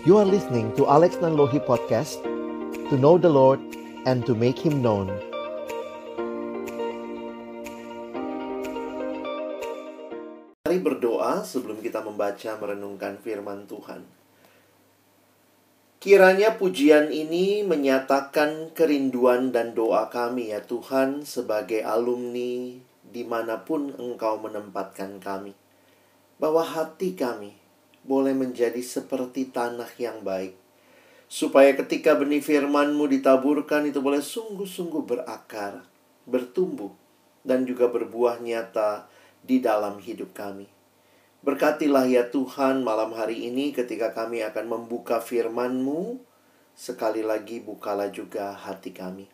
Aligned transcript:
You 0.00 0.16
are 0.16 0.24
listening 0.24 0.72
to 0.80 0.88
Alex 0.88 1.20
Nanlohi 1.20 1.60
Podcast 1.60 2.24
To 2.88 2.96
know 2.96 3.20
the 3.20 3.28
Lord 3.28 3.60
and 4.08 4.24
to 4.24 4.32
make 4.32 4.56
Him 4.56 4.80
known 4.80 5.12
Mari 10.64 10.80
berdoa 10.80 11.44
sebelum 11.44 11.84
kita 11.84 12.00
membaca 12.00 12.56
merenungkan 12.56 13.20
firman 13.20 13.68
Tuhan 13.68 14.08
Kiranya 16.00 16.56
pujian 16.56 17.12
ini 17.12 17.60
menyatakan 17.60 18.72
kerinduan 18.72 19.52
dan 19.52 19.76
doa 19.76 20.08
kami 20.08 20.56
ya 20.56 20.64
Tuhan 20.64 21.28
sebagai 21.28 21.84
alumni 21.84 22.72
di 23.04 23.22
mana 23.28 23.68
pun 23.68 23.92
Engkau 24.00 24.40
menempatkan 24.40 25.20
kami. 25.20 25.52
Bahwa 26.40 26.64
hati 26.64 27.12
kami 27.12 27.59
boleh 28.04 28.32
menjadi 28.32 28.80
seperti 28.80 29.52
tanah 29.52 29.90
yang 30.00 30.24
baik. 30.24 30.56
Supaya 31.30 31.76
ketika 31.78 32.18
benih 32.18 32.42
firmanmu 32.42 33.06
ditaburkan 33.06 33.86
itu 33.86 34.02
boleh 34.02 34.18
sungguh-sungguh 34.18 35.02
berakar, 35.06 35.86
bertumbuh, 36.26 36.90
dan 37.46 37.64
juga 37.64 37.86
berbuah 37.86 38.42
nyata 38.42 39.06
di 39.40 39.62
dalam 39.62 40.02
hidup 40.02 40.34
kami. 40.34 40.66
Berkatilah 41.40 42.04
ya 42.04 42.28
Tuhan 42.28 42.84
malam 42.84 43.16
hari 43.16 43.48
ini 43.48 43.72
ketika 43.72 44.12
kami 44.12 44.44
akan 44.44 44.66
membuka 44.68 45.24
firman-Mu. 45.24 46.20
Sekali 46.76 47.24
lagi 47.24 47.64
bukalah 47.64 48.12
juga 48.12 48.52
hati 48.52 48.92
kami. 48.92 49.24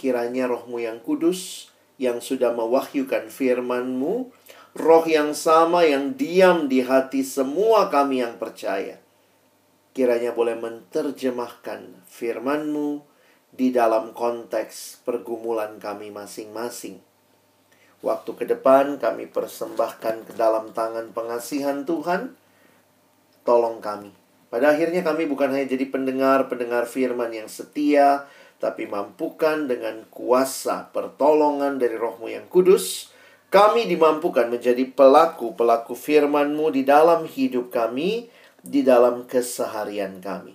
Kiranya 0.00 0.48
rohmu 0.48 0.80
yang 0.80 0.96
kudus 1.04 1.68
yang 2.00 2.24
sudah 2.24 2.56
mewahyukan 2.56 3.28
firman-Mu, 3.28 4.32
roh 4.76 5.04
yang 5.06 5.34
sama 5.34 5.86
yang 5.86 6.14
diam 6.14 6.70
di 6.70 6.84
hati 6.84 7.26
semua 7.26 7.88
kami 7.88 8.22
yang 8.22 8.36
percaya. 8.36 8.98
Kiranya 9.90 10.30
boleh 10.34 10.54
menerjemahkan 10.54 12.06
firman-Mu 12.06 13.02
di 13.50 13.74
dalam 13.74 14.14
konteks 14.14 15.02
pergumulan 15.02 15.82
kami 15.82 16.14
masing-masing 16.14 17.02
Waktu 18.00 18.32
ke 18.32 18.44
depan 18.48 18.96
kami 18.96 19.28
persembahkan 19.28 20.24
ke 20.24 20.32
dalam 20.32 20.72
tangan 20.72 21.12
pengasihan 21.12 21.84
Tuhan. 21.84 22.32
Tolong 23.44 23.84
kami. 23.84 24.16
Pada 24.48 24.72
akhirnya 24.72 25.04
kami 25.04 25.28
bukan 25.28 25.52
hanya 25.52 25.68
jadi 25.68 25.84
pendengar-pendengar 25.92 26.88
firman 26.88 27.28
yang 27.28 27.46
setia, 27.46 28.24
tapi 28.56 28.88
mampukan 28.88 29.68
dengan 29.68 30.08
kuasa 30.08 30.88
pertolongan 30.96 31.76
dari 31.76 31.94
rohmu 32.00 32.32
yang 32.32 32.48
kudus, 32.48 33.12
kami 33.50 33.90
dimampukan 33.90 34.46
menjadi 34.46 34.86
pelaku-pelaku 34.94 35.98
firman-Mu 35.98 36.70
di 36.70 36.86
dalam 36.86 37.26
hidup 37.26 37.74
kami, 37.74 38.30
di 38.62 38.86
dalam 38.86 39.26
keseharian 39.26 40.22
kami. 40.22 40.54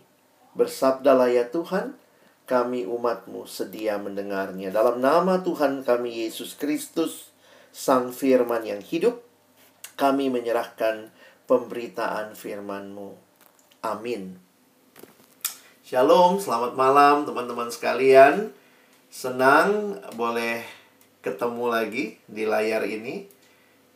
Bersabdalah 0.55 1.27
ya 1.27 1.43
Tuhan, 1.51 1.99
kami 2.47 2.87
umatmu 2.87 3.43
sedia 3.43 3.99
mendengarnya. 3.99 4.71
Dalam 4.71 5.03
nama 5.03 5.43
Tuhan 5.43 5.83
kami 5.83 6.23
Yesus 6.23 6.55
Kristus, 6.55 7.35
Sang 7.75 8.15
Firman 8.15 8.63
yang 8.63 8.79
hidup, 8.79 9.19
kami 9.99 10.31
menyerahkan 10.31 11.11
pemberitaan 11.51 12.31
firman-Mu. 12.31 13.11
Amin. 13.83 14.39
Shalom, 15.83 16.39
selamat 16.39 16.79
malam 16.79 17.27
teman-teman 17.27 17.67
sekalian. 17.67 18.55
Senang 19.11 19.99
boleh 20.15 20.84
ketemu 21.25 21.65
lagi 21.73 22.21
di 22.29 22.45
layar 22.45 22.85
ini. 22.85 23.25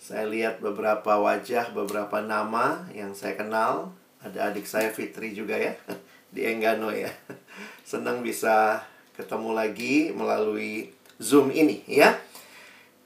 Saya 0.02 0.26
lihat 0.26 0.66
beberapa 0.66 1.22
wajah, 1.22 1.70
beberapa 1.78 2.26
nama 2.26 2.90
yang 2.90 3.14
saya 3.14 3.38
kenal. 3.38 3.94
Ada 4.26 4.50
adik 4.50 4.66
saya 4.66 4.90
Fitri 4.90 5.38
juga 5.38 5.54
ya, 5.54 5.78
di 6.34 6.42
Enggano 6.50 6.90
ya. 6.90 7.14
Senang 7.90 8.26
bisa 8.26 8.82
ketemu 9.14 9.54
lagi 9.54 10.10
melalui 10.10 10.90
Zoom 11.22 11.54
ini 11.54 11.86
ya. 11.86 12.18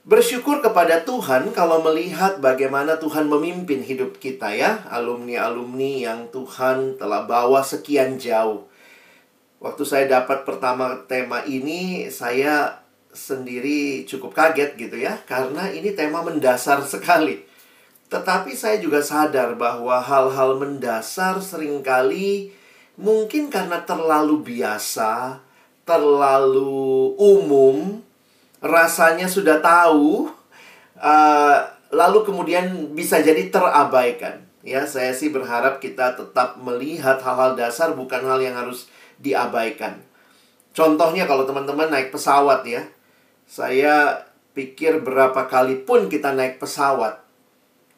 Bersyukur 0.04 0.60
kepada 0.60 1.04
Tuhan 1.04 1.52
kalau 1.52 1.80
melihat 1.84 2.40
bagaimana 2.40 3.00
Tuhan 3.00 3.28
memimpin 3.28 3.84
hidup 3.84 4.20
kita 4.20 4.52
ya, 4.52 4.84
alumni-alumni 4.88 6.04
yang 6.04 6.20
Tuhan 6.32 6.96
telah 6.96 7.24
bawa 7.28 7.60
sekian 7.64 8.20
jauh. 8.20 8.68
Waktu 9.64 9.82
saya 9.88 10.04
dapat 10.04 10.44
pertama 10.44 11.08
tema 11.08 11.40
ini, 11.48 12.12
saya 12.12 12.83
sendiri 13.14 14.04
cukup 14.04 14.34
kaget 14.34 14.74
gitu 14.76 14.98
ya, 14.98 15.16
karena 15.24 15.70
ini 15.70 15.94
tema 15.94 16.20
mendasar 16.20 16.82
sekali. 16.82 17.46
Tetapi 18.10 18.52
saya 18.52 18.78
juga 18.82 19.00
sadar 19.00 19.56
bahwa 19.56 19.98
hal-hal 20.02 20.60
mendasar 20.60 21.40
sering 21.40 21.80
kali 21.80 22.52
mungkin 22.94 23.50
karena 23.50 23.82
terlalu 23.82 24.42
biasa, 24.44 25.42
terlalu 25.82 27.14
umum, 27.18 28.02
rasanya 28.62 29.26
sudah 29.26 29.58
tahu, 29.58 30.30
uh, 31.00 31.58
lalu 31.90 32.18
kemudian 32.22 32.94
bisa 32.94 33.18
jadi 33.18 33.50
terabaikan. 33.50 34.46
Ya, 34.64 34.88
saya 34.88 35.12
sih 35.12 35.28
berharap 35.28 35.76
kita 35.82 36.16
tetap 36.16 36.56
melihat 36.56 37.20
hal-hal 37.20 37.52
dasar 37.52 37.92
bukan 37.92 38.24
hal 38.24 38.40
yang 38.40 38.56
harus 38.56 38.88
diabaikan. 39.20 40.00
Contohnya 40.72 41.28
kalau 41.28 41.44
teman-teman 41.44 41.92
naik 41.92 42.10
pesawat 42.10 42.64
ya, 42.64 42.82
saya 43.44 44.24
pikir 44.54 45.02
berapa 45.02 45.46
kali 45.50 45.82
pun 45.82 46.06
kita 46.08 46.32
naik 46.32 46.62
pesawat, 46.62 47.20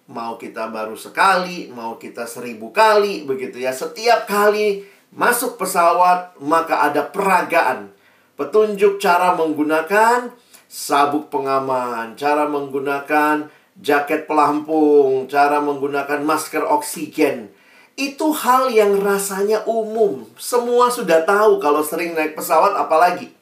mau 0.06 0.38
kita 0.38 0.70
baru 0.70 0.94
sekali, 0.94 1.70
mau 1.70 1.98
kita 1.98 2.24
seribu 2.24 2.70
kali, 2.70 3.26
begitu 3.26 3.62
ya. 3.62 3.74
Setiap 3.74 4.26
kali 4.26 4.86
masuk 5.14 5.58
pesawat, 5.58 6.38
maka 6.42 6.86
ada 6.86 7.06
peragaan. 7.06 7.90
Petunjuk 8.36 9.00
cara 9.00 9.32
menggunakan, 9.32 10.30
sabuk 10.68 11.32
pengaman, 11.32 12.14
cara 12.20 12.44
menggunakan 12.46 13.48
jaket 13.80 14.24
pelampung, 14.24 15.28
cara 15.28 15.60
menggunakan 15.60 16.20
masker 16.24 16.64
oksigen. 16.64 17.52
Itu 17.96 18.32
hal 18.36 18.68
yang 18.68 19.00
rasanya 19.00 19.64
umum. 19.64 20.28
Semua 20.36 20.92
sudah 20.92 21.24
tahu 21.24 21.56
kalau 21.64 21.80
sering 21.80 22.12
naik 22.12 22.36
pesawat 22.36 22.76
apalagi. 22.76 23.32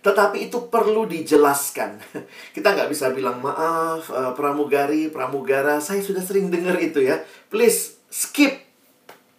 Tetapi 0.00 0.48
itu 0.48 0.72
perlu 0.72 1.04
dijelaskan. 1.04 2.00
Kita 2.56 2.72
nggak 2.72 2.88
bisa 2.88 3.12
bilang, 3.12 3.44
maaf, 3.44 4.08
uh, 4.08 4.32
pramugari, 4.32 5.12
pramugara, 5.12 5.76
saya 5.78 6.00
sudah 6.00 6.24
sering 6.24 6.48
dengar 6.48 6.80
itu 6.80 7.04
ya. 7.04 7.20
Please, 7.52 8.00
skip. 8.08 8.64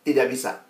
Tidak 0.05 0.25
bisa. 0.29 0.61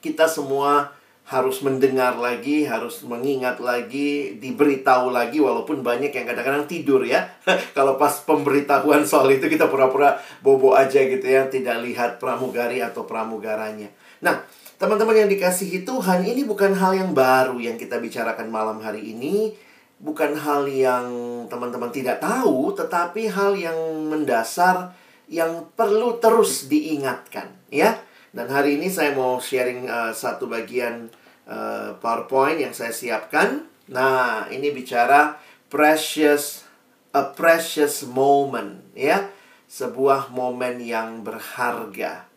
Kita 0.00 0.28
semua 0.28 0.92
harus 1.24 1.64
mendengar 1.64 2.20
lagi, 2.20 2.68
harus 2.68 3.00
mengingat 3.00 3.56
lagi, 3.56 4.36
diberitahu 4.36 5.08
lagi 5.08 5.40
walaupun 5.40 5.80
banyak 5.80 6.12
yang 6.12 6.28
kadang-kadang 6.28 6.68
tidur 6.68 7.00
ya. 7.00 7.32
Kalau 7.76 7.96
pas 7.96 8.12
pemberitahuan 8.28 9.08
soal 9.08 9.32
itu 9.32 9.48
kita 9.48 9.72
pura-pura 9.72 10.20
bobo 10.44 10.76
aja 10.76 11.00
gitu 11.00 11.24
ya, 11.24 11.48
tidak 11.48 11.80
lihat 11.80 12.20
pramugari 12.20 12.84
atau 12.84 13.08
pramugaranya. 13.08 13.88
Nah, 14.20 14.44
teman-teman 14.76 15.24
yang 15.24 15.30
dikasihi 15.30 15.86
Tuhan, 15.86 16.26
ini 16.26 16.42
bukan 16.44 16.74
hal 16.74 16.92
yang 16.94 17.10
baru 17.14 17.58
yang 17.62 17.78
kita 17.78 18.02
bicarakan 18.02 18.50
malam 18.50 18.82
hari 18.82 19.14
ini, 19.14 19.54
bukan 20.02 20.34
hal 20.34 20.66
yang 20.66 21.06
teman-teman 21.46 21.94
tidak 21.94 22.18
tahu, 22.18 22.74
tetapi 22.74 23.30
hal 23.30 23.54
yang 23.54 23.78
mendasar 24.10 24.92
yang 25.30 25.70
perlu 25.72 26.20
terus 26.20 26.68
diingatkan 26.68 27.48
ya. 27.72 27.96
Dan 28.34 28.50
hari 28.50 28.82
ini 28.82 28.90
saya 28.90 29.14
mau 29.14 29.38
sharing 29.38 29.86
uh, 29.86 30.10
satu 30.10 30.50
bagian 30.50 31.06
uh, 31.46 31.94
PowerPoint 32.02 32.58
yang 32.58 32.74
saya 32.74 32.90
siapkan. 32.90 33.62
Nah, 33.86 34.50
ini 34.50 34.74
bicara 34.74 35.38
precious 35.70 36.66
a 37.14 37.30
precious 37.30 38.02
moment 38.02 38.82
ya. 38.98 39.30
Sebuah 39.70 40.34
momen 40.34 40.82
yang 40.82 41.22
berharga. 41.22 42.33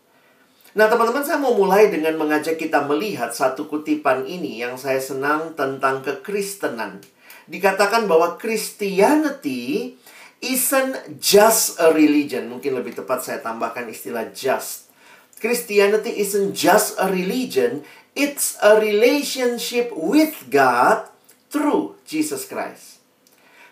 Nah, 0.77 0.85
teman-teman, 0.85 1.25
saya 1.25 1.41
mau 1.41 1.57
mulai 1.57 1.89
dengan 1.89 2.13
mengajak 2.21 2.62
kita 2.62 2.85
melihat 2.85 3.33
satu 3.33 3.65
kutipan 3.65 4.29
ini 4.29 4.62
yang 4.62 4.77
saya 4.77 5.01
senang 5.01 5.57
tentang 5.57 6.06
kekristenan. 6.06 7.01
Dikatakan 7.50 8.06
bahwa 8.06 8.38
Christianity 8.38 9.97
isn't 10.38 11.18
just 11.18 11.81
a 11.81 11.89
religion. 11.89 12.53
Mungkin 12.53 12.77
lebih 12.77 12.94
tepat 12.94 13.25
saya 13.25 13.41
tambahkan 13.41 13.89
istilah 13.89 14.29
just 14.38 14.88
Christianity 15.38 16.18
isn't 16.18 16.57
just 16.57 16.97
a 16.97 17.13
religion, 17.13 17.85
it's 18.18 18.57
a 18.65 18.81
relationship 18.81 19.94
with 19.94 20.50
God 20.50 21.06
through 21.53 21.94
Jesus 22.09 22.50
Christ. 22.50 23.01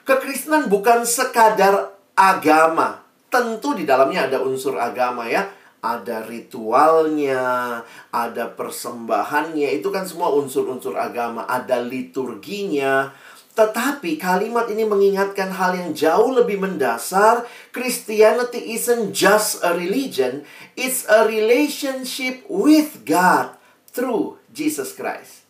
Kekristenan 0.06 0.69
bukan 0.69 1.10
sekadar 1.10 1.98
agama. 2.13 3.01
Tentu 3.34 3.74
di 3.74 3.90
dalamnya 3.90 4.30
ada 4.30 4.46
unsur 4.46 4.78
agama 4.78 5.25
ya. 5.25 5.50
Ada 5.86 6.26
ritualnya, 6.26 7.86
ada 8.10 8.50
persembahannya. 8.50 9.70
Itu 9.78 9.94
kan 9.94 10.10
semua 10.10 10.34
unsur-unsur 10.34 10.98
agama. 10.98 11.46
Ada 11.46 11.86
liturginya. 11.86 13.14
Tetapi 13.56 14.20
kalimat 14.20 14.68
ini 14.68 14.84
mengingatkan 14.84 15.48
hal 15.54 15.80
yang 15.80 15.96
jauh 15.96 16.34
lebih 16.34 16.60
mendasar. 16.60 17.48
Christianity 17.72 18.76
isn't 18.76 19.16
just 19.16 19.64
a 19.64 19.72
religion, 19.72 20.44
it's 20.76 21.08
a 21.08 21.24
relationship 21.24 22.44
with 22.52 23.08
God 23.08 23.56
through 23.96 24.44
Jesus 24.52 24.92
Christ. 24.92 25.48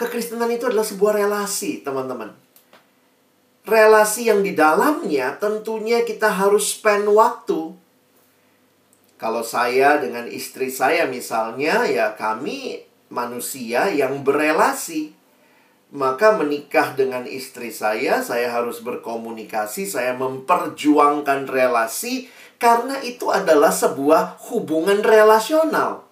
Kekristenan 0.00 0.48
itu 0.48 0.64
adalah 0.64 0.84
sebuah 0.84 1.20
relasi, 1.20 1.84
teman-teman. 1.84 2.32
Relasi 3.68 4.32
yang 4.32 4.40
di 4.40 4.56
dalamnya 4.56 5.36
tentunya 5.36 6.04
kita 6.08 6.32
harus 6.32 6.72
spend 6.72 7.08
waktu. 7.12 7.76
Kalau 9.16 9.40
saya 9.40 9.96
dengan 9.96 10.28
istri 10.28 10.68
saya 10.68 11.08
misalnya, 11.08 11.88
ya 11.88 12.12
kami 12.12 12.84
manusia 13.08 13.88
yang 13.88 14.20
berelasi 14.20 15.16
maka 15.94 16.34
menikah 16.34 16.98
dengan 16.98 17.22
istri 17.24 17.70
saya, 17.70 18.18
saya 18.18 18.50
harus 18.50 18.82
berkomunikasi, 18.82 19.86
saya 19.86 20.18
memperjuangkan 20.18 21.46
relasi, 21.46 22.26
karena 22.58 22.98
itu 23.06 23.30
adalah 23.30 23.70
sebuah 23.70 24.42
hubungan 24.50 25.00
relasional. 25.06 26.02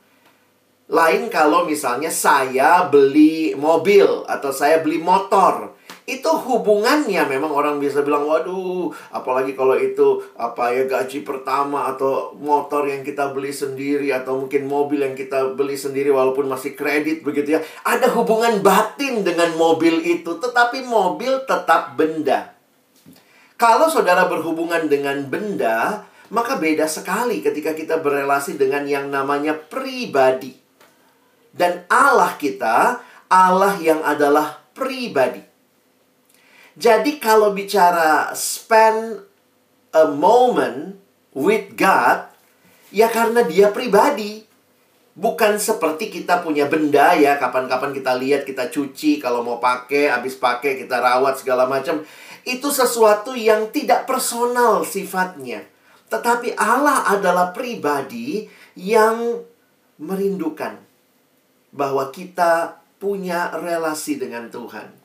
Lain 0.86 1.26
kalau 1.32 1.66
misalnya 1.66 2.12
saya 2.12 2.86
beli 2.86 3.56
mobil 3.58 4.06
atau 4.30 4.54
saya 4.54 4.78
beli 4.78 5.02
motor, 5.02 5.73
itu 6.04 6.28
hubungannya 6.28 7.24
memang 7.24 7.48
orang 7.48 7.80
bisa 7.80 8.04
bilang 8.04 8.28
waduh 8.28 8.92
apalagi 9.08 9.56
kalau 9.56 9.72
itu 9.72 10.20
apa 10.36 10.76
ya 10.76 10.84
gaji 10.84 11.24
pertama 11.24 11.88
atau 11.88 12.36
motor 12.36 12.84
yang 12.84 13.00
kita 13.00 13.32
beli 13.32 13.48
sendiri 13.48 14.12
atau 14.12 14.44
mungkin 14.44 14.68
mobil 14.68 15.00
yang 15.00 15.16
kita 15.16 15.56
beli 15.56 15.80
sendiri 15.80 16.12
walaupun 16.12 16.44
masih 16.44 16.76
kredit 16.76 17.24
begitu 17.24 17.56
ya. 17.56 17.64
Ada 17.88 18.12
hubungan 18.20 18.60
batin 18.60 19.24
dengan 19.24 19.56
mobil 19.56 20.04
itu 20.04 20.36
tetapi 20.36 20.84
mobil 20.84 21.40
tetap 21.48 21.96
benda. 21.96 22.52
Kalau 23.56 23.88
saudara 23.88 24.28
berhubungan 24.28 24.84
dengan 24.92 25.24
benda 25.24 26.04
maka 26.28 26.60
beda 26.60 26.84
sekali 26.84 27.40
ketika 27.40 27.72
kita 27.72 28.04
berelasi 28.04 28.60
dengan 28.60 28.84
yang 28.84 29.08
namanya 29.08 29.56
pribadi. 29.56 30.52
Dan 31.48 31.88
Allah 31.88 32.36
kita 32.36 33.00
Allah 33.32 33.80
yang 33.80 34.04
adalah 34.04 34.60
pribadi 34.76 35.53
jadi 36.74 37.22
kalau 37.22 37.54
bicara 37.54 38.34
spend 38.34 39.22
a 39.94 40.10
moment 40.10 40.98
with 41.30 41.78
God, 41.78 42.26
ya 42.90 43.06
karena 43.06 43.46
dia 43.46 43.70
pribadi. 43.70 44.42
Bukan 45.14 45.62
seperti 45.62 46.10
kita 46.10 46.42
punya 46.42 46.66
benda 46.66 47.14
ya, 47.14 47.38
kapan-kapan 47.38 47.94
kita 47.94 48.18
lihat, 48.18 48.42
kita 48.42 48.66
cuci, 48.66 49.22
kalau 49.22 49.46
mau 49.46 49.62
pakai, 49.62 50.10
habis 50.10 50.34
pakai, 50.34 50.74
kita 50.74 50.98
rawat 50.98 51.38
segala 51.38 51.70
macam. 51.70 52.02
Itu 52.42 52.74
sesuatu 52.74 53.38
yang 53.38 53.70
tidak 53.70 54.10
personal 54.10 54.82
sifatnya. 54.82 55.62
Tetapi 56.10 56.58
Allah 56.58 57.06
adalah 57.14 57.54
pribadi 57.54 58.50
yang 58.74 59.38
merindukan 60.02 60.82
bahwa 61.70 62.10
kita 62.10 62.82
punya 62.98 63.54
relasi 63.54 64.18
dengan 64.18 64.50
Tuhan. 64.50 65.03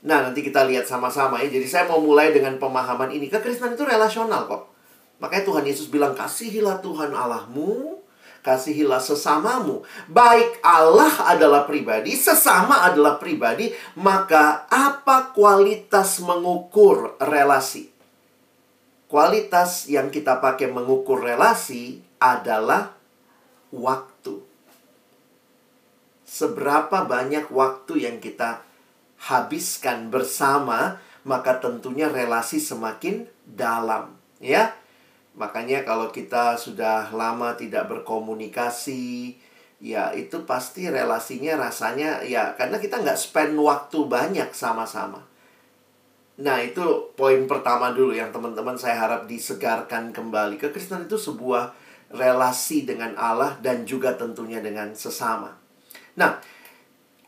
Nah, 0.00 0.24
nanti 0.24 0.40
kita 0.40 0.64
lihat 0.64 0.88
sama-sama 0.88 1.44
ya. 1.44 1.52
Jadi 1.52 1.66
saya 1.68 1.84
mau 1.84 2.00
mulai 2.00 2.32
dengan 2.32 2.56
pemahaman 2.56 3.12
ini. 3.12 3.28
Kekristenan 3.28 3.76
itu 3.76 3.84
relasional 3.84 4.48
kok. 4.48 4.72
Makanya 5.20 5.44
Tuhan 5.44 5.64
Yesus 5.68 5.86
bilang, 5.92 6.16
kasihilah 6.16 6.80
Tuhan 6.80 7.12
Allahmu, 7.12 8.00
kasihilah 8.40 8.96
sesamamu. 8.96 9.84
Baik 10.08 10.64
Allah 10.64 11.12
adalah 11.28 11.68
pribadi, 11.68 12.16
sesama 12.16 12.88
adalah 12.88 13.20
pribadi, 13.20 13.68
maka 14.00 14.64
apa 14.72 15.36
kualitas 15.36 16.24
mengukur 16.24 17.20
relasi? 17.20 17.92
Kualitas 19.12 19.92
yang 19.92 20.08
kita 20.08 20.40
pakai 20.40 20.72
mengukur 20.72 21.20
relasi 21.20 22.00
adalah 22.16 22.96
waktu. 23.68 24.40
Seberapa 26.24 27.04
banyak 27.04 27.52
waktu 27.52 28.08
yang 28.08 28.22
kita 28.22 28.69
habiskan 29.20 30.08
bersama, 30.08 30.96
maka 31.28 31.60
tentunya 31.60 32.08
relasi 32.08 32.56
semakin 32.56 33.28
dalam, 33.44 34.16
ya. 34.40 34.72
Makanya 35.36 35.84
kalau 35.84 36.08
kita 36.08 36.56
sudah 36.56 37.12
lama 37.12 37.54
tidak 37.54 37.86
berkomunikasi, 37.86 39.36
ya 39.80 40.12
itu 40.12 40.44
pasti 40.44 40.92
relasinya 40.92 41.56
rasanya 41.56 42.20
ya 42.20 42.52
karena 42.52 42.76
kita 42.76 43.00
nggak 43.00 43.16
spend 43.16 43.56
waktu 43.56 43.98
banyak 44.04 44.52
sama-sama. 44.52 45.24
Nah 46.40 46.60
itu 46.60 47.12
poin 47.16 47.44
pertama 47.48 47.92
dulu 47.92 48.12
yang 48.12 48.32
teman-teman 48.32 48.76
saya 48.76 48.96
harap 49.00 49.24
disegarkan 49.28 50.12
kembali. 50.12 50.60
Kekristenan 50.60 51.08
itu 51.08 51.16
sebuah 51.16 51.72
relasi 52.10 52.88
dengan 52.88 53.14
Allah 53.14 53.56
dan 53.60 53.84
juga 53.84 54.16
tentunya 54.16 54.58
dengan 54.58 54.90
sesama. 54.96 55.54
Nah, 56.18 56.42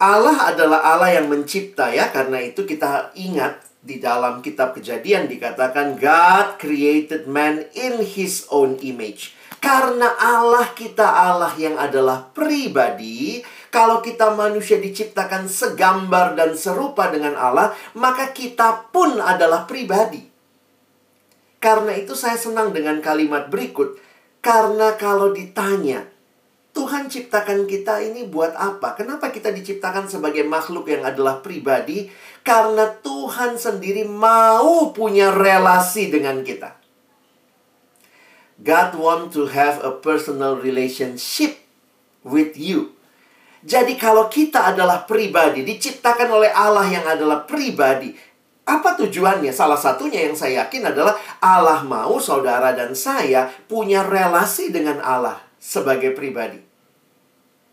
Allah 0.03 0.51
adalah 0.51 0.83
Allah 0.83 1.15
yang 1.15 1.31
mencipta 1.31 1.95
ya, 1.95 2.11
karena 2.11 2.43
itu 2.43 2.67
kita 2.67 3.15
ingat 3.15 3.63
di 3.79 4.03
dalam 4.03 4.43
kitab 4.43 4.75
Kejadian 4.75 5.31
dikatakan 5.31 5.95
God 5.95 6.59
created 6.59 7.31
man 7.31 7.71
in 7.79 8.03
his 8.03 8.51
own 8.51 8.83
image. 8.83 9.39
Karena 9.63 10.11
Allah 10.19 10.75
kita 10.75 11.07
Allah 11.07 11.55
yang 11.55 11.79
adalah 11.79 12.35
pribadi, 12.35 13.47
kalau 13.71 14.03
kita 14.03 14.35
manusia 14.35 14.83
diciptakan 14.83 15.47
segambar 15.47 16.35
dan 16.35 16.59
serupa 16.59 17.07
dengan 17.07 17.39
Allah, 17.39 17.71
maka 17.95 18.35
kita 18.35 18.91
pun 18.91 19.23
adalah 19.23 19.71
pribadi. 19.71 20.27
Karena 21.63 21.95
itu 21.95 22.19
saya 22.19 22.35
senang 22.35 22.75
dengan 22.75 22.99
kalimat 22.99 23.47
berikut. 23.47 24.03
Karena 24.43 24.99
kalau 24.99 25.31
ditanya, 25.31 26.12
Tuhan 26.73 27.05
ciptakan 27.05 27.69
kita 27.69 28.01
ini 28.01 28.25
buat 28.25 28.57
apa? 28.57 28.97
Kenapa 28.97 29.29
kita 29.29 29.53
diciptakan 29.53 30.09
sebagai 30.09 30.41
makhluk 30.49 30.89
yang 30.89 31.05
adalah 31.05 31.45
pribadi? 31.45 32.09
Karena 32.41 32.89
Tuhan 33.05 33.61
sendiri 33.61 34.09
mau 34.09 34.89
punya 34.97 35.29
relasi 35.29 36.09
dengan 36.09 36.41
kita. 36.41 36.81
God 38.57 38.91
want 38.97 39.25
to 39.37 39.53
have 39.53 39.85
a 39.85 39.93
personal 39.93 40.57
relationship 40.57 41.61
with 42.25 42.57
you. 42.57 42.97
Jadi 43.63 44.01
kalau 44.01 44.33
kita 44.33 44.73
adalah 44.73 45.05
pribadi, 45.05 45.63
diciptakan 45.63 46.29
oleh 46.33 46.51
Allah 46.51 46.89
yang 46.89 47.05
adalah 47.05 47.45
pribadi, 47.45 48.17
apa 48.65 48.97
tujuannya? 48.97 49.53
Salah 49.53 49.79
satunya 49.79 50.25
yang 50.25 50.35
saya 50.35 50.65
yakin 50.67 50.89
adalah 50.89 51.21
Allah 51.39 51.85
mau 51.85 52.17
saudara 52.17 52.73
dan 52.73 52.97
saya 52.97 53.53
punya 53.69 54.03
relasi 54.03 54.73
dengan 54.73 54.99
Allah 55.05 55.52
sebagai 55.63 56.11
pribadi. 56.11 56.59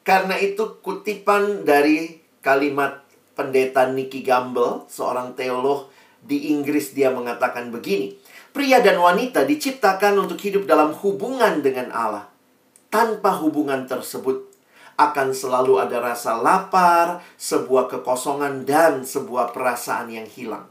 Karena 0.06 0.38
itu 0.38 0.78
kutipan 0.86 1.66
dari 1.66 2.22
kalimat 2.46 3.02
pendeta 3.34 3.90
Nicky 3.90 4.22
Gamble, 4.22 4.86
seorang 4.86 5.34
teolog 5.34 5.90
di 6.22 6.54
Inggris 6.54 6.94
dia 6.94 7.10
mengatakan 7.10 7.74
begini. 7.74 8.14
Pria 8.54 8.82
dan 8.82 9.02
wanita 9.02 9.46
diciptakan 9.46 10.22
untuk 10.22 10.38
hidup 10.38 10.70
dalam 10.70 10.94
hubungan 11.02 11.66
dengan 11.66 11.90
Allah. 11.90 12.26
Tanpa 12.90 13.38
hubungan 13.42 13.86
tersebut 13.86 14.50
akan 14.98 15.32
selalu 15.32 15.80
ada 15.80 16.02
rasa 16.02 16.36
lapar, 16.36 17.22
sebuah 17.38 17.88
kekosongan 17.88 18.66
dan 18.66 19.06
sebuah 19.06 19.54
perasaan 19.54 20.10
yang 20.12 20.28
hilang. 20.28 20.68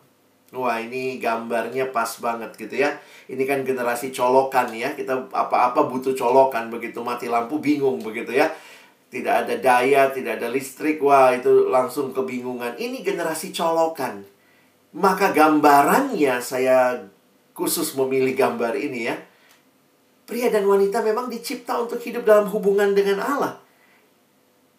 Wah, 0.49 0.81
ini 0.81 1.21
gambarnya 1.21 1.93
pas 1.93 2.09
banget 2.25 2.57
gitu 2.57 2.81
ya. 2.81 2.97
Ini 3.29 3.45
kan 3.45 3.69
generasi 3.69 4.09
colokan 4.09 4.73
ya. 4.73 4.97
Kita 4.97 5.29
apa-apa 5.29 5.85
butuh 5.93 6.17
colokan 6.17 6.73
begitu 6.73 7.05
mati 7.05 7.29
lampu 7.29 7.61
bingung 7.61 8.01
begitu 8.01 8.33
ya. 8.33 8.49
Tidak 9.13 9.45
ada 9.45 9.55
daya, 9.61 10.09
tidak 10.09 10.41
ada 10.41 10.49
listrik. 10.49 11.05
Wah, 11.05 11.37
itu 11.37 11.69
langsung 11.69 12.17
kebingungan. 12.17 12.81
Ini 12.81 13.05
generasi 13.05 13.53
colokan. 13.53 14.25
Maka 14.97 15.37
gambarannya 15.37 16.41
saya 16.41 16.97
khusus 17.53 17.93
memilih 17.93 18.33
gambar 18.33 18.73
ini 18.73 19.13
ya. 19.13 19.17
Pria 20.25 20.49
dan 20.49 20.65
wanita 20.65 21.05
memang 21.05 21.29
dicipta 21.29 21.77
untuk 21.77 22.01
hidup 22.01 22.25
dalam 22.25 22.49
hubungan 22.49 22.97
dengan 22.97 23.21
Allah. 23.21 23.61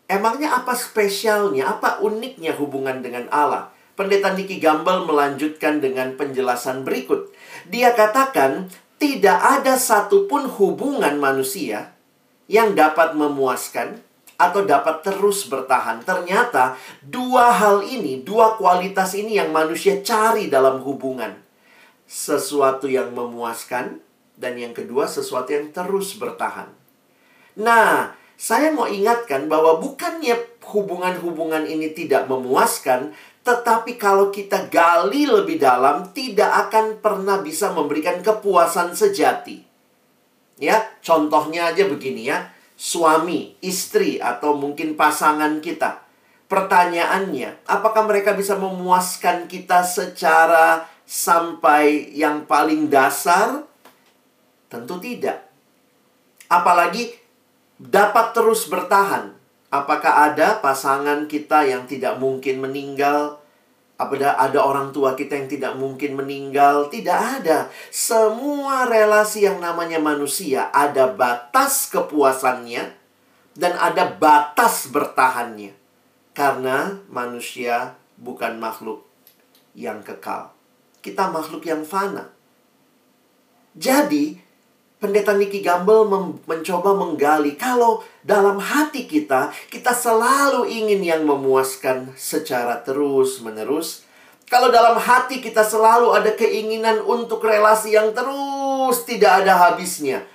Emangnya 0.10 0.50
apa 0.58 0.74
spesialnya, 0.74 1.70
apa 1.78 2.02
uniknya 2.02 2.58
hubungan 2.58 3.06
dengan 3.06 3.30
Allah? 3.30 3.70
Pendeta 4.00 4.32
Niki 4.32 4.64
Gambel 4.64 5.04
melanjutkan 5.04 5.84
dengan 5.84 6.16
penjelasan 6.16 6.88
berikut. 6.88 7.36
Dia 7.68 7.92
katakan, 7.92 8.72
tidak 8.96 9.36
ada 9.44 9.76
satupun 9.76 10.48
hubungan 10.48 11.20
manusia 11.20 11.92
yang 12.48 12.80
dapat 12.80 13.20
memuaskan 13.20 14.00
atau 14.40 14.64
dapat 14.64 15.04
terus 15.04 15.52
bertahan. 15.52 16.00
Ternyata 16.08 16.80
dua 17.04 17.52
hal 17.52 17.84
ini, 17.84 18.24
dua 18.24 18.56
kualitas 18.56 19.20
ini 19.20 19.36
yang 19.36 19.52
manusia 19.52 20.00
cari 20.00 20.48
dalam 20.48 20.80
hubungan. 20.80 21.36
Sesuatu 22.08 22.88
yang 22.88 23.12
memuaskan 23.12 24.00
dan 24.40 24.56
yang 24.56 24.72
kedua 24.72 25.12
sesuatu 25.12 25.52
yang 25.52 25.76
terus 25.76 26.16
bertahan. 26.16 26.72
Nah, 27.60 28.16
saya 28.40 28.72
mau 28.72 28.88
ingatkan 28.88 29.52
bahwa 29.52 29.84
bukannya 29.84 30.40
hubungan-hubungan 30.64 31.68
ini 31.68 31.92
tidak 31.92 32.32
memuaskan, 32.32 33.12
Tetapi 33.50 33.98
kalau 33.98 34.30
kita 34.30 34.70
gali 34.70 35.26
lebih 35.26 35.58
dalam, 35.58 36.14
tidak 36.14 36.70
akan 36.70 37.02
pernah 37.02 37.42
bisa 37.42 37.74
memberikan 37.74 38.22
kepuasan 38.22 38.94
sejati. 38.94 39.66
Ya, 40.62 40.86
contohnya 41.02 41.74
aja 41.74 41.90
begini 41.90 42.30
ya. 42.30 42.54
Suami, 42.78 43.58
istri, 43.66 44.22
atau 44.22 44.54
mungkin 44.54 44.94
pasangan 44.94 45.66
kita. 45.66 46.06
Pertanyaannya, 46.46 47.66
apakah 47.66 48.06
mereka 48.06 48.38
bisa 48.38 48.54
memuaskan 48.54 49.50
kita 49.50 49.82
secara 49.82 50.86
sampai 51.10 52.14
yang 52.14 52.46
paling 52.46 52.86
dasar? 52.86 53.66
Tentu 54.70 55.02
tidak. 55.02 55.42
Apalagi 56.54 57.18
dapat 57.82 58.38
terus 58.38 58.70
bertahan. 58.70 59.34
Apakah 59.74 60.30
ada 60.30 60.62
pasangan 60.62 61.26
kita 61.26 61.66
yang 61.66 61.90
tidak 61.90 62.22
mungkin 62.22 62.62
meninggal? 62.62 63.39
Apakah 64.00 64.40
ada 64.40 64.64
orang 64.64 64.96
tua 64.96 65.12
kita 65.12 65.36
yang 65.36 65.52
tidak 65.52 65.74
mungkin 65.76 66.16
meninggal? 66.16 66.88
Tidak 66.88 67.44
ada. 67.44 67.68
Semua 67.92 68.88
relasi 68.88 69.44
yang 69.44 69.60
namanya 69.60 70.00
manusia 70.00 70.72
ada 70.72 71.12
batas 71.12 71.92
kepuasannya 71.92 72.96
dan 73.60 73.76
ada 73.76 74.08
batas 74.08 74.88
bertahannya. 74.88 75.76
Karena 76.32 76.96
manusia 77.12 78.00
bukan 78.16 78.56
makhluk 78.56 79.04
yang 79.76 80.00
kekal. 80.00 80.56
Kita 81.04 81.28
makhluk 81.28 81.68
yang 81.68 81.84
fana. 81.84 82.32
Jadi, 83.76 84.40
Pendeta 85.00 85.32
Nicky 85.32 85.64
Gamble 85.64 86.12
mencoba 86.44 86.92
menggali 86.92 87.56
kalau 87.56 88.04
dalam 88.20 88.60
hati 88.60 89.08
kita 89.08 89.48
kita 89.72 89.96
selalu 89.96 90.68
ingin 90.68 91.00
yang 91.00 91.24
memuaskan 91.24 92.12
secara 92.20 92.84
terus-menerus. 92.84 94.04
Kalau 94.52 94.68
dalam 94.68 95.00
hati 95.00 95.40
kita 95.40 95.64
selalu 95.64 96.12
ada 96.12 96.36
keinginan 96.36 97.00
untuk 97.08 97.48
relasi 97.48 97.96
yang 97.96 98.12
terus 98.12 99.08
tidak 99.08 99.48
ada 99.48 99.72
habisnya. 99.72 100.28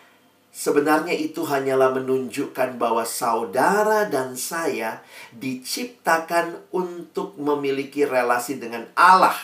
Sebenarnya 0.48 1.12
itu 1.12 1.44
hanyalah 1.44 1.92
menunjukkan 2.00 2.80
bahwa 2.80 3.04
saudara 3.04 4.08
dan 4.08 4.32
saya 4.32 5.04
diciptakan 5.36 6.72
untuk 6.72 7.36
memiliki 7.36 8.08
relasi 8.08 8.56
dengan 8.56 8.88
Allah. 8.96 9.36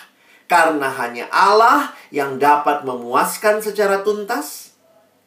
Karena 0.49 0.89
hanya 0.97 1.29
Allah 1.29 1.93
yang 2.09 2.41
dapat 2.41 2.89
memuaskan 2.89 3.61
secara 3.61 4.01
tuntas 4.01 4.70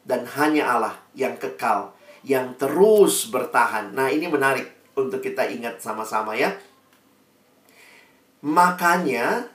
dan 0.04 0.28
hanya 0.36 0.68
Allah 0.68 0.94
yang 1.16 1.34
kekal, 1.40 1.96
yang 2.22 2.52
terus 2.60 3.28
bertahan. 3.32 3.96
Nah, 3.96 4.12
ini 4.12 4.28
menarik 4.28 4.68
untuk 4.94 5.24
kita 5.24 5.48
ingat 5.48 5.80
sama-sama 5.80 6.36
ya. 6.36 6.52
Makanya 8.44 9.48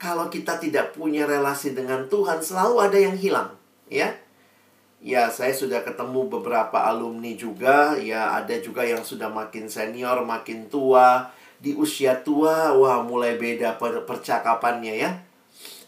kalau 0.00 0.32
kita 0.32 0.56
tidak 0.56 0.96
punya 0.96 1.28
relasi 1.28 1.76
dengan 1.76 2.08
Tuhan, 2.08 2.40
selalu 2.40 2.76
ada 2.80 2.98
yang 2.98 3.16
hilang, 3.16 3.52
ya. 3.92 4.16
Ya, 4.98 5.30
saya 5.30 5.54
sudah 5.54 5.86
ketemu 5.86 6.26
beberapa 6.26 6.82
alumni 6.82 7.30
juga, 7.38 7.94
ya 7.94 8.34
ada 8.34 8.58
juga 8.58 8.82
yang 8.82 9.06
sudah 9.06 9.30
makin 9.30 9.70
senior, 9.70 10.26
makin 10.26 10.66
tua. 10.66 11.30
Di 11.58 11.74
usia 11.74 12.18
tua, 12.22 12.74
wah 12.74 13.02
mulai 13.02 13.38
beda 13.38 13.78
percakapannya 13.78 14.94
ya. 14.98 15.10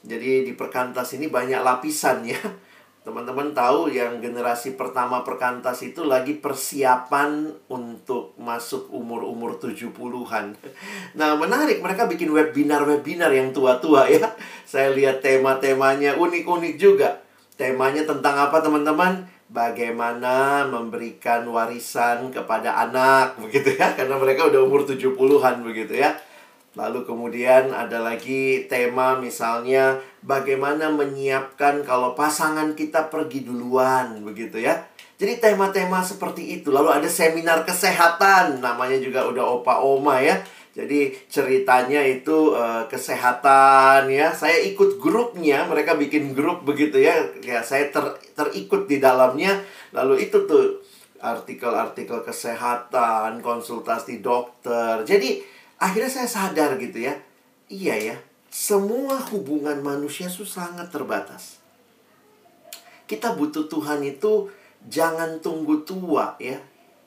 Jadi 0.06 0.46
di 0.46 0.52
perkantas 0.54 1.14
ini 1.14 1.26
banyak 1.26 1.58
lapisan 1.62 2.22
ya 2.22 2.38
Teman-teman 3.00 3.56
tahu 3.56 3.88
yang 3.88 4.20
generasi 4.20 4.76
pertama 4.76 5.24
perkantas 5.24 5.80
itu 5.80 6.04
lagi 6.04 6.36
persiapan 6.36 7.48
untuk 7.72 8.36
masuk 8.36 8.92
umur-umur 8.92 9.56
70-an. 9.56 10.52
Nah, 11.18 11.34
menarik 11.34 11.80
mereka 11.80 12.04
bikin 12.04 12.28
webinar-webinar 12.28 13.32
yang 13.32 13.56
tua-tua 13.56 14.04
ya. 14.04 14.28
Saya 14.70 14.92
lihat 14.92 15.24
tema-temanya 15.24 16.20
unik-unik 16.20 16.74
juga. 16.76 17.24
Temanya 17.56 18.04
tentang 18.04 18.36
apa, 18.36 18.60
teman-teman? 18.60 19.24
Bagaimana 19.48 20.68
memberikan 20.68 21.48
warisan 21.48 22.28
kepada 22.28 22.84
anak 22.84 23.34
begitu 23.42 23.80
ya, 23.80 23.96
karena 23.96 24.20
mereka 24.20 24.52
udah 24.52 24.60
umur 24.60 24.84
70-an 24.84 25.64
begitu 25.64 25.96
ya. 25.96 26.12
Lalu 26.78 27.02
kemudian 27.02 27.74
ada 27.74 27.98
lagi 27.98 28.70
tema 28.70 29.18
misalnya 29.18 29.98
bagaimana 30.22 30.86
menyiapkan 30.94 31.82
kalau 31.82 32.14
pasangan 32.14 32.78
kita 32.78 33.10
pergi 33.10 33.42
duluan 33.42 34.22
begitu 34.22 34.62
ya. 34.62 34.86
Jadi 35.18 35.42
tema-tema 35.42 36.00
seperti 36.00 36.62
itu. 36.62 36.70
Lalu 36.70 37.02
ada 37.02 37.08
seminar 37.10 37.66
kesehatan 37.66 38.62
namanya 38.62 38.96
juga 39.02 39.26
udah 39.26 39.60
opa 39.60 39.82
oma 39.82 40.22
ya. 40.22 40.38
Jadi 40.70 41.12
ceritanya 41.26 42.00
itu 42.06 42.54
uh, 42.54 42.86
kesehatan 42.86 44.06
ya. 44.06 44.30
Saya 44.30 44.62
ikut 44.70 45.02
grupnya, 45.02 45.66
mereka 45.66 45.98
bikin 45.98 46.32
grup 46.32 46.62
begitu 46.62 47.02
ya. 47.02 47.18
Ya 47.42 47.60
saya 47.66 47.90
ter 47.90 48.16
terikut 48.38 48.86
di 48.86 49.02
dalamnya. 49.02 49.60
Lalu 49.90 50.30
itu 50.30 50.46
tuh 50.46 50.80
artikel-artikel 51.20 52.24
kesehatan, 52.24 53.44
konsultasi 53.44 54.24
dokter. 54.24 55.04
Jadi 55.04 55.49
akhirnya 55.80 56.12
saya 56.12 56.28
sadar 56.28 56.76
gitu 56.76 57.00
ya. 57.08 57.16
Iya 57.70 57.96
ya 57.96 58.16
semua 58.50 59.22
hubungan 59.30 59.78
manusia 59.78 60.26
itu 60.26 60.42
sangat 60.42 60.90
terbatas. 60.90 61.62
Kita 63.06 63.38
butuh 63.38 63.70
Tuhan 63.70 64.02
itu 64.02 64.50
jangan 64.90 65.38
tunggu 65.38 65.86
tua 65.86 66.34
ya. 66.42 66.58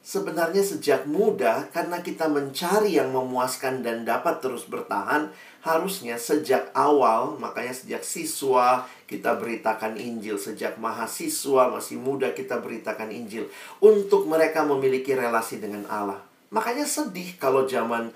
Sebenarnya 0.03 0.63
sejak 0.63 1.07
muda 1.07 1.67
karena 1.71 2.03
kita 2.03 2.27
mencari 2.27 2.95
yang 2.99 3.15
memuaskan 3.15 3.83
dan 3.83 4.03
dapat 4.03 4.43
terus 4.43 4.67
bertahan 4.67 5.31
harusnya 5.63 6.19
sejak 6.19 6.75
awal 6.75 7.39
makanya 7.39 7.71
sejak 7.71 8.03
siswa 8.03 8.83
kita 9.07 9.35
beritakan 9.39 9.95
Injil. 9.99 10.39
Sejak 10.39 10.79
mahasiswa 10.79 11.71
masih 11.71 11.99
muda 11.99 12.31
kita 12.31 12.59
beritakan 12.59 13.11
Injil. 13.11 13.51
Untuk 13.83 14.27
mereka 14.31 14.63
memiliki 14.63 15.11
relasi 15.11 15.59
dengan 15.59 15.87
Allah. 15.91 16.19
Makanya 16.51 16.87
sedih 16.87 17.35
kalau 17.39 17.63
zaman 17.67 18.11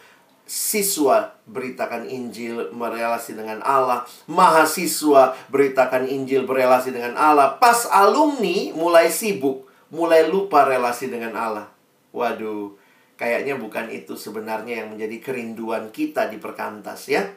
siswa 0.48 1.36
beritakan 1.44 2.08
Injil 2.08 2.72
berelasi 2.72 3.36
dengan 3.36 3.60
Allah, 3.62 4.08
mahasiswa 4.32 5.36
beritakan 5.52 6.08
Injil 6.08 6.48
berelasi 6.48 6.96
dengan 6.96 7.20
Allah. 7.20 7.60
Pas 7.60 7.86
alumni 7.92 8.72
mulai 8.72 9.12
sibuk, 9.12 9.68
mulai 9.92 10.26
lupa 10.26 10.64
relasi 10.64 11.12
dengan 11.12 11.36
Allah. 11.36 11.68
Waduh, 12.16 12.74
kayaknya 13.20 13.60
bukan 13.60 13.92
itu 13.92 14.16
sebenarnya 14.16 14.82
yang 14.82 14.96
menjadi 14.96 15.20
kerinduan 15.20 15.92
kita 15.92 16.32
di 16.32 16.40
perkantas 16.40 17.12
ya. 17.12 17.28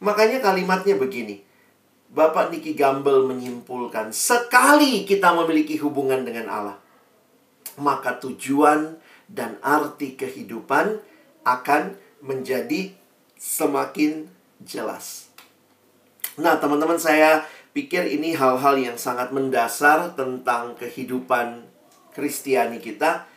Makanya 0.00 0.40
kalimatnya 0.40 0.96
begini. 0.96 1.44
Bapak 2.14 2.54
Niki 2.54 2.78
Gamble 2.78 3.26
menyimpulkan, 3.26 4.14
sekali 4.14 5.02
kita 5.02 5.34
memiliki 5.34 5.74
hubungan 5.82 6.22
dengan 6.22 6.46
Allah, 6.46 6.76
maka 7.74 8.22
tujuan 8.22 9.02
dan 9.26 9.58
arti 9.58 10.14
kehidupan 10.14 11.02
akan 11.42 11.98
menjadi 12.24 12.96
semakin 13.36 14.32
jelas. 14.64 15.28
Nah, 16.40 16.56
teman-teman, 16.56 16.96
saya 16.96 17.44
pikir 17.76 18.08
ini 18.08 18.32
hal-hal 18.32 18.80
yang 18.80 18.96
sangat 18.96 19.30
mendasar 19.30 20.16
tentang 20.16 20.72
kehidupan 20.80 21.68
Kristiani 22.16 22.80
kita, 22.80 23.28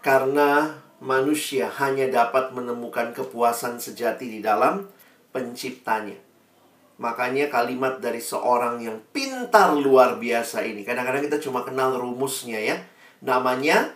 karena 0.00 0.78
manusia 1.02 1.68
hanya 1.82 2.06
dapat 2.06 2.54
menemukan 2.54 3.10
kepuasan 3.12 3.82
sejati 3.82 4.30
di 4.30 4.40
dalam 4.40 4.86
Penciptanya. 5.34 6.16
Makanya 6.96 7.52
kalimat 7.52 8.00
dari 8.00 8.24
seorang 8.24 8.80
yang 8.80 9.04
pintar 9.12 9.76
luar 9.76 10.16
biasa 10.16 10.64
ini. 10.64 10.80
Kadang-kadang 10.80 11.28
kita 11.28 11.36
cuma 11.44 11.60
kenal 11.60 11.92
rumusnya 12.00 12.56
ya. 12.56 12.80
Namanya 13.20 13.92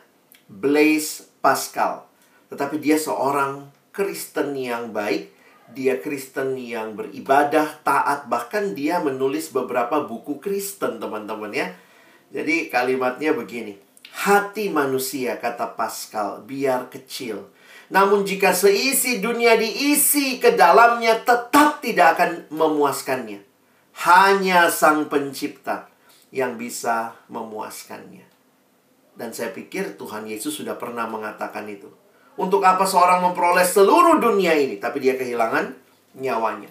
Blaise 0.53 1.33
Pascal. 1.41 2.05
Tetapi 2.53 2.77
dia 2.77 3.01
seorang 3.01 3.73
Kristen 4.01 4.57
yang 4.57 4.97
baik, 4.97 5.29
dia 5.77 6.01
Kristen 6.01 6.57
yang 6.57 6.97
beribadah, 6.97 7.85
taat, 7.85 8.33
bahkan 8.33 8.73
dia 8.73 8.97
menulis 9.05 9.53
beberapa 9.53 10.09
buku 10.09 10.41
Kristen, 10.41 10.97
teman-teman 10.97 11.53
ya. 11.53 11.77
Jadi 12.33 12.73
kalimatnya 12.73 13.37
begini. 13.37 13.77
Hati 14.25 14.73
manusia, 14.73 15.37
kata 15.37 15.77
Pascal, 15.77 16.41
biar 16.49 16.89
kecil. 16.89 17.53
Namun 17.93 18.25
jika 18.25 18.57
seisi 18.57 19.21
dunia 19.21 19.61
diisi 19.61 20.41
ke 20.41 20.57
dalamnya 20.57 21.21
tetap 21.21 21.85
tidak 21.85 22.17
akan 22.17 22.49
memuaskannya. 22.49 23.45
Hanya 24.09 24.73
sang 24.73 25.13
pencipta 25.13 25.93
yang 26.33 26.57
bisa 26.57 27.21
memuaskannya. 27.29 28.25
Dan 29.13 29.37
saya 29.37 29.53
pikir 29.53 30.01
Tuhan 30.01 30.25
Yesus 30.25 30.57
sudah 30.57 30.81
pernah 30.81 31.05
mengatakan 31.05 31.69
itu. 31.69 32.00
Untuk 32.39 32.63
apa 32.63 32.87
seorang 32.87 33.27
memperoleh 33.27 33.67
seluruh 33.67 34.23
dunia 34.23 34.55
ini, 34.55 34.79
tapi 34.79 35.03
dia 35.03 35.19
kehilangan 35.19 35.75
nyawanya. 36.19 36.71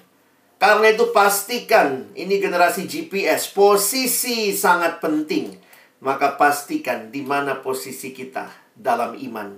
Karena 0.59 0.91
itu 0.91 1.11
pastikan 1.15 2.11
ini 2.15 2.39
generasi 2.39 2.87
GPS, 2.87 3.51
posisi 3.51 4.51
sangat 4.51 4.99
penting. 4.99 5.55
Maka 5.99 6.39
pastikan 6.39 7.11
di 7.11 7.23
mana 7.23 7.59
posisi 7.59 8.15
kita 8.15 8.47
dalam 8.71 9.19
iman. 9.19 9.55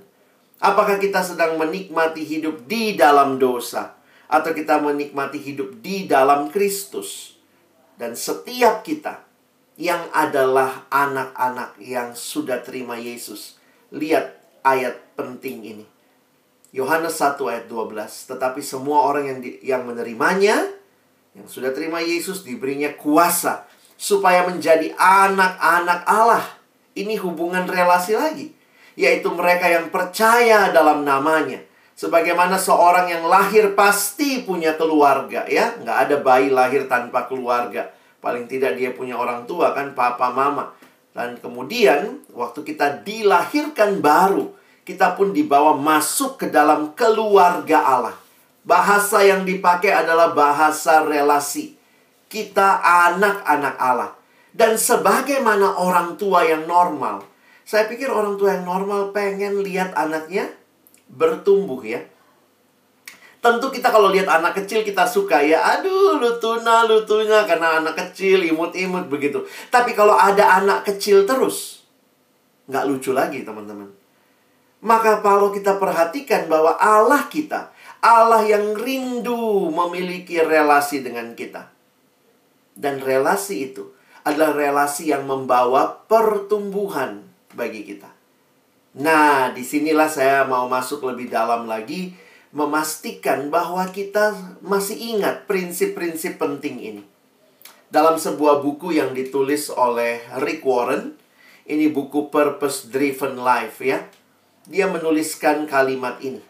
Apakah 0.61 0.97
kita 0.97 1.21
sedang 1.21 1.57
menikmati 1.57 2.25
hidup 2.25 2.65
di 2.65 2.97
dalam 2.97 3.37
dosa? 3.37 4.01
atau 4.31 4.55
kita 4.55 4.79
menikmati 4.79 5.37
hidup 5.43 5.83
di 5.83 6.07
dalam 6.07 6.47
Kristus. 6.47 7.35
Dan 7.99 8.15
setiap 8.15 8.81
kita 8.81 9.27
yang 9.75 10.07
adalah 10.15 10.87
anak-anak 10.87 11.75
yang 11.83 12.15
sudah 12.15 12.63
terima 12.63 12.95
Yesus. 12.95 13.59
Lihat 13.91 14.39
ayat 14.63 14.95
penting 15.21 15.57
ini. 15.61 15.85
Yohanes 16.71 17.19
1 17.19 17.37
ayat 17.51 17.65
12. 17.67 18.31
Tetapi 18.31 18.61
semua 18.63 19.05
orang 19.05 19.27
yang 19.27 19.39
di, 19.43 19.59
yang 19.61 19.83
menerimanya, 19.85 20.65
yang 21.37 21.47
sudah 21.47 21.71
terima 21.75 21.99
Yesus 21.99 22.43
diberinya 22.47 22.91
kuasa 22.95 23.67
supaya 23.99 24.47
menjadi 24.49 24.95
anak-anak 24.97 26.01
Allah. 26.07 26.45
Ini 26.97 27.15
hubungan 27.23 27.69
relasi 27.69 28.17
lagi, 28.17 28.51
yaitu 28.99 29.31
mereka 29.31 29.69
yang 29.69 29.93
percaya 29.93 30.73
dalam 30.73 31.07
namanya. 31.07 31.63
Sebagaimana 31.95 32.57
seorang 32.57 33.13
yang 33.13 33.29
lahir 33.29 33.77
pasti 33.77 34.41
punya 34.41 34.73
keluarga, 34.73 35.45
ya, 35.45 35.77
nggak 35.77 35.97
ada 36.09 36.15
bayi 36.19 36.49
lahir 36.49 36.89
tanpa 36.89 37.29
keluarga. 37.29 37.93
Paling 38.19 38.49
tidak 38.49 38.75
dia 38.75 38.89
punya 38.91 39.15
orang 39.15 39.45
tua 39.45 39.71
kan, 39.77 39.93
papa, 39.93 40.33
mama. 40.33 40.73
Dan 41.11 41.37
kemudian 41.37 42.25
waktu 42.33 42.63
kita 42.65 43.05
dilahirkan 43.05 44.01
baru, 44.01 44.49
kita 44.91 45.15
pun 45.15 45.31
dibawa 45.31 45.79
masuk 45.79 46.35
ke 46.35 46.51
dalam 46.51 46.91
keluarga 46.91 47.79
Allah. 47.79 48.15
Bahasa 48.67 49.23
yang 49.23 49.47
dipakai 49.47 49.95
adalah 49.95 50.35
bahasa 50.35 51.07
relasi. 51.07 51.79
Kita 52.27 52.83
anak-anak 52.83 53.75
Allah. 53.79 54.11
Dan 54.51 54.75
sebagaimana 54.75 55.79
orang 55.79 56.19
tua 56.19 56.43
yang 56.43 56.67
normal, 56.67 57.23
saya 57.63 57.87
pikir 57.87 58.11
orang 58.11 58.35
tua 58.35 58.59
yang 58.59 58.67
normal 58.67 59.15
pengen 59.15 59.63
lihat 59.63 59.95
anaknya 59.95 60.51
bertumbuh 61.07 61.79
ya. 61.87 62.03
Tentu 63.41 63.73
kita 63.73 63.89
kalau 63.89 64.11
lihat 64.11 64.27
anak 64.27 64.53
kecil 64.59 64.83
kita 64.83 65.07
suka 65.07 65.41
ya, 65.41 65.79
aduh 65.79 66.19
lutuna 66.19 66.85
lutunya 66.85 67.41
karena 67.47 67.81
anak 67.81 67.97
kecil 67.97 68.43
imut-imut 68.43 69.09
begitu. 69.09 69.41
Tapi 69.71 69.95
kalau 69.97 70.13
ada 70.13 70.61
anak 70.61 70.85
kecil 70.85 71.25
terus, 71.25 71.87
nggak 72.69 72.85
lucu 72.85 73.15
lagi 73.15 73.41
teman-teman. 73.41 74.00
Maka 74.81 75.21
kalau 75.21 75.53
kita 75.53 75.77
perhatikan 75.77 76.49
bahwa 76.49 76.73
Allah 76.81 77.29
kita, 77.29 77.69
Allah 78.01 78.41
yang 78.49 78.73
rindu 78.73 79.69
memiliki 79.69 80.41
relasi 80.41 81.05
dengan 81.05 81.37
kita. 81.37 81.69
Dan 82.73 82.97
relasi 82.97 83.69
itu 83.69 83.93
adalah 84.25 84.57
relasi 84.57 85.13
yang 85.13 85.29
membawa 85.29 86.01
pertumbuhan 86.09 87.21
bagi 87.53 87.85
kita. 87.85 88.09
Nah, 88.97 89.53
di 89.53 89.61
sinilah 89.61 90.09
saya 90.09 90.43
mau 90.49 90.65
masuk 90.65 91.05
lebih 91.07 91.29
dalam 91.29 91.69
lagi, 91.69 92.11
memastikan 92.51 93.47
bahwa 93.47 93.87
kita 93.87 94.35
masih 94.59 94.97
ingat 95.15 95.47
prinsip-prinsip 95.47 96.35
penting 96.35 96.81
ini. 96.81 97.03
Dalam 97.91 98.19
sebuah 98.19 98.63
buku 98.63 98.97
yang 98.99 99.15
ditulis 99.15 99.71
oleh 99.71 100.23
Rick 100.43 100.63
Warren, 100.63 101.15
ini 101.67 101.87
buku 101.87 102.27
Purpose 102.31 102.87
Driven 102.91 103.39
Life 103.39 103.79
ya. 103.83 104.03
Dia 104.69 104.89
menuliskan 104.89 105.65
kalimat 105.65 106.21
ini. 106.21 106.41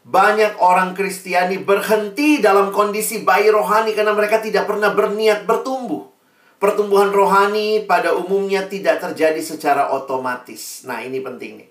Banyak 0.00 0.56
orang 0.64 0.96
Kristiani 0.96 1.60
berhenti 1.60 2.40
dalam 2.40 2.72
kondisi 2.72 3.20
bayi 3.20 3.52
rohani 3.52 3.92
karena 3.92 4.16
mereka 4.16 4.40
tidak 4.40 4.64
pernah 4.64 4.96
berniat 4.96 5.44
bertumbuh. 5.44 6.08
Pertumbuhan 6.60 7.12
rohani 7.12 7.84
pada 7.84 8.16
umumnya 8.16 8.68
tidak 8.68 9.00
terjadi 9.00 9.40
secara 9.40 9.92
otomatis. 9.92 10.84
Nah, 10.84 11.00
ini 11.00 11.20
penting 11.20 11.52
nih. 11.60 11.68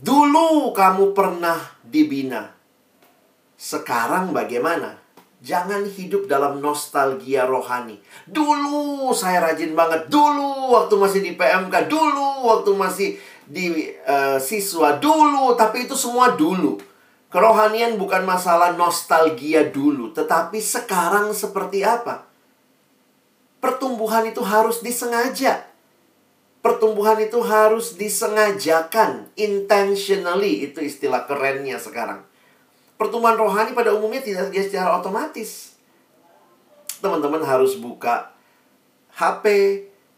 Dulu 0.00 0.70
kamu 0.72 1.12
pernah 1.12 1.58
dibina. 1.82 2.54
Sekarang 3.60 4.32
bagaimana? 4.32 4.96
Jangan 5.40 5.84
hidup 5.88 6.28
dalam 6.28 6.60
nostalgia 6.60 7.44
rohani. 7.44 8.00
Dulu 8.24 9.12
saya 9.12 9.44
rajin 9.44 9.72
banget. 9.72 10.08
Dulu 10.08 10.72
waktu 10.72 10.94
masih 10.96 11.20
di 11.24 11.32
PMK. 11.36 11.88
Dulu 11.88 12.48
waktu 12.48 12.70
masih 12.76 13.08
di 13.50 13.90
uh, 14.06 14.38
siswa. 14.38 15.02
Dulu. 15.02 15.58
Tapi 15.58 15.90
itu 15.90 15.98
semua 15.98 16.38
dulu. 16.38 16.78
Kerohanian 17.30 17.98
bukan 17.98 18.22
masalah 18.22 18.78
nostalgia 18.78 19.66
dulu. 19.66 20.14
Tetapi 20.14 20.62
sekarang 20.62 21.34
seperti 21.34 21.82
apa? 21.82 22.30
pertumbuhan 23.60 24.26
itu 24.26 24.40
harus 24.42 24.80
disengaja. 24.80 25.68
Pertumbuhan 26.60 27.16
itu 27.24 27.40
harus 27.40 27.96
disengajakan, 27.96 29.32
intentionally 29.32 30.68
itu 30.68 30.84
istilah 30.84 31.24
kerennya 31.24 31.80
sekarang. 31.80 32.20
Pertumbuhan 33.00 33.40
rohani 33.40 33.72
pada 33.72 33.96
umumnya 33.96 34.20
tidak 34.20 34.52
terjadi 34.52 34.66
secara 34.68 35.00
otomatis. 35.00 35.80
Teman-teman 37.00 37.40
harus 37.40 37.80
buka 37.80 38.28
HP, 39.16 39.44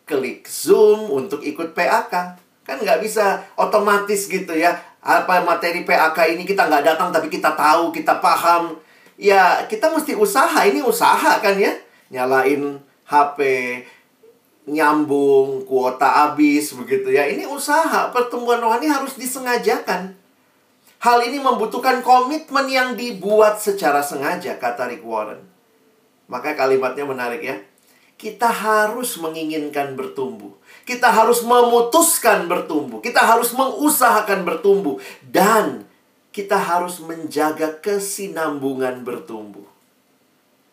klik 0.03 0.51
Zoom 0.51 1.15
untuk 1.15 1.47
ikut 1.47 1.79
PAK. 1.79 2.42
Kan 2.73 2.81
nggak 2.81 3.05
bisa 3.05 3.45
otomatis 3.61 4.33
gitu 4.33 4.57
ya. 4.57 4.73
Apa 5.05 5.45
materi 5.45 5.85
PAK 5.85 6.33
ini 6.33 6.49
kita 6.49 6.73
nggak 6.73 6.89
datang 6.89 7.13
tapi 7.13 7.29
kita 7.29 7.53
tahu, 7.53 7.93
kita 7.93 8.17
paham. 8.17 8.81
Ya 9.21 9.69
kita 9.69 9.93
mesti 9.93 10.17
usaha, 10.17 10.65
ini 10.65 10.81
usaha 10.81 11.37
kan 11.45 11.61
ya. 11.61 11.77
Nyalain 12.09 12.81
HP 13.05 13.41
nyambung, 14.65 15.69
kuota 15.69 16.09
habis 16.09 16.73
begitu 16.73 17.13
ya. 17.13 17.29
Ini 17.29 17.45
usaha, 17.45 18.09
pertumbuhan 18.09 18.65
rohani 18.65 18.89
harus 18.89 19.21
disengajakan. 19.21 20.17
Hal 21.03 21.19
ini 21.29 21.43
membutuhkan 21.43 22.01
komitmen 22.01 22.73
yang 22.73 22.97
dibuat 22.97 23.61
secara 23.61 24.01
sengaja, 24.01 24.57
kata 24.57 24.89
Rick 24.89 25.05
Warren. 25.05 25.45
Maka 26.31 26.57
kalimatnya 26.57 27.05
menarik 27.05 27.43
ya. 27.45 27.61
Kita 28.17 28.49
harus 28.49 29.19
menginginkan 29.19 29.99
bertumbuh. 29.99 30.55
Kita 30.83 31.09
harus 31.11 31.47
memutuskan 31.47 32.51
bertumbuh. 32.51 32.99
Kita 32.99 33.23
harus 33.23 33.55
mengusahakan 33.55 34.43
bertumbuh. 34.43 34.99
Dan 35.23 35.87
kita 36.33 36.57
harus 36.57 36.99
menjaga 37.05 37.79
kesinambungan 37.79 39.05
bertumbuh. 39.05 39.69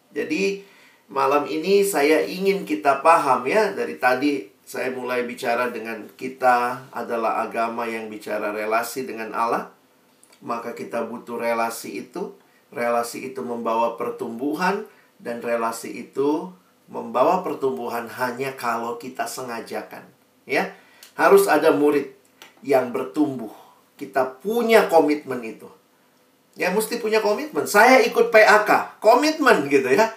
Jadi, 0.10 0.65
malam 1.10 1.45
ini 1.50 1.82
saya 1.82 2.22
ingin 2.24 2.63
kita 2.63 3.02
paham 3.02 3.45
ya 3.50 3.74
dari 3.74 3.98
tadi 3.98 4.45
saya 4.69 4.93
mulai 4.93 5.26
bicara 5.26 5.74
dengan 5.74 6.06
kita 6.13 6.86
adalah 6.93 7.41
agama 7.41 7.89
yang 7.89 8.06
bicara 8.13 8.54
relasi 8.54 9.10
dengan 9.10 9.34
Allah 9.34 9.74
maka 10.45 10.78
kita 10.78 11.10
butuh 11.10 11.41
relasi 11.41 12.06
itu 12.06 12.38
relasi 12.69 13.34
itu 13.34 13.41
membawa 13.41 13.98
pertumbuhan 13.98 14.86
dan 15.17 15.41
relasi 15.41 16.06
itu 16.06 16.54
membawa 16.89 17.45
pertumbuhan 17.45 18.10
hanya 18.10 18.58
kalau 18.58 18.97
kita 18.97 19.30
sengajakan 19.30 20.04
ya 20.49 20.73
harus 21.13 21.45
ada 21.45 21.69
murid 21.69 22.10
yang 22.65 22.89
bertumbuh 22.89 23.54
kita 23.95 24.41
punya 24.41 24.89
komitmen 24.89 25.39
itu 25.45 25.69
ya 26.58 26.73
mesti 26.73 26.97
punya 26.97 27.21
komitmen 27.21 27.69
saya 27.69 28.02
ikut 28.04 28.34
PAK 28.34 28.99
komitmen 28.99 29.69
gitu 29.69 29.93
ya 29.93 30.10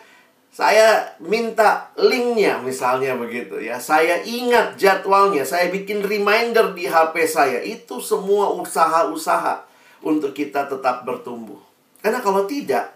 saya 0.52 1.16
minta 1.16 1.88
linknya 1.96 2.60
misalnya 2.60 3.16
begitu 3.16 3.56
ya. 3.56 3.80
Saya 3.80 4.20
ingat 4.20 4.76
jadwalnya, 4.76 5.48
saya 5.48 5.72
bikin 5.72 6.04
reminder 6.04 6.76
di 6.76 6.84
HP 6.84 7.24
saya. 7.24 7.64
Itu 7.64 8.04
semua 8.04 8.52
usaha-usaha 8.60 9.64
untuk 10.04 10.36
kita 10.36 10.68
tetap 10.68 11.08
bertumbuh. 11.08 11.56
Karena 12.04 12.20
kalau 12.20 12.44
tidak, 12.44 12.92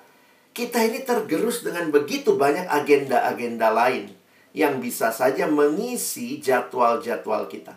kita 0.57 0.81
ini 0.81 1.05
tergerus 1.05 1.61
dengan 1.61 1.93
begitu 1.93 2.33
banyak 2.33 2.65
agenda-agenda 2.65 3.69
lain 3.77 4.09
yang 4.57 4.81
bisa 4.81 5.13
saja 5.13 5.45
mengisi 5.45 6.41
jadwal-jadwal 6.41 7.45
kita. 7.45 7.77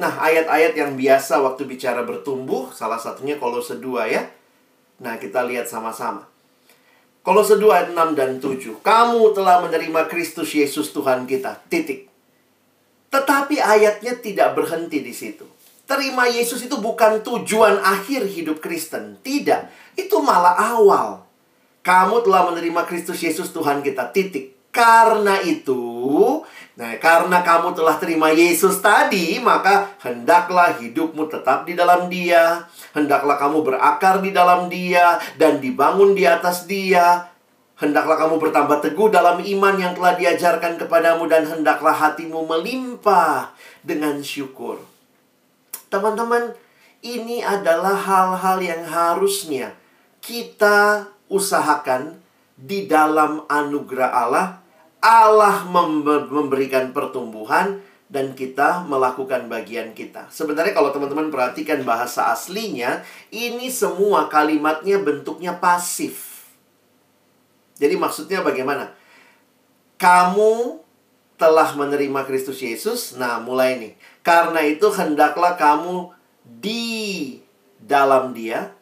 Nah, 0.00 0.16
ayat-ayat 0.16 0.72
yang 0.72 0.96
biasa 0.96 1.36
waktu 1.44 1.68
bicara 1.68 2.00
bertumbuh, 2.00 2.72
salah 2.72 2.96
satunya 2.96 3.36
Kolose 3.36 3.76
2 3.76 4.08
ya. 4.08 4.24
Nah, 5.04 5.20
kita 5.20 5.44
lihat 5.44 5.68
sama-sama. 5.68 6.24
Kolose 7.20 7.60
2 7.60 7.68
ayat 7.68 7.88
6 7.92 8.16
dan 8.16 8.40
7. 8.40 8.80
Kamu 8.80 9.36
telah 9.36 9.60
menerima 9.60 10.08
Kristus 10.08 10.56
Yesus 10.56 10.96
Tuhan 10.96 11.28
kita. 11.28 11.60
Titik. 11.68 12.08
Tetapi 13.12 13.60
ayatnya 13.60 14.16
tidak 14.16 14.56
berhenti 14.56 15.04
di 15.04 15.12
situ. 15.12 15.44
Terima 15.84 16.24
Yesus 16.24 16.64
itu 16.64 16.80
bukan 16.80 17.20
tujuan 17.20 17.84
akhir 17.84 18.24
hidup 18.32 18.64
Kristen. 18.64 19.20
Tidak. 19.20 19.92
Itu 19.92 20.24
malah 20.24 20.56
awal. 20.56 21.25
Kamu 21.86 22.26
telah 22.26 22.50
menerima 22.50 22.82
Kristus 22.90 23.22
Yesus 23.22 23.54
Tuhan 23.54 23.78
kita. 23.78 24.10
Titik. 24.10 24.58
Karena 24.74 25.40
itu, 25.40 26.44
nah 26.76 26.92
karena 27.00 27.40
kamu 27.40 27.72
telah 27.72 27.96
terima 27.96 28.28
Yesus 28.28 28.84
tadi, 28.84 29.40
maka 29.40 29.96
hendaklah 30.04 30.76
hidupmu 30.76 31.32
tetap 31.32 31.64
di 31.64 31.72
dalam 31.72 32.12
Dia. 32.12 32.60
Hendaklah 32.92 33.40
kamu 33.40 33.64
berakar 33.64 34.20
di 34.20 34.36
dalam 34.36 34.68
Dia 34.68 35.16
dan 35.40 35.64
dibangun 35.64 36.12
di 36.12 36.28
atas 36.28 36.68
Dia. 36.68 37.24
Hendaklah 37.80 38.20
kamu 38.20 38.36
bertambah 38.36 38.84
teguh 38.84 39.08
dalam 39.08 39.40
iman 39.40 39.74
yang 39.80 39.96
telah 39.96 40.12
diajarkan 40.12 40.76
kepadamu 40.76 41.24
dan 41.24 41.48
hendaklah 41.48 41.96
hatimu 41.96 42.44
melimpah 42.44 43.56
dengan 43.80 44.20
syukur. 44.20 44.84
Teman-teman, 45.88 46.52
ini 47.00 47.40
adalah 47.40 47.96
hal-hal 47.96 48.60
yang 48.60 48.84
harusnya 48.84 49.72
kita 50.20 51.15
usahakan 51.28 52.18
di 52.56 52.88
dalam 52.88 53.44
anugerah 53.46 54.10
Allah, 54.10 54.46
Allah 55.04 55.68
memberikan 56.30 56.90
pertumbuhan 56.90 57.84
dan 58.06 58.32
kita 58.38 58.86
melakukan 58.86 59.50
bagian 59.50 59.90
kita. 59.92 60.30
Sebenarnya 60.30 60.72
kalau 60.72 60.94
teman-teman 60.94 61.28
perhatikan 61.28 61.82
bahasa 61.82 62.30
aslinya, 62.30 63.02
ini 63.34 63.68
semua 63.68 64.30
kalimatnya 64.30 65.02
bentuknya 65.02 65.58
pasif. 65.58 66.46
Jadi 67.76 67.94
maksudnya 67.98 68.40
bagaimana? 68.40 68.94
Kamu 70.00 70.80
telah 71.36 71.76
menerima 71.76 72.24
Kristus 72.24 72.64
Yesus. 72.64 73.12
Nah, 73.20 73.36
mulai 73.40 73.76
nih. 73.76 73.92
Karena 74.24 74.64
itu 74.64 74.88
hendaklah 74.88 75.54
kamu 75.60 76.10
di 76.42 77.36
dalam 77.76 78.32
Dia. 78.32 78.72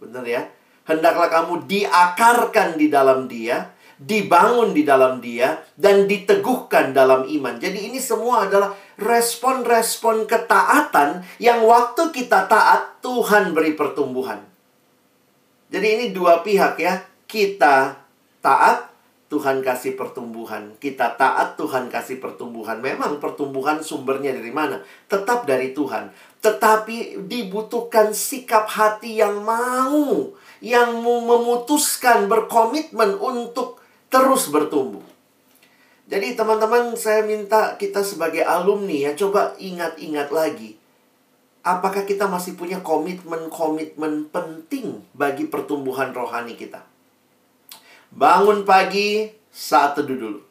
Benar 0.00 0.24
ya? 0.24 0.48
Hendaklah 0.88 1.28
kamu 1.28 1.68
diakarkan 1.68 2.80
di 2.80 2.88
dalam 2.88 3.28
Dia, 3.28 3.68
dibangun 4.00 4.72
di 4.72 4.88
dalam 4.88 5.20
Dia, 5.20 5.60
dan 5.76 6.08
diteguhkan 6.08 6.96
dalam 6.96 7.28
iman. 7.28 7.60
Jadi 7.60 7.92
ini 7.92 8.00
semua 8.00 8.48
adalah 8.48 8.72
respon-respon 8.96 10.24
ketaatan 10.24 11.28
yang 11.36 11.60
waktu 11.68 12.08
kita 12.08 12.48
taat, 12.48 13.04
Tuhan 13.04 13.52
beri 13.52 13.76
pertumbuhan. 13.76 14.40
Jadi 15.68 15.86
ini 15.86 16.04
dua 16.16 16.40
pihak 16.40 16.80
ya. 16.80 17.04
Kita 17.28 17.92
taat, 18.40 18.88
Tuhan 19.28 19.60
kasih 19.60 19.92
pertumbuhan. 19.92 20.72
Kita 20.80 21.12
taat, 21.20 21.60
Tuhan 21.60 21.92
kasih 21.92 22.16
pertumbuhan. 22.16 22.80
Memang 22.80 23.20
pertumbuhan 23.20 23.84
sumbernya 23.84 24.32
dari 24.32 24.48
mana? 24.48 24.80
Tetap 25.04 25.44
dari 25.44 25.76
Tuhan. 25.76 26.08
Tetapi 26.40 27.28
dibutuhkan 27.28 28.16
sikap 28.16 28.72
hati 28.72 29.20
yang 29.20 29.44
mau 29.44 30.32
yang 30.58 31.02
memutuskan 31.02 32.26
berkomitmen 32.26 33.18
untuk 33.18 33.78
terus 34.10 34.50
bertumbuh. 34.50 35.04
Jadi 36.08 36.32
teman-teman 36.32 36.96
saya 36.96 37.20
minta 37.20 37.76
kita 37.76 38.00
sebagai 38.00 38.40
alumni 38.40 39.10
ya 39.10 39.12
coba 39.12 39.52
ingat-ingat 39.60 40.32
lagi. 40.32 40.80
Apakah 41.60 42.08
kita 42.08 42.24
masih 42.24 42.56
punya 42.56 42.80
komitmen-komitmen 42.80 44.32
penting 44.32 45.04
bagi 45.12 45.44
pertumbuhan 45.44 46.16
rohani 46.16 46.56
kita? 46.56 46.80
Bangun 48.08 48.64
pagi 48.64 49.28
saat 49.52 50.00
teduh 50.00 50.16
dulu. 50.16 50.47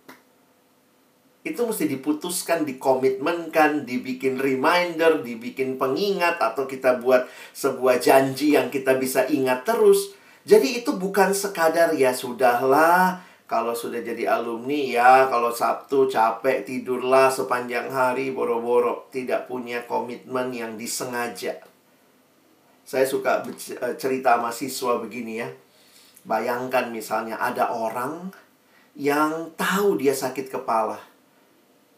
Itu 1.53 1.67
mesti 1.67 1.88
diputuskan, 1.88 2.67
dikomitmenkan, 2.67 3.88
dibikin 3.88 4.36
reminder, 4.41 5.23
dibikin 5.23 5.79
pengingat, 5.79 6.41
atau 6.43 6.67
kita 6.67 6.99
buat 6.99 7.27
sebuah 7.55 8.03
janji 8.03 8.60
yang 8.60 8.67
kita 8.67 8.99
bisa 8.99 9.23
ingat 9.31 9.63
terus. 9.63 10.15
Jadi 10.47 10.83
itu 10.83 10.95
bukan 10.95 11.31
sekadar 11.31 11.91
ya 11.95 12.15
sudahlah, 12.15 13.23
kalau 13.47 13.71
sudah 13.71 14.03
jadi 14.03 14.27
alumni 14.27 14.91
ya, 14.91 15.31
kalau 15.31 15.55
Sabtu 15.55 16.12
capek 16.12 16.67
tidurlah 16.67 17.31
sepanjang 17.31 17.88
hari 17.88 18.36
boro-boro, 18.36 19.07
tidak 19.07 19.47
punya 19.47 19.88
komitmen 19.88 20.51
yang 20.51 20.75
disengaja. 20.75 21.55
Saya 22.83 23.07
suka 23.07 23.47
eh, 23.47 23.95
cerita 23.95 24.36
mahasiswa 24.36 24.99
begini 24.99 25.39
ya. 25.39 25.47
Bayangkan 26.27 26.91
misalnya 26.91 27.39
ada 27.39 27.71
orang 27.71 28.36
yang 28.99 29.55
tahu 29.55 29.95
dia 29.95 30.12
sakit 30.12 30.51
kepala. 30.51 30.99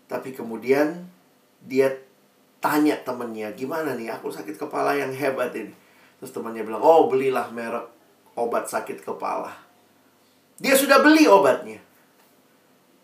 Tapi 0.09 0.33
kemudian 0.33 1.05
dia 1.61 1.93
tanya 2.57 2.97
temennya, 3.05 3.53
gimana 3.53 3.93
nih 3.93 4.09
aku 4.09 4.33
sakit 4.33 4.57
kepala 4.57 4.97
yang 4.97 5.13
hebat 5.13 5.53
ini. 5.53 5.71
Terus 6.19 6.33
temannya 6.33 6.65
bilang, 6.65 6.81
oh 6.81 7.07
belilah 7.07 7.47
merek 7.53 7.85
obat 8.33 8.65
sakit 8.65 9.05
kepala. 9.05 9.53
Dia 10.59 10.75
sudah 10.75 10.99
beli 10.99 11.29
obatnya. 11.29 11.79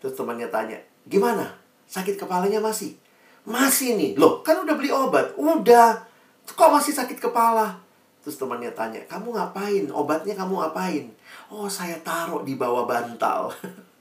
Terus 0.02 0.12
temannya 0.12 0.50
tanya, 0.52 0.76
gimana? 1.08 1.56
Sakit 1.88 2.20
kepalanya 2.20 2.60
masih? 2.60 2.98
Masih 3.46 3.96
nih. 3.96 4.18
Loh, 4.18 4.44
kan 4.44 4.60
udah 4.60 4.74
beli 4.76 4.90
obat. 4.92 5.32
Udah. 5.38 6.04
Kok 6.44 6.70
masih 6.74 6.92
sakit 6.92 7.22
kepala? 7.22 7.80
Terus 8.20 8.36
temannya 8.36 8.74
tanya, 8.74 9.00
kamu 9.06 9.32
ngapain? 9.38 9.86
Obatnya 9.94 10.34
kamu 10.34 10.58
ngapain? 10.58 11.06
Oh, 11.46 11.70
saya 11.70 11.94
taruh 12.02 12.42
di 12.42 12.58
bawah 12.58 12.84
bantal. 12.84 13.48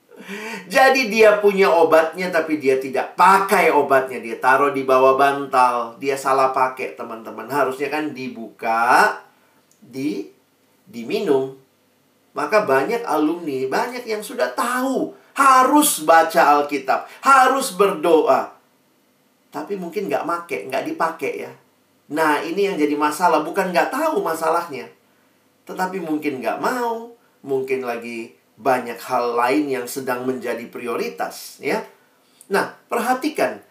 Jadi 0.66 1.12
dia 1.12 1.38
punya 1.44 1.68
obatnya 1.70 2.32
tapi 2.32 2.58
dia 2.58 2.80
tidak 2.80 3.14
pakai 3.20 3.70
obatnya. 3.70 4.24
Dia 4.24 4.40
taruh 4.40 4.72
di 4.72 4.88
bawah 4.88 5.20
bantal. 5.20 6.00
Dia 6.00 6.16
salah 6.16 6.56
pakai, 6.56 6.96
teman-teman. 6.96 7.46
Harusnya 7.52 7.92
kan 7.92 8.16
dibuka, 8.16 9.20
di 9.84 10.32
diminum. 10.88 11.54
Maka 12.36 12.68
banyak 12.68 13.04
alumni, 13.08 13.68
banyak 13.68 14.04
yang 14.04 14.20
sudah 14.20 14.52
tahu 14.52 15.16
harus 15.36 16.04
baca 16.04 16.60
Alkitab, 16.60 17.08
harus 17.24 17.76
berdoa. 17.76 18.56
Tapi 19.52 19.80
mungkin 19.80 20.08
nggak 20.12 20.28
make, 20.28 20.58
nggak 20.68 20.84
dipakai 20.84 21.48
ya. 21.48 21.52
Nah 22.12 22.44
ini 22.44 22.68
yang 22.72 22.76
jadi 22.76 22.96
masalah, 22.96 23.44
bukan 23.44 23.72
nggak 23.72 23.92
tahu 23.92 24.20
masalahnya. 24.20 24.88
Tetapi 25.64 26.04
mungkin 26.04 26.44
nggak 26.44 26.60
mau, 26.60 27.16
mungkin 27.44 27.84
lagi 27.88 28.36
banyak 28.56 29.00
hal 29.00 29.36
lain 29.36 29.68
yang 29.68 29.86
sedang 29.88 30.24
menjadi 30.24 30.64
prioritas 30.72 31.60
ya. 31.60 31.84
Nah, 32.48 32.78
perhatikan. 32.88 33.64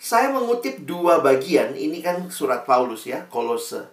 Saya 0.00 0.32
mengutip 0.32 0.88
dua 0.88 1.20
bagian, 1.20 1.76
ini 1.76 2.00
kan 2.00 2.32
surat 2.32 2.64
Paulus 2.64 3.04
ya, 3.04 3.28
Kolose. 3.28 3.84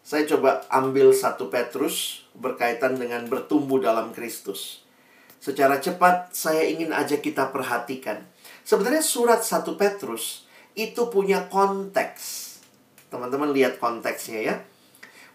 Saya 0.00 0.24
coba 0.24 0.64
ambil 0.72 1.12
satu 1.12 1.52
Petrus 1.52 2.24
berkaitan 2.32 2.96
dengan 2.96 3.28
bertumbuh 3.28 3.76
dalam 3.76 4.16
Kristus. 4.16 4.80
Secara 5.36 5.76
cepat 5.76 6.32
saya 6.32 6.64
ingin 6.64 6.96
aja 6.96 7.20
kita 7.20 7.52
perhatikan. 7.52 8.24
Sebenarnya 8.64 9.04
surat 9.04 9.44
satu 9.44 9.76
Petrus 9.76 10.48
itu 10.72 11.12
punya 11.12 11.48
konteks. 11.52 12.56
Teman-teman 13.12 13.52
lihat 13.52 13.76
konteksnya 13.76 14.40
ya. 14.40 14.56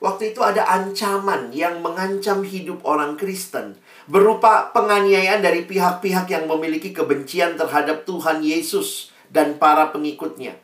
Waktu 0.06 0.38
itu 0.38 0.46
ada 0.46 0.70
ancaman 0.70 1.50
yang 1.50 1.82
mengancam 1.82 2.46
hidup 2.46 2.86
orang 2.86 3.18
Kristen 3.18 3.74
berupa 4.06 4.70
penganiayaan 4.70 5.41
dari 5.41 5.65
pihak-pihak 5.65 6.30
yang 6.30 6.46
memiliki 6.46 6.94
kebencian 6.94 7.58
terhadap 7.58 8.06
Tuhan 8.06 8.46
Yesus 8.46 9.10
dan 9.34 9.58
para 9.58 9.89
pengikutnya. 9.89 10.62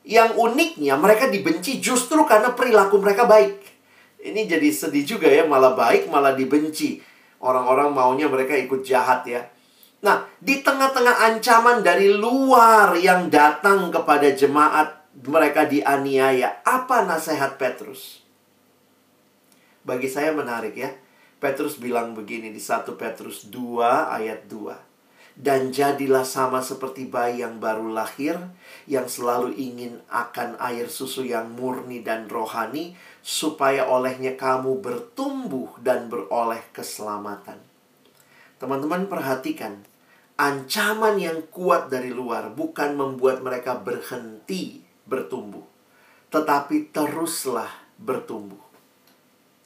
Yang 0.00 0.32
uniknya 0.32 0.96
mereka 0.96 1.28
dibenci 1.28 1.76
justru 1.84 2.24
karena 2.24 2.56
perilaku 2.56 2.96
mereka 2.96 3.28
baik. 3.28 3.60
Ini 4.24 4.48
jadi 4.48 4.72
sedih 4.72 5.04
juga 5.04 5.28
ya, 5.28 5.44
malah 5.44 5.76
baik 5.76 6.08
malah 6.08 6.32
dibenci. 6.32 7.04
Orang-orang 7.36 7.92
maunya 7.92 8.32
mereka 8.32 8.56
ikut 8.56 8.80
jahat 8.80 9.28
ya. 9.28 9.44
Nah, 10.00 10.24
di 10.40 10.64
tengah-tengah 10.64 11.28
ancaman 11.28 11.84
dari 11.84 12.08
luar 12.16 12.96
yang 12.96 13.28
datang 13.28 13.92
kepada 13.92 14.32
jemaat 14.32 15.04
mereka 15.20 15.68
dianiaya, 15.68 16.64
apa 16.64 17.04
nasihat 17.04 17.60
Petrus? 17.60 18.19
Bagi 19.80 20.12
saya 20.12 20.36
menarik 20.36 20.76
ya. 20.76 20.92
Petrus 21.40 21.80
bilang 21.80 22.12
begini 22.12 22.52
di 22.52 22.60
1 22.60 22.84
Petrus 23.00 23.48
2 23.48 23.80
ayat 24.12 24.44
2. 24.44 25.40
Dan 25.40 25.72
jadilah 25.72 26.20
sama 26.20 26.60
seperti 26.60 27.08
bayi 27.08 27.40
yang 27.40 27.56
baru 27.56 27.88
lahir, 27.88 28.36
yang 28.84 29.08
selalu 29.08 29.56
ingin 29.56 30.04
akan 30.12 30.60
air 30.60 30.84
susu 30.92 31.24
yang 31.24 31.56
murni 31.56 32.04
dan 32.04 32.28
rohani, 32.28 32.92
supaya 33.24 33.88
olehnya 33.88 34.36
kamu 34.36 34.84
bertumbuh 34.84 35.80
dan 35.80 36.12
beroleh 36.12 36.60
keselamatan. 36.76 37.56
Teman-teman 38.60 39.08
perhatikan, 39.08 39.80
ancaman 40.36 41.16
yang 41.16 41.40
kuat 41.48 41.88
dari 41.88 42.12
luar 42.12 42.52
bukan 42.52 43.00
membuat 43.00 43.40
mereka 43.40 43.80
berhenti 43.80 44.84
bertumbuh, 45.08 45.64
tetapi 46.28 46.92
teruslah 46.92 47.72
bertumbuh. 47.96 48.69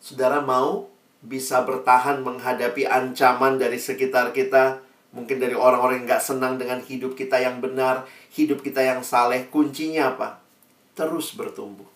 Saudara 0.04 0.44
mau 0.44 0.92
bisa 1.24 1.64
bertahan 1.64 2.20
menghadapi 2.20 2.84
ancaman 2.84 3.56
dari 3.56 3.80
sekitar 3.80 4.36
kita, 4.36 4.84
mungkin 5.16 5.40
dari 5.40 5.56
orang-orang 5.56 6.04
yang 6.04 6.20
gak 6.20 6.28
senang 6.28 6.60
dengan 6.60 6.84
hidup 6.84 7.16
kita 7.16 7.40
yang 7.40 7.64
benar, 7.64 8.04
hidup 8.36 8.60
kita 8.60 8.84
yang 8.84 9.00
saleh, 9.00 9.48
kuncinya 9.48 10.12
apa? 10.12 10.44
Terus 10.92 11.32
bertumbuh. 11.32 11.88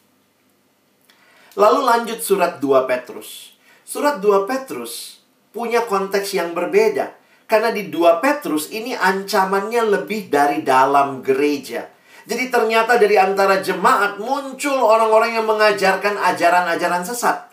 Lalu 1.60 1.80
lanjut 1.84 2.24
surat 2.24 2.56
2 2.64 2.88
Petrus. 2.88 3.52
Surat 3.84 4.24
2 4.24 4.48
Petrus 4.48 5.20
punya 5.52 5.84
konteks 5.84 6.32
yang 6.32 6.56
berbeda. 6.56 7.12
Karena 7.44 7.68
di 7.76 7.92
2 7.92 8.24
Petrus 8.24 8.72
ini 8.72 8.96
ancamannya 8.96 9.84
lebih 9.84 10.32
dari 10.32 10.64
dalam 10.64 11.20
gereja. 11.20 11.84
Jadi 12.24 12.48
ternyata 12.48 12.96
dari 12.96 13.20
antara 13.20 13.60
jemaat 13.60 14.16
muncul 14.16 14.80
orang-orang 14.80 15.36
yang 15.36 15.44
mengajarkan 15.44 16.16
ajaran-ajaran 16.16 17.04
sesat. 17.04 17.47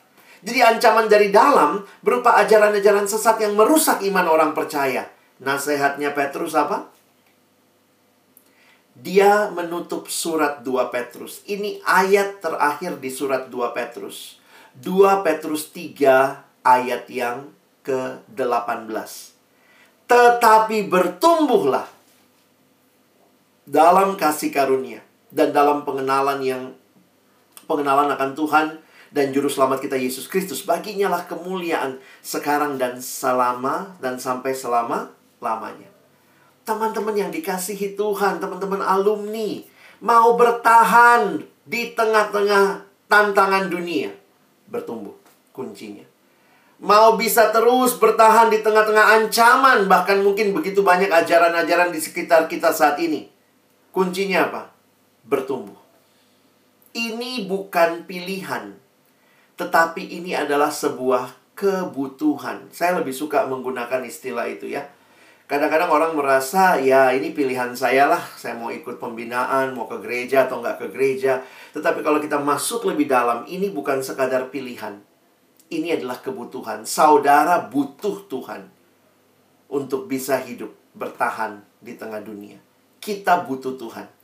Jadi 0.45 0.61
ancaman 0.61 1.09
dari 1.09 1.33
dalam 1.33 1.81
berupa 2.05 2.37
ajaran-ajaran 2.37 3.09
sesat 3.09 3.41
yang 3.41 3.57
merusak 3.57 4.05
iman 4.05 4.29
orang 4.29 4.53
percaya. 4.53 5.09
Nasihatnya 5.41 6.13
Petrus 6.13 6.53
apa? 6.53 6.85
Dia 8.93 9.49
menutup 9.49 10.05
surat 10.05 10.61
2 10.61 10.93
Petrus. 10.93 11.41
Ini 11.49 11.81
ayat 11.81 12.45
terakhir 12.45 13.01
di 13.01 13.09
surat 13.09 13.49
2 13.49 13.73
Petrus. 13.73 14.37
2 14.79 15.25
Petrus 15.25 15.73
3 15.73 16.61
ayat 16.61 17.03
yang 17.09 17.49
ke-18. 17.81 19.09
Tetapi 20.05 20.77
bertumbuhlah 20.85 21.89
dalam 23.65 24.13
kasih 24.13 24.53
karunia 24.53 25.01
dan 25.33 25.49
dalam 25.49 25.81
pengenalan 25.81 26.37
yang 26.45 26.63
pengenalan 27.65 28.13
akan 28.13 28.31
Tuhan 28.37 28.84
dan 29.13 29.33
juru 29.35 29.51
selamat 29.51 29.83
kita 29.85 29.97
Yesus 29.99 30.25
Kristus. 30.25 30.65
Baginya 30.65 31.11
lah 31.11 31.27
kemuliaan 31.29 32.01
sekarang 32.25 32.79
dan 32.79 33.01
selama 33.01 33.97
dan 34.01 34.17
sampai 34.17 34.55
selama-lamanya. 34.55 35.89
Teman-teman 36.65 37.13
yang 37.13 37.29
dikasihi 37.29 37.93
Tuhan, 37.93 38.41
teman-teman 38.41 38.81
alumni, 38.81 39.61
mau 40.01 40.33
bertahan 40.33 41.45
di 41.65 41.93
tengah-tengah 41.93 42.85
tantangan 43.05 43.69
dunia, 43.69 44.09
bertumbuh 44.69 45.13
kuncinya. 45.53 46.03
Mau 46.83 47.15
bisa 47.15 47.55
terus 47.55 47.95
bertahan 47.95 48.51
di 48.51 48.59
tengah-tengah 48.59 49.15
ancaman, 49.15 49.87
bahkan 49.87 50.19
mungkin 50.19 50.51
begitu 50.51 50.83
banyak 50.83 51.07
ajaran-ajaran 51.07 51.95
di 51.95 52.03
sekitar 52.03 52.51
kita 52.51 52.75
saat 52.75 52.99
ini. 52.99 53.31
Kuncinya 53.95 54.51
apa? 54.51 54.61
Bertumbuh. 55.23 55.79
Ini 56.91 57.47
bukan 57.47 58.03
pilihan, 58.03 58.75
tetapi 59.55 60.03
ini 60.19 60.35
adalah 60.35 60.71
sebuah 60.71 61.55
kebutuhan. 61.55 62.67
Saya 62.69 62.99
lebih 62.99 63.15
suka 63.15 63.47
menggunakan 63.47 64.03
istilah 64.03 64.45
itu 64.51 64.67
ya. 64.67 64.83
Kadang-kadang 65.45 65.93
orang 65.93 66.11
merasa, 66.17 66.75
ya 66.81 67.13
ini 67.13 67.29
pilihan 67.29 67.71
saya 67.77 68.09
lah. 68.09 68.23
Saya 68.33 68.57
mau 68.57 68.73
ikut 68.73 68.97
pembinaan, 68.97 69.77
mau 69.77 69.85
ke 69.85 70.01
gereja 70.01 70.49
atau 70.49 70.59
nggak 70.59 70.81
ke 70.81 70.87
gereja. 70.89 71.45
Tetapi 71.71 72.01
kalau 72.01 72.17
kita 72.17 72.41
masuk 72.41 72.89
lebih 72.89 73.05
dalam, 73.05 73.45
ini 73.45 73.69
bukan 73.69 74.01
sekadar 74.01 74.49
pilihan. 74.49 74.99
Ini 75.69 76.01
adalah 76.01 76.17
kebutuhan. 76.17 76.83
Saudara 76.89 77.61
butuh 77.61 78.25
Tuhan 78.25 78.73
untuk 79.69 80.09
bisa 80.09 80.41
hidup, 80.41 80.73
bertahan 80.97 81.61
di 81.77 81.93
tengah 81.93 82.25
dunia. 82.25 82.57
Kita 82.97 83.45
butuh 83.45 83.77
Tuhan. 83.77 84.14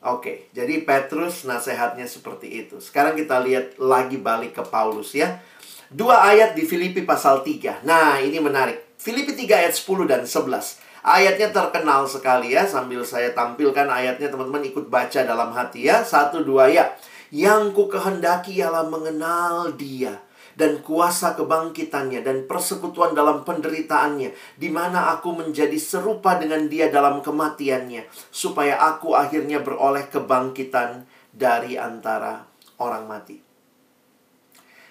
Oke, 0.00 0.48
jadi 0.56 0.80
Petrus 0.80 1.44
nasihatnya 1.44 2.08
seperti 2.08 2.64
itu. 2.64 2.80
Sekarang 2.80 3.12
kita 3.12 3.36
lihat 3.44 3.76
lagi 3.76 4.16
balik 4.16 4.56
ke 4.56 4.64
Paulus 4.64 5.12
ya. 5.12 5.44
Dua 5.92 6.24
ayat 6.24 6.56
di 6.56 6.64
Filipi 6.64 7.04
pasal 7.04 7.44
3. 7.44 7.84
Nah, 7.84 8.16
ini 8.16 8.40
menarik. 8.40 8.96
Filipi 8.96 9.36
3 9.36 9.60
ayat 9.60 9.76
10 9.76 10.08
dan 10.08 10.24
11. 10.24 10.80
Ayatnya 11.04 11.52
terkenal 11.52 12.08
sekali 12.08 12.56
ya. 12.56 12.64
Sambil 12.64 13.04
saya 13.04 13.36
tampilkan 13.36 13.92
ayatnya 13.92 14.32
teman-teman 14.32 14.64
ikut 14.72 14.88
baca 14.88 15.20
dalam 15.20 15.52
hati 15.52 15.84
ya. 15.84 16.00
Satu 16.00 16.40
dua 16.40 16.72
ya. 16.72 16.96
Yang 17.28 17.76
ku 17.76 17.84
kehendaki 17.92 18.56
ialah 18.56 18.88
mengenal 18.88 19.76
dia 19.76 20.16
dan 20.60 20.84
kuasa 20.84 21.32
kebangkitannya 21.32 22.20
dan 22.20 22.44
persekutuan 22.44 23.16
dalam 23.16 23.48
penderitaannya 23.48 24.60
di 24.60 24.68
mana 24.68 25.16
aku 25.16 25.32
menjadi 25.32 25.80
serupa 25.80 26.36
dengan 26.36 26.68
dia 26.68 26.92
dalam 26.92 27.24
kematiannya 27.24 28.04
supaya 28.28 28.76
aku 28.76 29.16
akhirnya 29.16 29.64
beroleh 29.64 30.04
kebangkitan 30.12 31.08
dari 31.32 31.80
antara 31.80 32.44
orang 32.76 33.08
mati. 33.08 33.40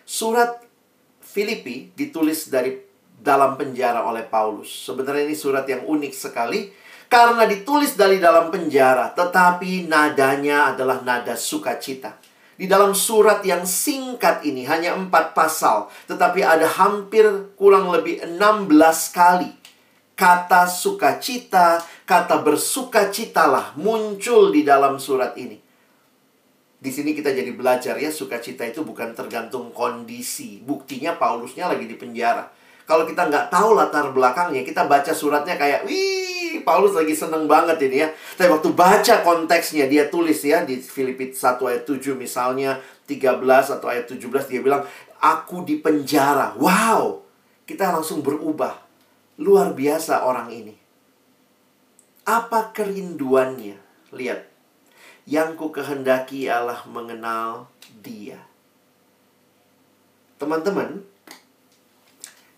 Surat 0.09 0.65
Filipi 1.21 1.93
ditulis 1.93 2.49
dari 2.49 2.73
dalam 3.19 3.53
penjara 3.53 4.01
oleh 4.09 4.25
Paulus. 4.25 4.89
Sebenarnya 4.89 5.29
ini 5.29 5.37
surat 5.37 5.69
yang 5.69 5.85
unik 5.85 6.13
sekali 6.17 6.73
karena 7.05 7.45
ditulis 7.45 7.93
dari 7.93 8.17
dalam 8.17 8.49
penjara 8.49 9.13
tetapi 9.13 9.85
nadanya 9.85 10.73
adalah 10.73 11.05
nada 11.05 11.37
sukacita. 11.37 12.28
Di 12.59 12.67
dalam 12.67 12.91
surat 12.91 13.39
yang 13.47 13.63
singkat 13.63 14.43
ini 14.43 14.67
hanya 14.67 14.91
empat 14.91 15.31
pasal, 15.31 15.87
tetapi 16.11 16.43
ada 16.43 16.67
hampir 16.67 17.23
kurang 17.55 17.87
lebih 17.87 18.19
16 18.35 18.67
kali 19.15 19.47
kata 20.19 20.67
sukacita, 20.67 21.79
kata 22.03 22.43
bersukacitalah 22.43 23.79
muncul 23.79 24.51
di 24.51 24.67
dalam 24.67 24.99
surat 24.99 25.39
ini. 25.39 25.55
Di 26.79 26.91
sini 26.91 27.15
kita 27.15 27.31
jadi 27.31 27.55
belajar 27.55 27.95
ya, 27.95 28.11
sukacita 28.11 28.67
itu 28.67 28.83
bukan 28.83 29.15
tergantung 29.15 29.71
kondisi. 29.71 30.59
Buktinya 30.59 31.15
Paulusnya 31.15 31.71
lagi 31.71 31.87
di 31.87 31.95
penjara. 31.95 32.51
Kalau 32.83 33.07
kita 33.07 33.31
nggak 33.31 33.47
tahu 33.47 33.75
latar 33.75 34.11
belakangnya, 34.11 34.67
kita 34.67 34.83
baca 34.83 35.15
suratnya 35.15 35.55
kayak, 35.55 35.87
wih, 35.87 36.38
Paulus 36.65 36.97
lagi 36.97 37.13
seneng 37.13 37.45
banget 37.45 37.77
ini 37.85 38.01
ya. 38.01 38.09
Tapi 38.09 38.49
waktu 38.49 38.69
baca 38.73 39.15
konteksnya, 39.21 39.85
dia 39.85 40.09
tulis 40.09 40.41
ya 40.41 40.65
di 40.65 40.81
Filipi 40.81 41.29
1 41.29 41.61
ayat 41.61 41.85
7 41.85 42.17
misalnya, 42.17 42.81
13 43.05 43.77
atau 43.77 43.87
ayat 43.87 44.09
17, 44.09 44.49
dia 44.49 44.61
bilang, 44.65 44.81
aku 45.21 45.61
di 45.61 45.77
penjara. 45.77 46.57
Wow! 46.57 47.21
Kita 47.69 47.93
langsung 47.93 48.25
berubah. 48.25 48.81
Luar 49.39 49.77
biasa 49.77 50.25
orang 50.25 50.49
ini. 50.49 50.75
Apa 52.25 52.73
kerinduannya? 52.73 53.77
Lihat. 54.11 54.49
Yang 55.29 55.49
ku 55.61 55.69
kehendaki 55.69 56.49
Allah 56.49 56.81
mengenal 56.89 57.69
dia. 58.01 58.41
Teman-teman, 60.41 61.05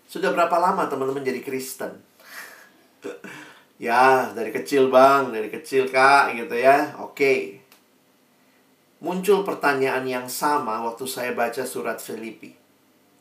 sudah 0.08 0.32
berapa 0.32 0.56
lama 0.60 0.88
teman-teman 0.88 1.24
jadi 1.24 1.40
Kristen? 1.40 2.00
Ya, 3.82 4.30
dari 4.30 4.54
kecil 4.54 4.94
bang, 4.94 5.34
dari 5.34 5.50
kecil 5.50 5.90
kak, 5.90 6.38
gitu 6.38 6.54
ya. 6.54 6.94
Oke. 7.02 7.58
Muncul 9.02 9.42
pertanyaan 9.42 10.06
yang 10.06 10.30
sama 10.30 10.86
waktu 10.86 11.02
saya 11.10 11.34
baca 11.34 11.66
surat 11.66 11.98
Filipi. 11.98 12.54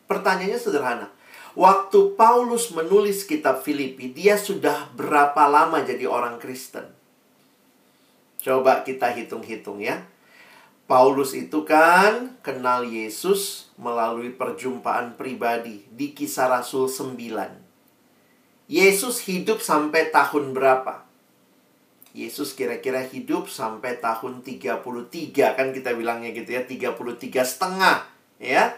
Pertanyaannya 0.06 0.62
sederhana. 0.62 1.10
Waktu 1.58 2.14
Paulus 2.14 2.70
menulis 2.78 3.26
kitab 3.26 3.66
Filipi, 3.66 4.14
dia 4.14 4.38
sudah 4.38 4.94
berapa 4.94 5.50
lama 5.50 5.82
jadi 5.82 6.06
orang 6.06 6.38
Kristen? 6.38 6.86
Coba 8.38 8.86
kita 8.86 9.10
hitung-hitung 9.18 9.82
ya. 9.82 10.06
Paulus 10.86 11.34
itu 11.34 11.66
kan 11.66 12.38
kenal 12.46 12.86
Yesus 12.86 13.74
melalui 13.82 14.30
perjumpaan 14.30 15.18
pribadi 15.18 15.90
di 15.90 16.14
kisah 16.14 16.54
Rasul 16.54 16.86
9. 16.86 17.61
Yesus 18.72 19.28
hidup 19.28 19.60
sampai 19.60 20.16
tahun 20.16 20.56
berapa? 20.56 21.04
Yesus 22.16 22.56
kira-kira 22.56 23.04
hidup 23.04 23.52
sampai 23.52 24.00
tahun 24.00 24.48
33 24.48 24.80
kan 25.60 25.68
kita 25.76 25.92
bilangnya 25.92 26.32
gitu 26.32 26.56
ya 26.56 26.64
33 26.64 26.96
setengah 27.44 28.08
ya. 28.40 28.72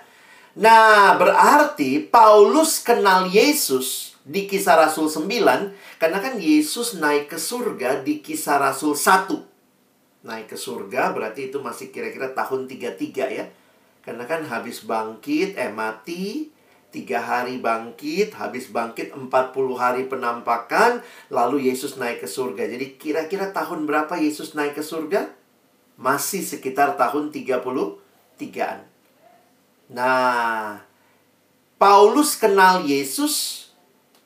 Nah 0.58 1.13
berarti 1.21 2.10
Paulus 2.10 2.82
kenal 2.82 3.29
Yesus 3.29 4.17
di 4.25 4.49
kisah 4.49 4.79
Rasul 4.79 5.12
9 5.12 5.99
Karena 5.99 6.17
kan 6.23 6.38
Yesus 6.39 6.95
naik 6.95 7.34
ke 7.34 7.38
surga 7.41 8.06
di 8.06 8.21
kisah 8.21 8.62
Rasul 8.62 8.97
1 8.97 10.25
Naik 10.25 10.53
ke 10.53 10.58
surga 10.58 11.13
berarti 11.13 11.53
itu 11.53 11.62
masih 11.62 11.93
kira-kira 11.93 12.34
tahun 12.34 12.65
33 12.65 12.97
ya. 13.29 13.45
Karena 14.03 14.23
kan 14.27 14.43
habis 14.47 14.84
bangkit, 14.84 15.56
eh 15.56 15.71
mati, 15.71 16.53
Tiga 16.93 17.17
hari 17.17 17.58
bangkit, 17.58 18.38
habis 18.38 18.69
bangkit 18.69 19.17
40 19.17 19.34
hari 19.73 20.06
penampakan, 20.06 21.01
lalu 21.34 21.73
Yesus 21.73 21.97
naik 21.97 22.21
ke 22.21 22.29
surga. 22.29 22.69
Jadi 22.69 23.01
kira-kira 23.01 23.49
tahun 23.49 23.89
berapa 23.89 24.13
Yesus 24.21 24.53
naik 24.53 24.77
ke 24.77 24.86
surga? 24.86 25.25
Masih 25.97 26.45
sekitar 26.45 26.93
tahun 26.93 27.34
33-an. 27.34 28.86
Nah, 29.89 30.86
Paulus 31.82 32.38
kenal 32.38 32.86
Yesus 32.86 33.65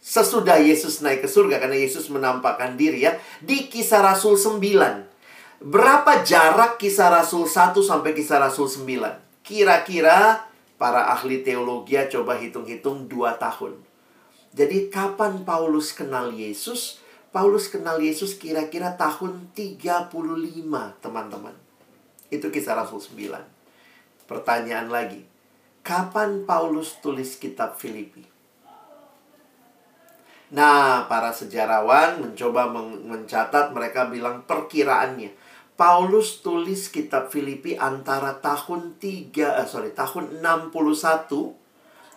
sesudah 0.04 0.60
Yesus 0.60 1.04
naik 1.04 1.24
ke 1.24 1.28
surga 1.28 1.60
karena 1.60 1.76
Yesus 1.76 2.08
menampakkan 2.08 2.80
diri 2.80 3.04
ya 3.04 3.20
di 3.44 3.68
kisah 3.68 4.00
Rasul 4.00 4.40
9. 4.40 4.60
Berapa 5.64 6.24
jarak 6.24 6.80
kisah 6.80 7.12
Rasul 7.12 7.48
1 7.48 7.80
sampai 7.80 8.12
kisah 8.16 8.40
Rasul 8.40 8.72
9? 8.72 9.44
Kira-kira 9.44 10.47
Para 10.78 11.10
ahli 11.10 11.42
teologi 11.42 11.98
coba 12.14 12.38
hitung-hitung 12.38 13.10
dua 13.10 13.34
tahun. 13.42 13.82
Jadi 14.54 14.94
kapan 14.94 15.42
Paulus 15.42 15.94
kenal 15.94 16.30
Yesus? 16.30 17.02
Paulus 17.34 17.70
kenal 17.70 18.02
Yesus 18.02 18.38
kira-kira 18.38 18.98
tahun 18.98 19.54
35, 19.54 20.10
teman-teman. 21.04 21.54
Itu 22.34 22.50
kisah 22.50 22.78
Rasul 22.78 23.04
9. 23.04 23.42
Pertanyaan 24.26 24.90
lagi. 24.90 25.22
Kapan 25.86 26.46
Paulus 26.46 26.98
tulis 27.00 27.38
kitab 27.38 27.78
Filipi? 27.78 28.26
Nah, 30.48 31.06
para 31.12 31.36
sejarawan 31.36 32.24
mencoba 32.24 32.72
mencatat 32.72 33.76
mereka 33.76 34.08
bilang 34.08 34.48
perkiraannya 34.48 35.36
Paulus 35.78 36.42
tulis 36.42 36.90
kitab 36.90 37.30
Filipi 37.30 37.78
antara 37.78 38.42
tahun 38.42 38.98
3 38.98 39.62
eh, 39.62 39.68
sorry 39.70 39.94
tahun 39.94 40.42
61 40.42 40.74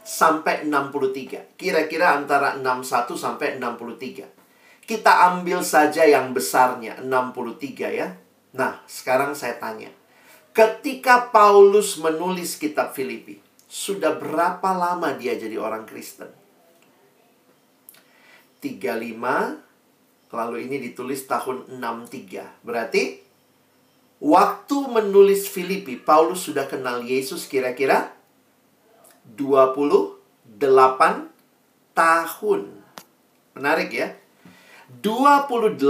sampai 0.01 0.65
63. 0.65 1.61
Kira-kira 1.61 2.17
antara 2.17 2.57
61 2.57 3.21
sampai 3.21 3.61
63. 3.61 4.25
Kita 4.89 5.13
ambil 5.29 5.61
saja 5.61 6.09
yang 6.09 6.33
besarnya 6.33 7.05
63 7.05 7.93
ya. 7.93 8.17
Nah, 8.57 8.81
sekarang 8.89 9.37
saya 9.37 9.61
tanya. 9.61 9.93
Ketika 10.51 11.31
Paulus 11.31 12.01
menulis 12.01 12.59
kitab 12.59 12.97
Filipi, 12.97 13.39
Sudah 13.71 14.19
berapa 14.19 14.75
lama 14.75 15.15
dia 15.15 15.39
jadi 15.39 15.55
orang 15.55 15.87
Kristen? 15.87 16.27
35 18.59 20.35
lalu 20.35 20.67
ini 20.67 20.83
ditulis 20.83 21.23
tahun 21.31 21.79
63. 21.79 22.67
Berarti 22.67 23.30
waktu 24.21 24.77
menulis 24.87 25.49
Filipi 25.49 25.97
Paulus 25.97 26.47
sudah 26.47 26.69
kenal 26.69 27.03
Yesus 27.03 27.49
kira-kira 27.49 28.13
28 29.35 30.21
tahun. 31.97 32.61
Menarik 33.57 33.91
ya. 33.91 34.15
28 35.03 35.81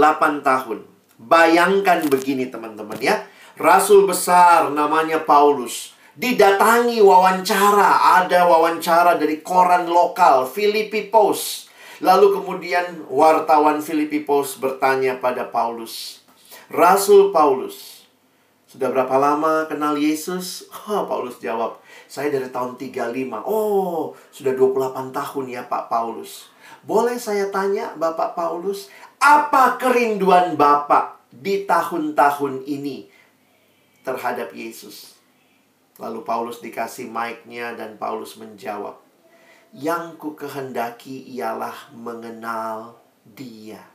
tahun. 0.41 0.79
Bayangkan 1.21 2.07
begini 2.09 2.49
teman-teman 2.49 2.97
ya. 2.97 3.27
Rasul 3.59 4.09
besar 4.09 4.73
namanya 4.73 5.21
Paulus 5.21 5.93
didatangi 6.15 6.99
wawancara, 6.99 8.19
ada 8.21 8.43
wawancara 8.47 9.15
dari 9.15 9.39
koran 9.39 9.87
lokal 9.87 10.43
Filipi 10.47 11.07
Post. 11.07 11.71
Lalu 12.01 12.41
kemudian 12.41 13.05
wartawan 13.07 13.79
Filipi 13.79 14.25
Post 14.25 14.57
bertanya 14.57 15.21
pada 15.21 15.45
Paulus, 15.47 16.25
"Rasul 16.67 17.29
Paulus, 17.29 18.00
sudah 18.71 18.87
berapa 18.87 19.15
lama 19.19 19.67
kenal 19.67 19.99
Yesus?" 19.99 20.71
Oh, 20.87 21.03
Paulus 21.03 21.43
jawab, 21.43 21.83
"Saya 22.07 22.31
dari 22.31 22.47
tahun 22.47 22.79
35." 22.79 23.43
"Oh, 23.43 24.15
sudah 24.31 24.55
28 24.55 25.11
tahun 25.11 25.45
ya, 25.51 25.61
Pak 25.67 25.91
Paulus." 25.91 26.47
Boleh 26.81 27.21
saya 27.21 27.53
tanya, 27.53 27.93
Bapak 27.93 28.33
Paulus, 28.33 28.89
apa 29.21 29.77
kerinduan 29.77 30.57
Bapak 30.57 31.21
di 31.29 31.69
tahun-tahun 31.69 32.65
ini 32.65 33.05
terhadap 34.01 34.49
Yesus? 34.49 35.13
Lalu 36.01 36.25
Paulus 36.25 36.57
dikasih 36.57 37.05
mic-nya 37.05 37.77
dan 37.77 38.01
Paulus 38.01 38.33
menjawab, 38.41 38.97
"Yang 39.69 40.17
ku 40.17 40.33
kehendaki 40.33 41.21
ialah 41.37 41.93
mengenal 41.93 42.97
Dia." 43.21 43.90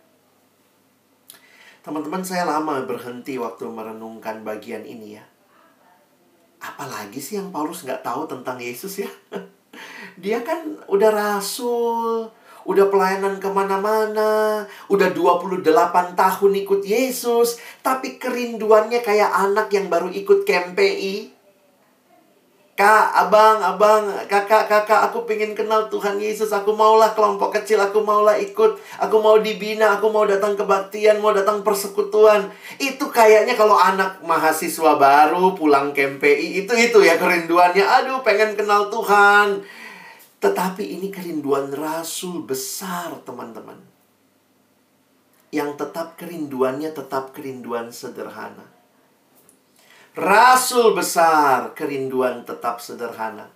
Teman-teman, 1.86 2.18
saya 2.26 2.42
lama 2.42 2.82
berhenti 2.82 3.38
waktu 3.38 3.62
merenungkan 3.70 4.42
bagian 4.42 4.82
ini 4.82 5.14
ya. 5.14 5.22
Apalagi 6.58 7.22
sih 7.22 7.38
yang 7.38 7.54
Paulus 7.54 7.86
nggak 7.86 8.02
tahu 8.02 8.26
tentang 8.26 8.58
Yesus 8.58 9.06
ya? 9.06 9.10
Dia 10.22 10.42
kan 10.42 10.82
udah 10.90 11.14
rasul, 11.14 12.26
udah 12.66 12.90
pelayanan 12.90 13.38
ke 13.38 13.46
mana-mana, 13.46 14.66
udah 14.90 15.14
28 15.14 15.62
tahun 16.18 16.52
ikut 16.66 16.82
Yesus, 16.82 17.62
tapi 17.86 18.18
kerinduannya 18.18 18.98
kayak 19.06 19.30
anak 19.30 19.70
yang 19.70 19.86
baru 19.86 20.10
ikut 20.10 20.42
KMPI. 20.42 21.35
Kak, 22.76 23.08
abang, 23.08 23.56
abang, 23.64 24.04
kakak, 24.28 24.68
kakak, 24.68 25.08
aku 25.08 25.24
pengen 25.24 25.56
kenal 25.56 25.88
Tuhan 25.88 26.20
Yesus. 26.20 26.52
Aku 26.52 26.76
maulah 26.76 27.16
kelompok 27.16 27.56
kecil, 27.56 27.80
aku 27.80 28.04
maulah 28.04 28.36
ikut. 28.36 28.76
Aku 29.00 29.16
mau 29.24 29.40
dibina, 29.40 29.96
aku 29.96 30.12
mau 30.12 30.28
datang 30.28 30.60
kebaktian, 30.60 31.24
mau 31.24 31.32
datang 31.32 31.64
persekutuan. 31.64 32.52
Itu 32.76 33.08
kayaknya 33.08 33.56
kalau 33.56 33.80
anak 33.80 34.20
mahasiswa 34.20 34.92
baru 35.00 35.56
pulang 35.56 35.96
KMPI, 35.96 36.68
itu 36.68 36.76
itu 36.76 37.00
ya 37.00 37.16
kerinduannya. 37.16 37.80
Aduh, 37.80 38.20
pengen 38.20 38.52
kenal 38.60 38.92
Tuhan. 38.92 39.64
Tetapi 40.44 40.84
ini 41.00 41.08
kerinduan 41.08 41.72
rasul 41.72 42.44
besar, 42.44 43.24
teman-teman. 43.24 43.80
Yang 45.48 45.80
tetap 45.80 46.20
kerinduannya 46.20 46.92
tetap 46.92 47.32
kerinduan 47.32 47.88
sederhana. 47.88 48.75
Rasul 50.16 50.96
besar, 50.96 51.76
kerinduan 51.76 52.40
tetap 52.48 52.80
sederhana. 52.80 53.52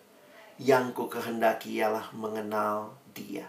Yang 0.61 0.92
ku 0.92 1.05
kehendaki 1.09 1.81
ialah 1.81 2.12
mengenal 2.12 3.01
dia. 3.16 3.49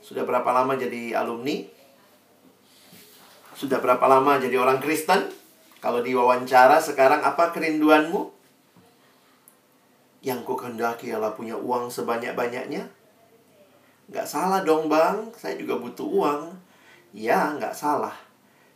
Sudah 0.00 0.24
berapa 0.24 0.48
lama 0.56 0.72
jadi 0.72 1.12
alumni? 1.12 1.68
Sudah 3.52 3.76
berapa 3.84 4.00
lama 4.08 4.40
jadi 4.40 4.56
orang 4.56 4.80
Kristen? 4.80 5.28
Kalau 5.84 6.00
diwawancara 6.00 6.80
sekarang 6.80 7.20
apa 7.20 7.52
kerinduanmu? 7.52 8.32
Yang 10.24 10.40
ku 10.48 10.56
kehendaki 10.56 11.12
ialah 11.12 11.36
punya 11.36 11.60
uang 11.60 11.92
sebanyak-banyaknya. 11.92 12.88
Nggak 14.08 14.24
salah 14.24 14.64
dong 14.64 14.88
bang, 14.88 15.28
saya 15.36 15.60
juga 15.60 15.76
butuh 15.76 16.08
uang. 16.08 16.56
Ya, 17.12 17.52
nggak 17.52 17.76
salah. 17.76 18.16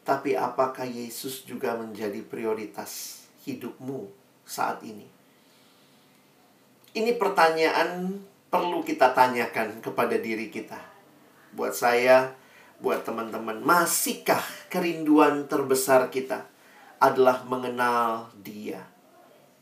Tapi 0.07 0.39
apakah 0.39 0.87
Yesus 0.87 1.43
juga 1.43 1.75
menjadi 1.75 2.23
prioritas 2.23 3.27
hidupmu 3.43 4.07
saat 4.47 4.79
ini? 4.87 5.03
Ini 6.95 7.19
pertanyaan 7.19 8.23
perlu 8.47 8.87
kita 8.87 9.11
tanyakan 9.11 9.83
kepada 9.83 10.15
diri 10.15 10.47
kita. 10.47 10.79
Buat 11.51 11.75
saya, 11.75 12.39
buat 12.79 13.03
teman-teman, 13.03 13.59
masihkah 13.67 14.47
kerinduan 14.71 15.51
terbesar 15.51 16.07
kita 16.15 16.47
adalah 17.03 17.43
mengenal 17.43 18.31
Dia? 18.39 18.87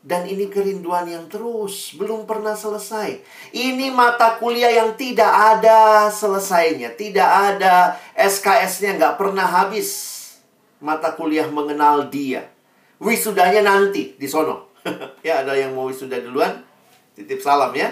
Dan 0.04 0.28
ini 0.28 0.52
kerinduan 0.52 1.09
yang 1.09 1.33
terus, 1.33 1.96
belum 1.96 2.28
pernah 2.28 2.52
selesai. 2.52 3.24
Ini 3.57 3.88
mata 3.88 4.37
kuliah 4.37 4.68
yang 4.68 4.92
tidak 5.00 5.33
ada 5.33 6.12
selesainya. 6.12 6.92
Tidak 6.92 7.24
ada 7.24 7.96
SKS-nya, 8.12 9.00
nggak 9.00 9.16
pernah 9.16 9.48
habis. 9.48 10.23
Mata 10.85 11.16
kuliah 11.16 11.49
mengenal 11.49 12.12
dia. 12.12 12.44
Wisudanya 13.01 13.64
nanti 13.64 14.12
di 14.20 14.29
sono. 14.29 14.77
ya, 15.27 15.40
ada 15.40 15.57
yang 15.57 15.73
mau 15.73 15.88
wisuda 15.88 16.20
duluan? 16.20 16.61
Titip 17.16 17.40
salam 17.40 17.73
ya. 17.73 17.88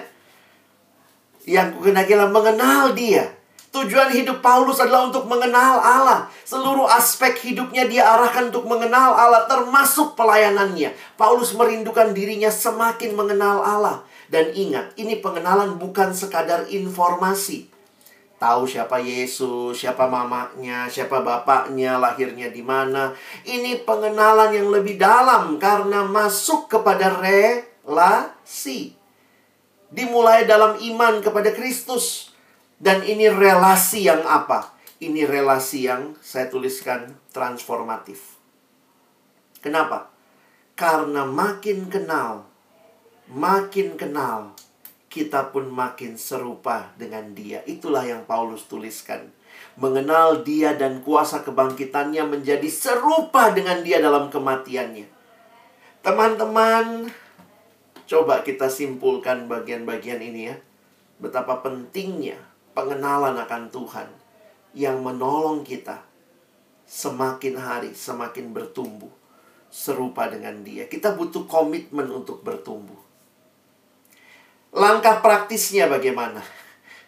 Yang 1.48 1.80
kukenakilah 1.80 2.28
mengenal 2.28 2.92
dia. 2.92 3.32
Tujuan 3.72 4.12
hidup 4.12 4.44
Paulus 4.44 4.76
adalah 4.84 5.08
untuk 5.08 5.24
mengenal 5.24 5.80
Allah. 5.80 6.28
Seluruh 6.44 6.84
aspek 6.84 7.32
hidupnya 7.40 7.88
dia 7.88 8.04
arahkan 8.04 8.52
untuk 8.52 8.68
mengenal 8.68 9.16
Allah, 9.16 9.48
termasuk 9.48 10.12
pelayanannya. 10.12 10.92
Paulus 11.16 11.56
merindukan 11.56 12.12
dirinya 12.12 12.52
semakin 12.52 13.16
mengenal 13.16 13.64
Allah. 13.64 14.04
Dan 14.28 14.52
ingat, 14.52 14.92
ini 15.00 15.24
pengenalan 15.24 15.80
bukan 15.80 16.12
sekadar 16.12 16.68
informasi. 16.68 17.71
Tahu 18.42 18.66
siapa 18.66 18.98
Yesus, 18.98 19.78
siapa 19.78 20.10
mamanya, 20.10 20.90
siapa 20.90 21.22
bapaknya, 21.22 21.94
lahirnya 21.94 22.50
di 22.50 22.58
mana. 22.58 23.14
Ini 23.46 23.86
pengenalan 23.86 24.50
yang 24.50 24.66
lebih 24.74 24.98
dalam 24.98 25.62
karena 25.62 26.02
masuk 26.02 26.66
kepada 26.66 27.22
relasi. 27.22 28.98
Dimulai 29.94 30.42
dalam 30.42 30.74
iman 30.74 31.22
kepada 31.22 31.54
Kristus 31.54 32.34
dan 32.82 33.06
ini 33.06 33.30
relasi 33.30 34.10
yang 34.10 34.26
apa? 34.26 34.74
Ini 34.98 35.22
relasi 35.22 35.86
yang 35.86 36.18
saya 36.18 36.50
tuliskan 36.50 37.14
transformatif. 37.30 38.42
Kenapa? 39.62 40.10
Karena 40.74 41.22
makin 41.22 41.86
kenal, 41.86 42.50
makin 43.30 43.94
kenal, 43.94 44.51
kita 45.12 45.52
pun 45.52 45.68
makin 45.68 46.16
serupa 46.16 46.88
dengan 46.96 47.36
dia. 47.36 47.60
Itulah 47.68 48.00
yang 48.08 48.24
Paulus 48.24 48.64
tuliskan. 48.64 49.28
Mengenal 49.76 50.40
dia 50.40 50.72
dan 50.72 51.04
kuasa 51.04 51.44
kebangkitannya 51.44 52.24
menjadi 52.24 52.64
serupa 52.72 53.52
dengan 53.52 53.84
dia 53.84 54.00
dalam 54.00 54.32
kematiannya. 54.32 55.04
Teman-teman, 56.00 57.12
coba 58.08 58.40
kita 58.40 58.72
simpulkan 58.72 59.52
bagian-bagian 59.52 60.24
ini 60.24 60.48
ya. 60.48 60.56
Betapa 61.20 61.60
pentingnya 61.60 62.40
pengenalan 62.72 63.36
akan 63.36 63.68
Tuhan 63.68 64.08
yang 64.72 65.04
menolong 65.04 65.60
kita 65.60 66.00
semakin 66.88 67.60
hari 67.60 67.90
semakin 67.92 68.56
bertumbuh 68.56 69.12
serupa 69.68 70.28
dengan 70.32 70.64
Dia. 70.64 70.88
Kita 70.88 71.12
butuh 71.16 71.44
komitmen 71.48 72.08
untuk 72.12 72.40
bertumbuh. 72.40 73.01
Langkah 74.82 75.22
praktisnya 75.22 75.86
bagaimana? 75.86 76.42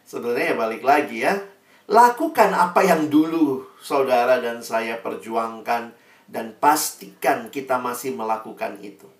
Sebenarnya 0.07 0.55
balik 0.55 0.87
lagi 0.87 1.27
ya. 1.27 1.43
Lakukan 1.91 2.55
apa 2.55 2.87
yang 2.87 3.11
dulu 3.11 3.67
saudara 3.83 4.39
dan 4.39 4.63
saya 4.63 5.03
perjuangkan 5.03 5.91
dan 6.31 6.55
pastikan 6.63 7.51
kita 7.51 7.83
masih 7.83 8.15
melakukan 8.15 8.79
itu. 8.79 9.11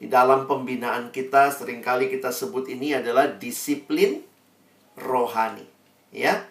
Di 0.00 0.08
dalam 0.08 0.48
pembinaan 0.48 1.12
kita 1.12 1.52
sering 1.52 1.84
kali 1.84 2.08
kita 2.08 2.32
sebut 2.32 2.64
ini 2.72 2.96
adalah 2.96 3.28
disiplin 3.28 4.24
rohani 4.96 5.68
ya 6.12 6.48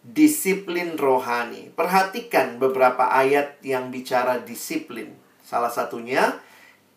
disiplin 0.00 0.96
rohani. 0.96 1.68
Perhatikan 1.76 2.56
beberapa 2.56 3.12
ayat 3.12 3.60
yang 3.60 3.92
bicara 3.92 4.40
disiplin. 4.40 5.12
Salah 5.44 5.68
satunya 5.68 6.40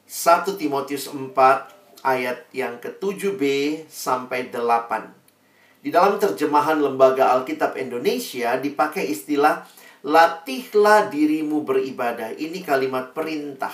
1 0.08 0.56
Timotius 0.56 1.12
4 1.12 1.83
ayat 2.04 2.52
yang 2.52 2.78
ke-7b 2.84 3.42
sampai 3.88 4.52
8. 4.52 5.82
Di 5.84 5.92
dalam 5.92 6.20
terjemahan 6.20 6.80
Lembaga 6.80 7.36
Alkitab 7.36 7.76
Indonesia 7.76 8.56
dipakai 8.60 9.08
istilah 9.08 9.64
latihlah 10.04 11.08
dirimu 11.08 11.64
beribadah. 11.64 12.36
Ini 12.36 12.60
kalimat 12.64 13.16
perintah. 13.16 13.72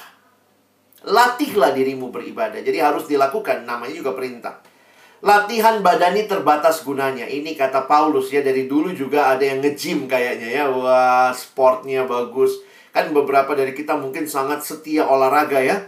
Latihlah 1.05 1.73
dirimu 1.73 2.13
beribadah. 2.13 2.61
Jadi 2.61 2.77
harus 2.77 3.09
dilakukan, 3.09 3.65
namanya 3.65 3.93
juga 3.93 4.13
perintah. 4.13 4.61
Latihan 5.19 5.83
badani 5.83 6.25
terbatas 6.31 6.79
gunanya. 6.87 7.27
Ini 7.27 7.51
kata 7.53 7.91
Paulus 7.91 8.31
ya, 8.31 8.39
dari 8.39 8.71
dulu 8.71 8.95
juga 8.95 9.35
ada 9.35 9.43
yang 9.43 9.59
nge-gym 9.59 10.07
kayaknya 10.07 10.49
ya. 10.49 10.65
Wah, 10.71 11.35
sportnya 11.35 12.07
bagus. 12.07 12.63
Kan 12.95 13.11
beberapa 13.11 13.51
dari 13.53 13.75
kita 13.75 13.99
mungkin 13.99 14.25
sangat 14.25 14.63
setia 14.63 15.03
olahraga 15.05 15.59
ya. 15.59 15.83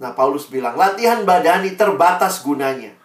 Nah, 0.00 0.16
Paulus 0.16 0.48
bilang, 0.48 0.80
latihan 0.80 1.28
badani 1.28 1.76
terbatas 1.76 2.40
gunanya. 2.40 2.96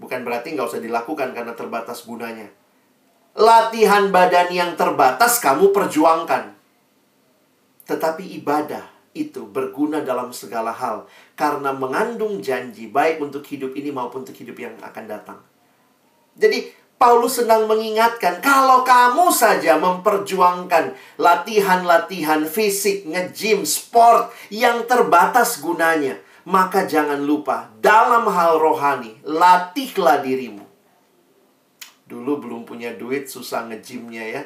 Bukan 0.00 0.24
berarti 0.24 0.56
nggak 0.56 0.66
usah 0.66 0.80
dilakukan 0.80 1.36
karena 1.36 1.52
terbatas 1.52 2.08
gunanya. 2.08 2.48
Latihan 3.36 4.08
badani 4.08 4.56
yang 4.56 4.72
terbatas 4.74 5.38
kamu 5.44 5.76
perjuangkan. 5.76 6.56
Tetapi 7.84 8.24
ibadah 8.40 8.88
itu 9.12 9.44
berguna 9.44 10.00
dalam 10.00 10.32
segala 10.32 10.72
hal 10.72 11.04
karena 11.36 11.76
mengandung 11.76 12.40
janji 12.40 12.88
baik 12.88 13.20
untuk 13.20 13.44
hidup 13.44 13.76
ini 13.76 13.92
maupun 13.92 14.24
untuk 14.24 14.36
hidup 14.36 14.56
yang 14.56 14.74
akan 14.80 15.04
datang. 15.04 15.38
Jadi 16.32 16.72
Paulus 17.02 17.42
sedang 17.42 17.66
mengingatkan 17.66 18.38
kalau 18.38 18.86
kamu 18.86 19.34
saja 19.34 19.74
memperjuangkan 19.74 20.94
latihan-latihan 21.18 22.46
fisik, 22.46 23.10
nge-gym, 23.10 23.66
sport 23.66 24.30
yang 24.54 24.86
terbatas 24.86 25.58
gunanya, 25.58 26.22
maka 26.46 26.86
jangan 26.86 27.18
lupa 27.18 27.74
dalam 27.82 28.30
hal 28.30 28.54
rohani 28.62 29.18
latihlah 29.26 30.22
dirimu. 30.22 30.62
Dulu 32.06 32.38
belum 32.38 32.62
punya 32.62 32.94
duit 32.94 33.26
susah 33.26 33.66
nge-gymnya 33.66 34.22
ya. 34.22 34.42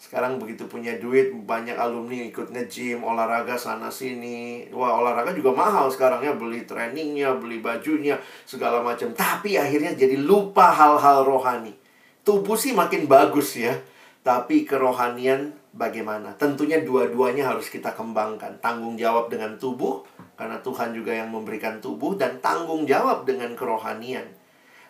Sekarang 0.00 0.40
begitu 0.40 0.64
punya 0.64 0.96
duit 0.96 1.28
banyak 1.28 1.76
alumni 1.76 2.24
ikut 2.24 2.48
nge-gym 2.48 3.04
olahraga 3.04 3.60
sana 3.60 3.92
sini 3.92 4.64
wah 4.72 4.96
olahraga 4.96 5.36
juga 5.36 5.52
mahal 5.52 5.92
sekarang 5.92 6.24
ya. 6.24 6.32
Beli 6.32 6.64
trainingnya 6.64 7.36
beli 7.36 7.60
bajunya 7.60 8.16
segala 8.48 8.80
macam. 8.80 9.12
Tapi 9.12 9.60
akhirnya 9.60 9.92
jadi 9.92 10.16
lupa 10.16 10.72
hal-hal 10.72 11.28
rohani 11.28 11.84
tubuh 12.28 12.60
sih 12.60 12.76
makin 12.76 13.08
bagus 13.08 13.56
ya 13.56 13.80
tapi 14.20 14.68
kerohanian 14.68 15.56
bagaimana 15.72 16.36
tentunya 16.36 16.84
dua-duanya 16.84 17.48
harus 17.48 17.72
kita 17.72 17.96
kembangkan 17.96 18.60
tanggung 18.60 19.00
jawab 19.00 19.32
dengan 19.32 19.56
tubuh 19.56 20.04
karena 20.36 20.60
Tuhan 20.60 20.92
juga 20.92 21.16
yang 21.16 21.32
memberikan 21.32 21.80
tubuh 21.80 22.20
dan 22.20 22.36
tanggung 22.44 22.84
jawab 22.84 23.24
dengan 23.24 23.56
kerohanian 23.56 24.28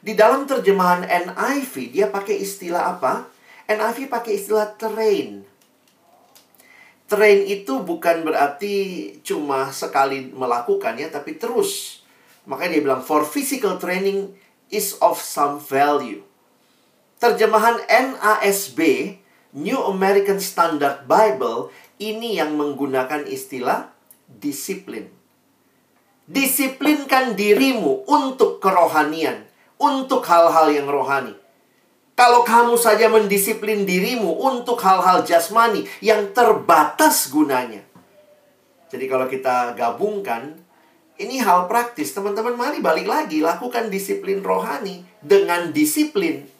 di 0.02 0.18
dalam 0.18 0.50
terjemahan 0.50 1.06
NIV 1.06 1.94
dia 1.94 2.10
pakai 2.10 2.42
istilah 2.42 2.98
apa 2.98 3.38
NIV 3.68 4.08
pakai 4.08 4.32
istilah 4.32 4.80
train. 4.80 5.44
Train 7.04 7.40
itu 7.44 7.84
bukan 7.84 8.24
berarti 8.24 8.76
cuma 9.20 9.68
sekali 9.68 10.32
melakukan 10.32 10.96
ya, 10.96 11.12
tapi 11.12 11.36
terus. 11.36 12.00
Makanya 12.48 12.80
dia 12.80 12.84
bilang, 12.88 13.04
for 13.04 13.28
physical 13.28 13.76
training 13.76 14.32
is 14.72 14.96
of 15.04 15.20
some 15.20 15.60
value. 15.60 16.24
Terjemahan 17.18 17.82
NASB, 17.90 18.78
New 19.58 19.80
American 19.90 20.38
Standard 20.38 21.02
Bible, 21.10 21.74
ini 21.98 22.38
yang 22.38 22.54
menggunakan 22.54 23.26
istilah 23.26 23.90
disiplin. 24.30 25.10
Disiplinkan 26.30 27.34
dirimu 27.34 28.06
untuk 28.06 28.62
kerohanian, 28.62 29.50
untuk 29.82 30.22
hal-hal 30.30 30.70
yang 30.70 30.86
rohani. 30.86 31.34
Kalau 32.14 32.46
kamu 32.46 32.78
saja 32.78 33.10
mendisiplin 33.10 33.82
dirimu 33.82 34.38
untuk 34.38 34.78
hal-hal 34.78 35.26
jasmani 35.26 35.90
yang 35.98 36.30
terbatas 36.30 37.34
gunanya. 37.34 37.82
Jadi 38.94 39.10
kalau 39.10 39.26
kita 39.26 39.74
gabungkan, 39.74 40.54
ini 41.18 41.42
hal 41.42 41.66
praktis. 41.66 42.14
Teman-teman 42.14 42.54
mari 42.54 42.78
balik 42.78 43.10
lagi, 43.10 43.42
lakukan 43.42 43.90
disiplin 43.90 44.38
rohani 44.38 45.02
dengan 45.18 45.74
disiplin. 45.74 46.57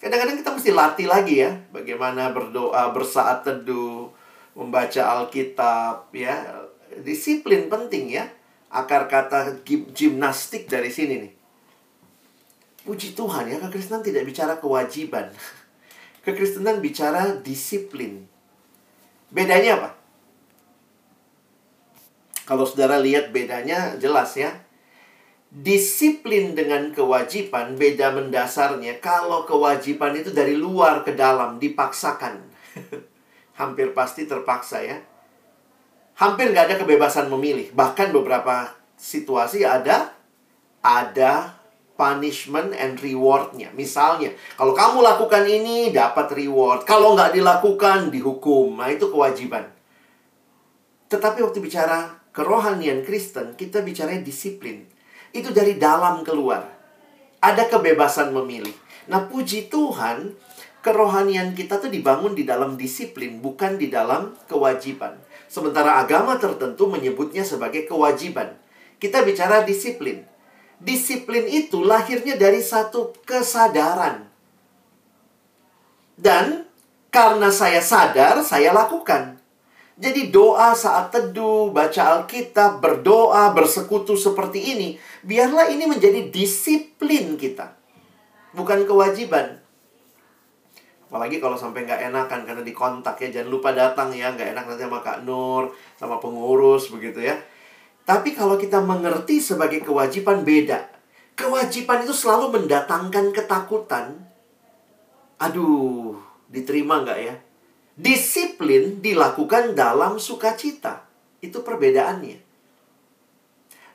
Kadang-kadang 0.00 0.40
kita 0.40 0.50
mesti 0.56 0.70
latih 0.72 1.06
lagi 1.12 1.44
ya, 1.44 1.52
bagaimana 1.76 2.32
berdoa, 2.32 2.88
bersaat 2.96 3.44
teduh, 3.44 4.08
membaca 4.56 5.20
Alkitab 5.20 6.08
ya. 6.16 6.64
Disiplin 7.04 7.68
penting 7.68 8.08
ya. 8.08 8.24
Akar 8.72 9.10
kata 9.12 9.60
gimnastik 9.92 10.72
dari 10.72 10.88
sini 10.88 11.14
nih. 11.20 11.32
Puji 12.88 13.12
Tuhan 13.12 13.44
ya, 13.52 13.60
kekristenan 13.60 14.00
tidak 14.00 14.24
bicara 14.24 14.56
kewajiban. 14.56 15.28
Kekristenan 16.24 16.80
bicara 16.80 17.36
disiplin. 17.44 18.24
Bedanya 19.28 19.84
apa? 19.84 19.90
Kalau 22.48 22.64
saudara 22.64 22.96
lihat 22.98 23.36
bedanya 23.36 24.00
jelas 24.00 24.32
ya. 24.34 24.59
Disiplin 25.50 26.54
dengan 26.54 26.94
kewajiban 26.94 27.74
beda 27.74 28.14
mendasarnya 28.14 29.02
kalau 29.02 29.42
kewajiban 29.42 30.14
itu 30.14 30.30
dari 30.30 30.54
luar 30.54 31.02
ke 31.02 31.18
dalam 31.18 31.58
dipaksakan. 31.58 32.38
Hampir 33.60 33.90
pasti 33.90 34.30
terpaksa 34.30 34.78
ya. 34.78 35.02
Hampir 36.22 36.54
nggak 36.54 36.70
ada 36.70 36.76
kebebasan 36.78 37.26
memilih. 37.26 37.74
Bahkan 37.74 38.14
beberapa 38.14 38.78
situasi 38.94 39.66
ada 39.66 40.14
ada 40.86 41.60
punishment 42.00 42.72
and 42.76 42.96
rewardnya. 43.00 43.68
Misalnya, 43.76 44.32
kalau 44.56 44.72
kamu 44.72 45.04
lakukan 45.04 45.44
ini, 45.44 45.92
dapat 45.92 46.32
reward. 46.32 46.88
Kalau 46.88 47.12
nggak 47.12 47.36
dilakukan, 47.36 48.08
dihukum. 48.08 48.80
Nah, 48.80 48.88
itu 48.88 49.12
kewajiban. 49.12 49.68
Tetapi 51.12 51.44
waktu 51.44 51.60
bicara 51.60 52.24
kerohanian 52.32 53.04
Kristen, 53.04 53.52
kita 53.58 53.84
bicara 53.84 54.16
disiplin. 54.16 54.88
Itu 55.30 55.54
dari 55.54 55.78
dalam 55.78 56.26
keluar. 56.26 56.66
Ada 57.40 57.70
kebebasan 57.72 58.34
memilih. 58.36 58.74
Nah, 59.08 59.26
puji 59.26 59.72
Tuhan, 59.72 60.36
kerohanian 60.84 61.56
kita 61.56 61.80
tuh 61.80 61.88
dibangun 61.88 62.36
di 62.36 62.44
dalam 62.44 62.76
disiplin, 62.76 63.40
bukan 63.40 63.80
di 63.80 63.88
dalam 63.88 64.36
kewajiban. 64.46 65.16
Sementara 65.48 65.98
agama 65.98 66.36
tertentu 66.36 66.86
menyebutnya 66.86 67.42
sebagai 67.42 67.88
kewajiban. 67.88 68.54
Kita 69.00 69.24
bicara 69.24 69.64
disiplin 69.64 70.30
disiplin 70.80 71.44
itu 71.46 71.84
lahirnya 71.84 72.34
dari 72.40 72.64
satu 72.64 73.12
kesadaran. 73.28 74.26
Dan 76.16 76.64
karena 77.12 77.52
saya 77.52 77.84
sadar, 77.84 78.40
saya 78.44 78.72
lakukan. 78.72 79.39
Jadi 80.00 80.32
doa 80.32 80.72
saat 80.72 81.12
teduh, 81.12 81.76
baca 81.76 82.16
Alkitab, 82.16 82.80
berdoa, 82.80 83.52
bersekutu 83.52 84.16
seperti 84.16 84.72
ini, 84.72 84.88
biarlah 85.20 85.68
ini 85.68 85.84
menjadi 85.84 86.32
disiplin 86.32 87.36
kita. 87.36 87.76
Bukan 88.56 88.88
kewajiban. 88.88 89.60
Apalagi 91.04 91.36
kalau 91.36 91.60
sampai 91.60 91.84
nggak 91.84 92.08
enakan 92.08 92.48
karena 92.48 92.64
dikontak 92.64 93.20
ya, 93.20 93.28
jangan 93.28 93.52
lupa 93.52 93.76
datang 93.76 94.08
ya, 94.16 94.32
nggak 94.32 94.56
enak 94.56 94.64
nanti 94.72 94.88
sama 94.88 95.04
Kak 95.04 95.20
Nur, 95.28 95.76
sama 96.00 96.16
pengurus 96.16 96.88
begitu 96.88 97.20
ya. 97.20 97.36
Tapi 98.08 98.32
kalau 98.32 98.56
kita 98.56 98.80
mengerti 98.80 99.36
sebagai 99.36 99.84
kewajiban 99.84 100.48
beda. 100.48 100.80
Kewajiban 101.36 102.08
itu 102.08 102.16
selalu 102.16 102.56
mendatangkan 102.56 103.36
ketakutan. 103.36 104.16
Aduh, 105.36 106.16
diterima 106.48 107.04
nggak 107.04 107.20
ya? 107.20 107.34
Disiplin 107.96 109.02
dilakukan 109.02 109.74
dalam 109.74 110.16
sukacita. 110.22 111.06
Itu 111.40 111.64
perbedaannya. 111.64 112.50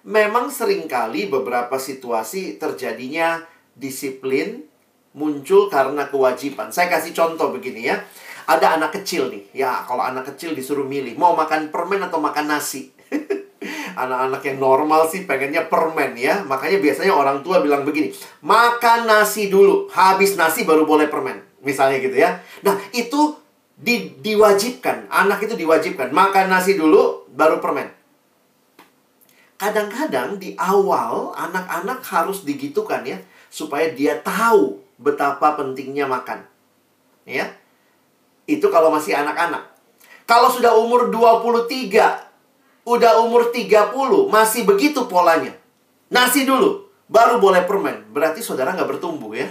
Memang 0.05 0.53
sering 0.53 0.85
kali 0.85 1.25
beberapa 1.25 1.81
situasi 1.81 2.61
terjadinya 2.61 3.41
disiplin 3.73 4.61
muncul 5.17 5.71
karena 5.71 6.05
kewajiban. 6.11 6.69
Saya 6.69 6.91
kasih 6.93 7.15
contoh 7.15 7.49
begini 7.49 7.89
ya. 7.89 8.03
Ada 8.45 8.77
anak 8.77 9.01
kecil 9.01 9.33
nih. 9.33 9.65
Ya, 9.65 9.81
kalau 9.89 10.05
anak 10.05 10.29
kecil 10.35 10.53
disuruh 10.53 10.85
milih, 10.85 11.17
mau 11.17 11.33
makan 11.33 11.73
permen 11.73 12.03
atau 12.05 12.21
makan 12.21 12.45
nasi. 12.45 12.93
Anak-anak 14.01 14.45
yang 14.45 14.61
normal 14.61 15.09
sih 15.09 15.25
pengennya 15.25 15.65
permen 15.65 16.13
ya. 16.13 16.45
Makanya 16.45 16.77
biasanya 16.77 17.17
orang 17.17 17.41
tua 17.41 17.65
bilang 17.65 17.81
begini, 17.81 18.13
makan 18.45 19.09
nasi 19.09 19.49
dulu, 19.49 19.89
habis 19.89 20.37
nasi 20.37 20.61
baru 20.61 20.85
boleh 20.85 21.09
permen. 21.09 21.41
Misalnya 21.65 21.97
gitu 21.97 22.13
ya. 22.13 22.37
Nah, 22.61 22.77
itu 22.93 23.33
di, 23.75 24.15
diwajibkan. 24.23 25.11
Anak 25.11 25.43
itu 25.43 25.59
diwajibkan. 25.59 26.15
Makan 26.15 26.47
nasi 26.47 26.79
dulu, 26.79 27.27
baru 27.31 27.59
permen. 27.59 27.91
Kadang-kadang 29.55 30.39
di 30.39 30.55
awal 30.59 31.31
anak-anak 31.35 32.03
harus 32.07 32.43
digitukan 32.47 33.03
ya. 33.03 33.19
Supaya 33.51 33.91
dia 33.91 34.19
tahu 34.19 34.79
betapa 34.99 35.55
pentingnya 35.59 36.07
makan. 36.07 36.43
Ya. 37.27 37.51
Itu 38.47 38.71
kalau 38.71 38.91
masih 38.91 39.15
anak-anak. 39.15 39.75
Kalau 40.25 40.49
sudah 40.49 40.73
umur 40.73 41.13
23, 41.13 42.25
udah 42.85 43.21
umur 43.21 43.53
30 43.53 43.93
masih 44.29 44.65
begitu 44.65 45.05
polanya. 45.05 45.53
Nasi 46.09 46.45
dulu, 46.45 46.89
baru 47.05 47.37
boleh 47.37 47.65
permen. 47.65 48.09
Berarti 48.09 48.41
saudara 48.41 48.73
nggak 48.73 48.97
bertumbuh 48.97 49.37
ya. 49.37 49.49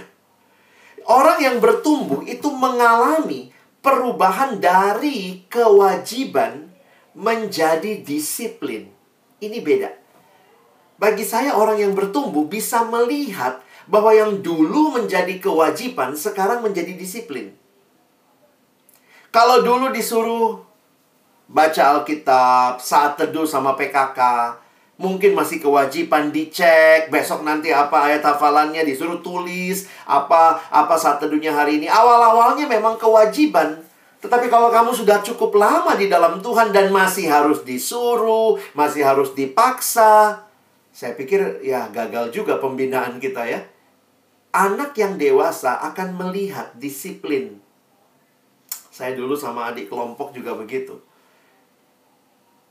Orang 1.05 1.37
yang 1.39 1.61
bertumbuh 1.61 2.25
itu 2.25 2.49
mengalami 2.49 3.54
perubahan 3.85 4.57
dari 4.57 5.45
kewajiban 5.45 6.73
menjadi 7.13 8.01
disiplin. 8.01 8.89
Ini 9.37 9.61
beda. 9.61 9.93
Bagi 10.97 11.21
saya 11.21 11.53
orang 11.53 11.77
yang 11.77 11.93
bertumbuh 11.93 12.49
bisa 12.49 12.81
melihat 12.89 13.61
bahwa 13.85 14.09
yang 14.09 14.41
dulu 14.41 14.97
menjadi 14.97 15.37
kewajiban 15.37 16.17
sekarang 16.17 16.65
menjadi 16.65 16.97
disiplin. 16.97 17.53
Kalau 19.29 19.61
dulu 19.61 19.93
disuruh 19.93 20.65
baca 21.45 21.99
Alkitab, 21.99 22.81
saat 22.81 23.21
teduh 23.21 23.45
sama 23.45 23.77
PKK, 23.77 24.19
mungkin 24.95 25.35
masih 25.35 25.59
kewajiban 25.59 26.31
dicek 26.31 27.11
besok 27.11 27.43
nanti 27.43 27.67
apa 27.75 28.07
ayat 28.07 28.23
hafalannya 28.23 28.87
disuruh 28.87 29.19
tulis 29.19 29.91
apa 30.07 30.63
apa 30.71 30.95
saat 30.95 31.19
teduhnya 31.19 31.51
hari 31.51 31.83
ini. 31.83 31.87
Awal-awalnya 31.91 32.67
memang 32.67 32.95
kewajiban. 32.95 33.83
Tetapi 34.23 34.49
kalau 34.49 34.73
kamu 34.73 34.95
sudah 34.95 35.21
cukup 35.21 35.53
lama 35.59 35.93
di 35.93 36.09
dalam 36.09 36.41
Tuhan 36.41 36.73
dan 36.73 36.89
masih 36.89 37.29
harus 37.29 37.61
disuruh 37.61 38.57
masih 38.73 39.05
harus 39.05 39.35
dipaksa 39.37 40.41
saya 40.95 41.11
pikir 41.11 41.59
ya 41.59 41.91
gagal 41.91 42.31
juga 42.31 42.57
pembinaan 42.57 43.19
kita 43.19 43.43
ya. 43.43 43.59
Anak 44.55 44.95
yang 44.95 45.19
dewasa 45.19 45.75
akan 45.91 46.15
melihat 46.15 46.71
disiplin. 46.79 47.59
Saya 48.71 49.11
dulu 49.11 49.35
sama 49.35 49.75
adik 49.75 49.91
kelompok 49.91 50.31
juga 50.31 50.55
begitu 50.55 50.95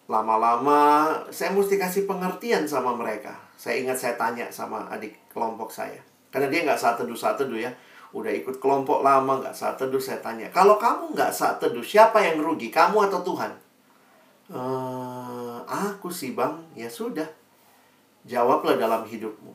lama-lama 0.05 1.09
saya 1.33 1.53
mesti 1.57 1.81
kasih 1.81 2.05
pengertian 2.05 2.69
sama 2.69 2.93
mereka. 2.93 3.33
Saya 3.57 3.81
ingat 3.81 3.97
saya 3.97 4.15
tanya 4.21 4.53
sama 4.53 4.85
adik 4.93 5.17
kelompok 5.33 5.73
saya. 5.73 6.01
Karena 6.29 6.51
dia 6.51 6.67
nggak 6.67 6.77
saat 6.77 7.01
teduh 7.01 7.17
saat 7.17 7.41
teduh 7.41 7.57
ya. 7.57 7.73
Udah 8.13 8.31
ikut 8.31 8.61
kelompok 8.61 9.01
lama 9.01 9.41
nggak 9.41 9.57
saat 9.57 9.81
teduh 9.81 10.03
saya 10.03 10.21
tanya. 10.21 10.51
Kalau 10.53 10.77
kamu 10.77 11.17
nggak 11.17 11.33
saat 11.33 11.57
teduh 11.63 11.83
siapa 11.83 12.21
yang 12.21 12.43
rugi? 12.43 12.69
Kamu 12.69 13.09
atau 13.09 13.21
Tuhan? 13.25 13.53
Ehm, 14.53 15.65
aku 15.65 16.13
sih 16.13 16.37
bang. 16.37 16.61
Ya 16.77 16.93
sudah. 16.93 17.27
Jawablah 18.29 18.77
dalam 18.77 19.09
hidupmu. 19.09 19.53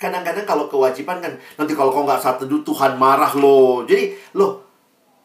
Kadang-kadang 0.00 0.48
kalau 0.48 0.64
kewajiban 0.72 1.20
kan 1.20 1.36
nanti 1.60 1.76
kalau 1.76 1.92
kau 1.92 2.08
nggak 2.08 2.24
saat 2.24 2.40
teduh 2.40 2.64
Tuhan 2.64 2.96
marah 2.96 3.36
loh. 3.36 3.84
Jadi 3.84 4.16
loh 4.32 4.69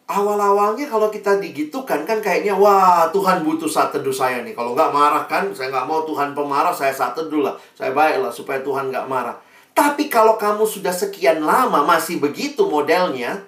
awal-awalnya 0.05 0.85
kalau 0.85 1.09
kita 1.09 1.41
digitukan 1.41 2.05
kan 2.05 2.21
kayaknya 2.21 2.53
wah 2.53 3.09
Tuhan 3.09 3.41
butuh 3.41 3.65
saat 3.65 3.89
teduh 3.89 4.13
saya 4.13 4.45
nih. 4.45 4.53
Kalau 4.53 4.77
nggak 4.77 4.93
marah 4.93 5.25
kan 5.25 5.49
saya 5.49 5.73
nggak 5.73 5.87
mau 5.89 6.05
Tuhan 6.05 6.37
pemarah 6.37 6.73
saya 6.73 6.93
saat 6.93 7.17
teduh 7.17 7.41
lah. 7.41 7.57
Saya 7.73 7.91
baiklah 7.91 8.29
supaya 8.29 8.61
Tuhan 8.61 8.93
nggak 8.93 9.09
marah. 9.09 9.37
Tapi 9.75 10.07
kalau 10.07 10.37
kamu 10.39 10.63
sudah 10.63 10.93
sekian 10.93 11.43
lama 11.43 11.83
masih 11.83 12.21
begitu 12.21 12.63
modelnya 12.69 13.43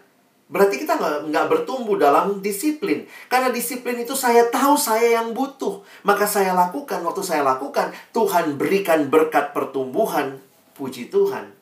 berarti 0.48 0.80
kita 0.80 0.96
nggak 1.30 1.46
bertumbuh 1.48 1.96
dalam 1.96 2.42
disiplin. 2.42 3.06
Karena 3.30 3.54
disiplin 3.54 4.02
itu 4.02 4.18
saya 4.18 4.50
tahu 4.50 4.74
saya 4.76 5.22
yang 5.22 5.38
butuh. 5.38 5.86
Maka 6.04 6.26
saya 6.26 6.58
lakukan 6.58 7.06
waktu 7.06 7.22
saya 7.22 7.46
lakukan 7.46 7.94
Tuhan 8.12 8.58
berikan 8.58 9.08
berkat 9.14 9.54
pertumbuhan. 9.54 10.42
Puji 10.74 11.10
Tuhan. 11.10 11.58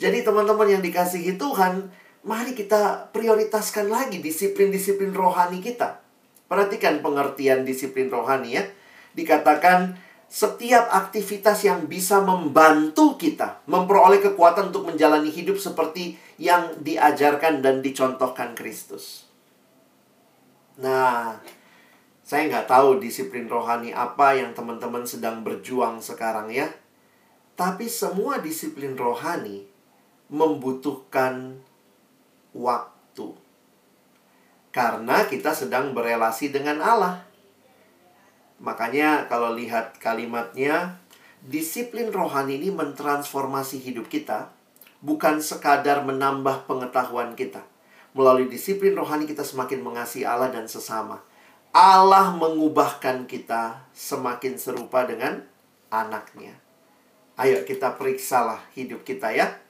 Jadi 0.00 0.24
teman-teman 0.24 0.64
yang 0.64 0.82
dikasihi 0.82 1.36
Tuhan 1.36 1.92
mari 2.24 2.56
kita 2.56 3.12
prioritaskan 3.12 3.92
lagi 3.92 4.18
disiplin-disiplin 4.18 5.12
rohani 5.12 5.60
kita. 5.60 6.00
Perhatikan 6.48 7.04
pengertian 7.04 7.64
disiplin 7.64 8.08
rohani 8.08 8.56
ya. 8.56 8.64
Dikatakan 9.12 9.96
setiap 10.26 10.90
aktivitas 10.90 11.62
yang 11.62 11.86
bisa 11.86 12.18
membantu 12.24 13.14
kita 13.14 13.62
memperoleh 13.70 14.18
kekuatan 14.18 14.74
untuk 14.74 14.90
menjalani 14.90 15.30
hidup 15.30 15.60
seperti 15.60 16.18
yang 16.40 16.74
diajarkan 16.82 17.62
dan 17.62 17.78
dicontohkan 17.84 18.56
Kristus. 18.58 19.30
Nah, 20.80 21.38
saya 22.24 22.50
nggak 22.50 22.66
tahu 22.66 22.98
disiplin 22.98 23.46
rohani 23.46 23.94
apa 23.94 24.34
yang 24.34 24.56
teman-teman 24.56 25.06
sedang 25.06 25.46
berjuang 25.46 26.02
sekarang 26.02 26.50
ya. 26.50 26.66
Tapi 27.54 27.86
semua 27.86 28.42
disiplin 28.42 28.98
rohani 28.98 29.62
membutuhkan 30.32 31.62
waktu. 32.54 33.34
Karena 34.70 35.26
kita 35.26 35.54
sedang 35.54 35.94
berelasi 35.94 36.50
dengan 36.50 36.82
Allah. 36.82 37.26
Makanya 38.62 39.26
kalau 39.26 39.54
lihat 39.54 39.98
kalimatnya, 39.98 40.98
disiplin 41.42 42.10
rohani 42.14 42.58
ini 42.58 42.70
mentransformasi 42.74 43.82
hidup 43.82 44.06
kita, 44.10 44.50
bukan 45.02 45.42
sekadar 45.42 46.06
menambah 46.06 46.66
pengetahuan 46.66 47.34
kita. 47.34 47.62
Melalui 48.14 48.46
disiplin 48.46 48.94
rohani 48.94 49.26
kita 49.26 49.42
semakin 49.42 49.82
mengasihi 49.82 50.22
Allah 50.22 50.50
dan 50.54 50.70
sesama. 50.70 51.22
Allah 51.74 52.30
mengubahkan 52.38 53.26
kita 53.26 53.90
semakin 53.90 54.54
serupa 54.54 55.02
dengan 55.02 55.42
anaknya. 55.90 56.54
Ayo 57.34 57.66
kita 57.66 57.98
periksalah 57.98 58.62
hidup 58.78 59.02
kita 59.02 59.34
ya 59.34 59.63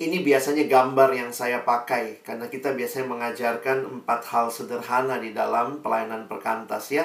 ini 0.00 0.24
biasanya 0.24 0.64
gambar 0.64 1.12
yang 1.12 1.28
saya 1.28 1.60
pakai 1.60 2.24
karena 2.24 2.48
kita 2.48 2.72
biasanya 2.72 3.12
mengajarkan 3.12 3.84
empat 4.00 4.32
hal 4.32 4.48
sederhana 4.48 5.20
di 5.20 5.36
dalam 5.36 5.84
pelayanan 5.84 6.24
perkantas 6.24 6.88
ya. 6.88 7.04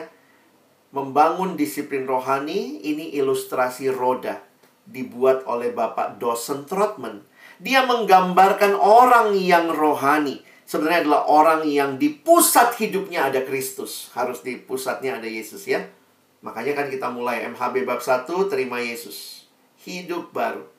Membangun 0.96 1.60
disiplin 1.60 2.08
rohani 2.08 2.80
ini 2.88 3.12
ilustrasi 3.20 3.92
roda 3.92 4.40
dibuat 4.88 5.44
oleh 5.44 5.76
Bapak 5.76 6.24
Dosen 6.24 6.64
Trotman. 6.64 7.20
Dia 7.60 7.84
menggambarkan 7.84 8.80
orang 8.80 9.36
yang 9.36 9.76
rohani. 9.76 10.40
Sebenarnya 10.64 11.04
adalah 11.04 11.28
orang 11.28 11.62
yang 11.68 12.00
di 12.00 12.16
pusat 12.16 12.80
hidupnya 12.80 13.28
ada 13.28 13.44
Kristus. 13.44 14.08
Harus 14.16 14.40
di 14.40 14.56
pusatnya 14.56 15.20
ada 15.20 15.28
Yesus 15.28 15.68
ya. 15.68 15.84
Makanya 16.40 16.80
kan 16.80 16.88
kita 16.88 17.12
mulai 17.12 17.44
MHB 17.44 17.84
bab 17.84 18.00
1 18.00 18.24
terima 18.48 18.80
Yesus. 18.80 19.52
Hidup 19.84 20.32
baru 20.32 20.75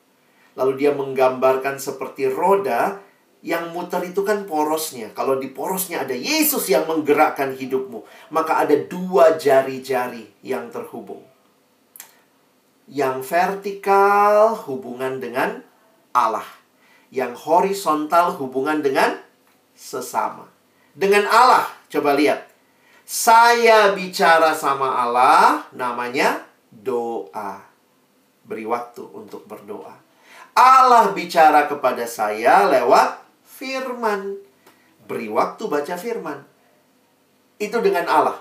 Lalu 0.57 0.73
dia 0.81 0.93
menggambarkan 0.97 1.77
seperti 1.77 2.33
roda 2.33 3.05
yang 3.45 3.71
muter 3.71 4.03
itu 4.09 4.25
kan 4.25 4.49
porosnya. 4.49 5.13
Kalau 5.13 5.37
di 5.37 5.53
porosnya 5.53 6.03
ada 6.03 6.17
Yesus 6.17 6.67
yang 6.73 6.89
menggerakkan 6.89 7.55
hidupmu, 7.55 8.03
maka 8.33 8.65
ada 8.65 8.75
dua 8.75 9.37
jari-jari 9.37 10.27
yang 10.41 10.73
terhubung. 10.73 11.23
Yang 12.89 13.23
vertikal 13.29 14.57
hubungan 14.67 15.21
dengan 15.21 15.61
Allah. 16.11 16.49
Yang 17.13 17.39
horizontal 17.45 18.35
hubungan 18.41 18.81
dengan 18.81 19.21
sesama. 19.77 20.49
Dengan 20.97 21.29
Allah, 21.29 21.69
coba 21.93 22.17
lihat. 22.17 22.49
Saya 23.07 23.95
bicara 23.95 24.57
sama 24.57 24.91
Allah, 25.07 25.69
namanya 25.71 26.43
doa. 26.73 27.63
Beri 28.43 28.67
waktu 28.67 29.07
untuk 29.15 29.47
berdoa. 29.47 30.06
Allah 30.57 31.13
bicara 31.13 31.69
kepada 31.69 32.09
saya 32.09 32.65
lewat 32.65 33.21
firman. 33.45 34.41
Beri 35.05 35.29
waktu 35.29 35.69
baca 35.69 36.01
firman. 36.01 36.41
Itu 37.61 37.85
dengan 37.85 38.09
Allah. 38.09 38.41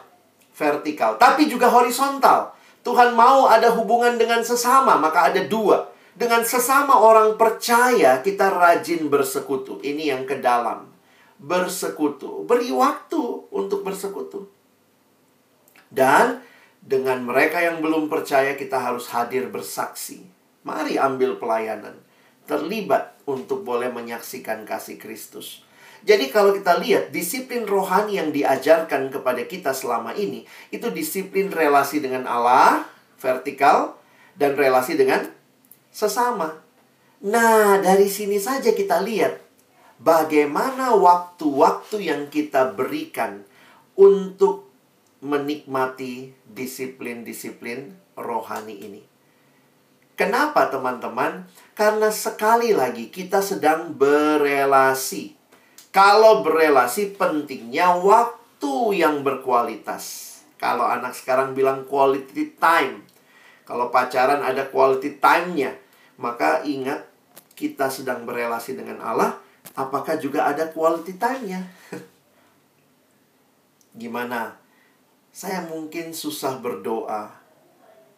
Vertikal. 0.55 1.19
Tapi 1.19 1.51
juga 1.51 1.67
horizontal. 1.67 2.55
Tuhan 2.87 3.11
mau 3.19 3.51
ada 3.51 3.67
hubungan 3.75 4.15
dengan 4.15 4.39
sesama. 4.47 4.95
Maka 4.95 5.27
ada 5.35 5.43
dua. 5.43 5.91
Dengan 6.15 6.47
sesama 6.47 6.95
orang 6.95 7.35
percaya 7.35 8.23
kita 8.23 8.47
rajin 8.47 9.11
bersekutu. 9.11 9.83
Ini 9.83 10.15
yang 10.15 10.23
ke 10.23 10.39
dalam. 10.39 10.87
Bersekutu. 11.35 12.47
Beri 12.47 12.71
waktu 12.71 13.51
untuk 13.51 13.83
bersekutu. 13.83 14.47
Dan 15.91 16.39
dengan 16.79 17.27
mereka 17.27 17.59
yang 17.59 17.83
belum 17.83 18.07
percaya 18.07 18.55
kita 18.55 18.79
harus 18.79 19.11
hadir 19.11 19.51
bersaksi. 19.51 20.23
Mari 20.63 20.95
ambil 20.95 21.35
pelayanan 21.35 22.04
terlibat 22.45 23.17
untuk 23.25 23.65
boleh 23.65 23.89
menyaksikan 23.89 24.63
kasih 24.63 25.01
Kristus. 25.01 25.65
Jadi 26.05 26.29
kalau 26.29 26.53
kita 26.53 26.77
lihat 26.77 27.09
disiplin 27.09 27.65
rohani 27.65 28.21
yang 28.21 28.29
diajarkan 28.29 29.09
kepada 29.09 29.41
kita 29.49 29.73
selama 29.73 30.13
ini 30.13 30.45
itu 30.69 30.93
disiplin 30.93 31.49
relasi 31.49 31.97
dengan 31.97 32.29
Allah 32.29 32.85
vertikal 33.17 33.97
dan 34.37 34.53
relasi 34.53 34.93
dengan 34.93 35.25
sesama. 35.89 36.61
Nah, 37.25 37.81
dari 37.81 38.05
sini 38.05 38.37
saja 38.37 38.69
kita 38.77 39.01
lihat 39.01 39.41
bagaimana 39.97 40.93
waktu-waktu 40.93 41.97
yang 42.05 42.29
kita 42.29 42.77
berikan 42.77 43.41
untuk 43.97 44.69
menikmati 45.25 46.37
disiplin-disiplin 46.45 47.97
rohani 48.13 48.77
ini. 48.77 49.14
Kenapa 50.15 50.71
teman-teman? 50.71 51.43
Karena 51.75 52.07
sekali 52.07 52.71
lagi 52.71 53.11
kita 53.11 53.43
sedang 53.43 53.91
berelasi. 53.91 55.35
Kalau 55.91 56.39
berelasi 56.39 57.19
pentingnya 57.19 57.99
waktu 57.99 58.95
yang 58.95 59.27
berkualitas. 59.27 60.35
Kalau 60.55 60.87
anak 60.87 61.11
sekarang 61.11 61.51
bilang 61.51 61.83
quality 61.83 62.55
time. 62.55 63.03
Kalau 63.67 63.91
pacaran 63.91 64.39
ada 64.39 64.71
quality 64.71 65.19
time-nya. 65.19 65.75
Maka 66.15 66.63
ingat 66.63 67.03
kita 67.59 67.91
sedang 67.91 68.23
berelasi 68.23 68.79
dengan 68.79 69.03
Allah. 69.03 69.35
Apakah 69.75 70.15
juga 70.15 70.47
ada 70.47 70.71
quality 70.71 71.19
time-nya? 71.19 71.59
Gimana? 73.99 74.55
Saya 75.35 75.67
mungkin 75.67 76.15
susah 76.15 76.63
berdoa 76.63 77.44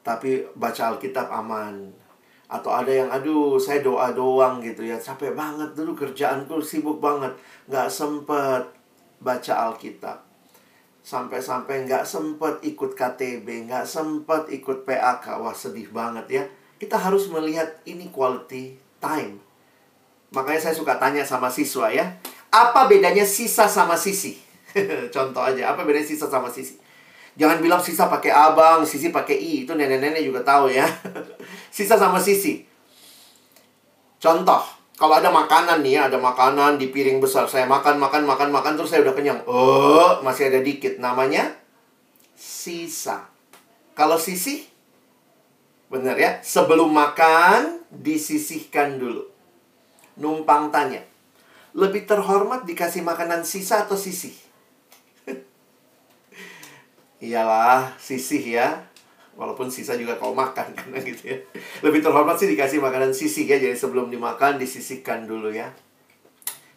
tapi 0.07 0.39
baca 0.55 0.95
Alkitab 0.95 1.27
aman. 1.27 1.91
Atau 2.47 2.71
ada 2.71 2.87
yang, 2.87 3.11
aduh 3.11 3.59
saya 3.59 3.83
doa 3.83 4.15
doang 4.15 4.63
gitu 4.63 4.87
ya, 4.87 4.95
capek 4.95 5.35
banget 5.35 5.75
dulu 5.75 5.91
kerjaanku 5.99 6.63
sibuk 6.63 7.03
banget, 7.03 7.35
nggak 7.67 7.91
sempet 7.91 8.63
baca 9.19 9.53
Alkitab. 9.67 10.23
Sampai-sampai 11.03 11.83
nggak 11.83 12.07
sempet 12.07 12.63
ikut 12.63 12.95
KTB, 12.95 13.67
nggak 13.67 13.83
sempet 13.83 14.47
ikut 14.47 14.87
PAK, 14.87 15.43
wah 15.43 15.51
sedih 15.51 15.91
banget 15.91 16.25
ya. 16.31 16.43
Kita 16.79 16.95
harus 16.95 17.27
melihat 17.27 17.67
ini 17.83 18.07
quality 18.07 18.79
time. 19.03 19.43
Makanya 20.31 20.71
saya 20.71 20.75
suka 20.79 20.95
tanya 20.95 21.27
sama 21.27 21.51
siswa 21.51 21.91
ya, 21.91 22.15
apa 22.47 22.87
bedanya 22.87 23.27
sisa 23.27 23.67
sama 23.67 23.99
sisi? 23.99 24.39
Contoh 25.15 25.43
aja, 25.43 25.75
apa 25.75 25.83
bedanya 25.83 26.07
sisa 26.07 26.31
sama 26.31 26.47
sisi? 26.47 26.86
Jangan 27.37 27.61
bilang 27.61 27.77
sisa 27.77 28.09
pakai 28.09 28.33
abang, 28.33 28.81
sisi 28.81 29.13
pakai 29.13 29.37
i. 29.37 29.53
Itu 29.63 29.77
nenek-nenek 29.77 30.25
juga 30.25 30.41
tahu 30.41 30.73
ya. 30.73 30.89
sisa 31.75 31.93
sama 31.93 32.17
sisi. 32.17 32.65
Contoh, 34.17 34.65
kalau 34.97 35.13
ada 35.13 35.29
makanan 35.29 35.85
nih 35.85 36.01
ya, 36.01 36.01
ada 36.09 36.17
makanan 36.17 36.81
di 36.81 36.89
piring 36.89 37.21
besar. 37.21 37.45
Saya 37.45 37.69
makan, 37.69 38.01
makan, 38.01 38.25
makan, 38.25 38.49
makan, 38.49 38.73
terus 38.73 38.89
saya 38.89 39.05
udah 39.05 39.13
kenyang. 39.13 39.45
Oh, 39.45 40.17
masih 40.25 40.49
ada 40.49 40.65
dikit. 40.65 40.97
Namanya 40.97 41.53
sisa. 42.33 43.29
Kalau 43.93 44.17
sisi, 44.17 44.65
benar 45.93 46.17
ya. 46.17 46.41
Sebelum 46.41 46.89
makan, 46.89 47.85
disisihkan 47.93 48.97
dulu. 48.97 49.29
Numpang 50.17 50.73
tanya. 50.73 51.05
Lebih 51.77 52.09
terhormat 52.09 52.65
dikasih 52.65 53.05
makanan 53.05 53.45
sisa 53.45 53.85
atau 53.85 53.93
sisi? 53.93 54.46
Iyalah, 57.17 57.97
sisih 57.97 58.61
ya. 58.61 58.85
Walaupun 59.37 59.69
sisa 59.69 59.93
juga 59.93 60.17
kau 60.17 60.33
makan 60.33 60.73
kan 60.77 60.89
gitu 61.01 61.33
ya. 61.33 61.37
Lebih 61.85 62.01
terhormat 62.01 62.37
sih 62.41 62.49
dikasih 62.49 62.81
makanan 62.81 63.13
sisih 63.13 63.45
ya. 63.45 63.57
Jadi 63.61 63.77
sebelum 63.77 64.09
dimakan 64.09 64.57
disisihkan 64.57 65.29
dulu 65.29 65.53
ya. 65.53 65.73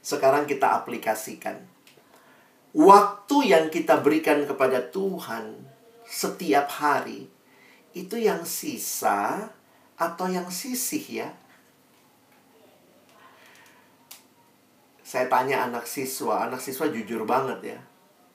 Sekarang 0.01 0.49
kita 0.49 0.80
aplikasikan. 0.80 1.61
Waktu 2.70 3.36
yang 3.51 3.66
kita 3.68 3.99
berikan 4.01 4.47
kepada 4.47 4.78
Tuhan 4.93 5.59
setiap 6.07 6.70
hari 6.70 7.26
itu 7.93 8.14
yang 8.14 8.47
sisa 8.47 9.51
atau 9.99 10.26
yang 10.30 10.47
sisih 10.49 11.26
ya? 11.26 11.28
Saya 15.03 15.26
tanya 15.26 15.66
anak 15.66 15.91
siswa, 15.91 16.47
anak 16.47 16.62
siswa 16.62 16.86
jujur 16.86 17.26
banget 17.26 17.74
ya. 17.74 17.78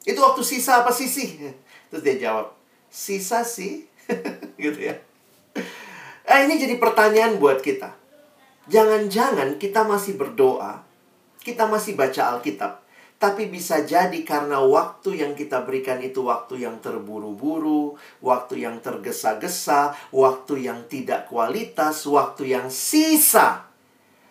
Itu 0.03 0.20
waktu 0.20 0.43
sisa 0.43 0.84
apa 0.84 0.91
sisih? 0.91 1.56
Terus 1.90 2.02
dia 2.04 2.16
jawab, 2.30 2.56
sisa 2.90 3.42
sih. 3.46 3.86
gitu 4.64 4.80
ya. 4.80 4.96
Eh, 6.26 6.40
ini 6.50 6.58
jadi 6.58 6.78
pertanyaan 6.82 7.38
buat 7.38 7.62
kita. 7.62 7.94
Jangan-jangan 8.66 9.62
kita 9.62 9.86
masih 9.86 10.18
berdoa, 10.18 10.82
kita 11.46 11.70
masih 11.70 11.94
baca 11.94 12.34
Alkitab, 12.34 12.82
tapi 13.22 13.46
bisa 13.46 13.86
jadi 13.86 14.26
karena 14.26 14.58
waktu 14.58 15.22
yang 15.22 15.38
kita 15.38 15.62
berikan 15.62 16.02
itu 16.02 16.26
waktu 16.26 16.66
yang 16.66 16.82
terburu-buru, 16.82 17.94
waktu 18.26 18.66
yang 18.66 18.82
tergesa-gesa, 18.82 19.94
waktu 20.10 20.66
yang 20.66 20.90
tidak 20.90 21.30
kualitas, 21.30 22.10
waktu 22.10 22.58
yang 22.58 22.74
sisa 22.74 23.70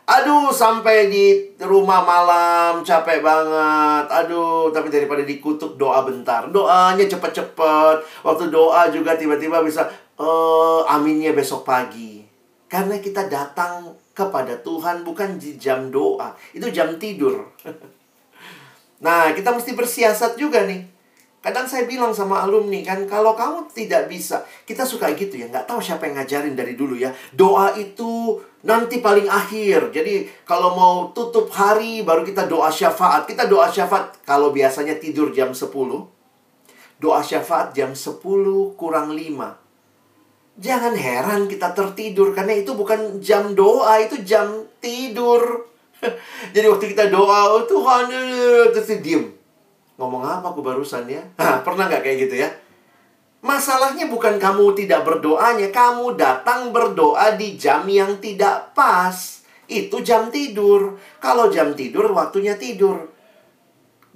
Aduh, 0.05 0.53
sampai 0.53 1.09
di 1.09 1.57
rumah 1.65 2.05
malam 2.05 2.85
capek 2.85 3.25
banget. 3.25 4.05
Aduh, 4.13 4.69
tapi 4.69 4.93
daripada 4.93 5.25
dikutuk 5.25 5.81
doa 5.81 6.05
bentar. 6.05 6.45
Doanya 6.53 7.09
cepet-cepet. 7.09 7.97
Waktu 8.21 8.53
doa 8.53 8.93
juga 8.93 9.17
tiba-tiba 9.17 9.65
bisa 9.65 9.89
uh, 10.21 10.85
aminnya 10.85 11.33
besok 11.33 11.65
pagi. 11.65 12.21
Karena 12.69 13.01
kita 13.01 13.33
datang 13.33 13.97
kepada 14.13 14.61
Tuhan 14.61 15.09
bukan 15.09 15.41
di 15.41 15.57
jam 15.57 15.89
doa, 15.89 16.37
itu 16.53 16.69
jam 16.71 16.95
tidur. 17.01 17.51
nah, 19.05 19.33
kita 19.33 19.57
mesti 19.57 19.73
bersiasat 19.73 20.37
juga 20.37 20.69
nih. 20.69 20.85
Kadang 21.45 21.69
saya 21.69 21.85
bilang 21.85 22.17
sama 22.17 22.41
alumni 22.41 22.81
kan, 22.81 23.05
kalau 23.05 23.37
kamu 23.37 23.69
tidak 23.77 24.09
bisa, 24.09 24.41
kita 24.65 24.81
suka 24.89 25.13
gitu 25.13 25.37
ya, 25.37 25.53
nggak 25.53 25.69
tahu 25.69 25.77
siapa 25.77 26.09
yang 26.09 26.17
ngajarin 26.17 26.57
dari 26.57 26.73
dulu 26.73 26.97
ya. 26.97 27.13
Doa 27.37 27.77
itu 27.77 28.41
nanti 28.65 28.99
paling 29.05 29.29
akhir. 29.29 29.93
Jadi 29.93 30.27
kalau 30.49 30.75
mau 30.75 30.95
tutup 31.13 31.53
hari 31.53 32.01
baru 32.01 32.25
kita 32.25 32.49
doa 32.49 32.73
syafaat. 32.73 33.29
Kita 33.29 33.47
doa 33.47 33.69
syafaat 33.69 34.25
kalau 34.25 34.51
biasanya 34.51 34.97
tidur 34.97 35.31
jam 35.31 35.53
10. 35.53 35.69
Doa 36.99 37.21
syafaat 37.21 37.77
jam 37.77 37.93
10 37.93 38.19
kurang 38.75 39.13
5. 39.13 39.63
Jangan 40.55 40.95
heran 40.95 41.51
kita 41.51 41.75
tertidur 41.77 42.31
karena 42.33 42.55
itu 42.55 42.73
bukan 42.73 43.19
jam 43.19 43.53
doa, 43.53 44.01
itu 44.01 44.23
jam 44.23 44.65
tidur. 44.79 45.69
Jadi 46.55 46.67
waktu 46.71 46.87
kita 46.95 47.11
doa, 47.11 47.59
oh 47.59 47.67
Tuhan, 47.67 48.07
terus 48.71 49.03
diem 49.03 49.35
Ngomong 49.95 50.27
apa 50.27 50.51
aku 50.51 50.63
barusan 50.63 51.07
ya? 51.07 51.23
Pernah 51.67 51.91
nggak 51.91 52.03
kayak 52.03 52.19
gitu 52.27 52.35
ya? 52.39 52.49
Masalahnya 53.45 54.09
bukan 54.09 54.41
kamu 54.41 54.73
tidak 54.73 55.05
berdoanya, 55.05 55.69
kamu 55.69 56.17
datang 56.17 56.73
berdoa 56.73 57.37
di 57.37 57.61
jam 57.61 57.85
yang 57.85 58.17
tidak 58.17 58.73
pas. 58.73 59.45
Itu 59.69 60.01
jam 60.01 60.33
tidur. 60.33 60.97
Kalau 61.21 61.53
jam 61.53 61.77
tidur, 61.77 62.09
waktunya 62.17 62.57
tidur. 62.57 63.13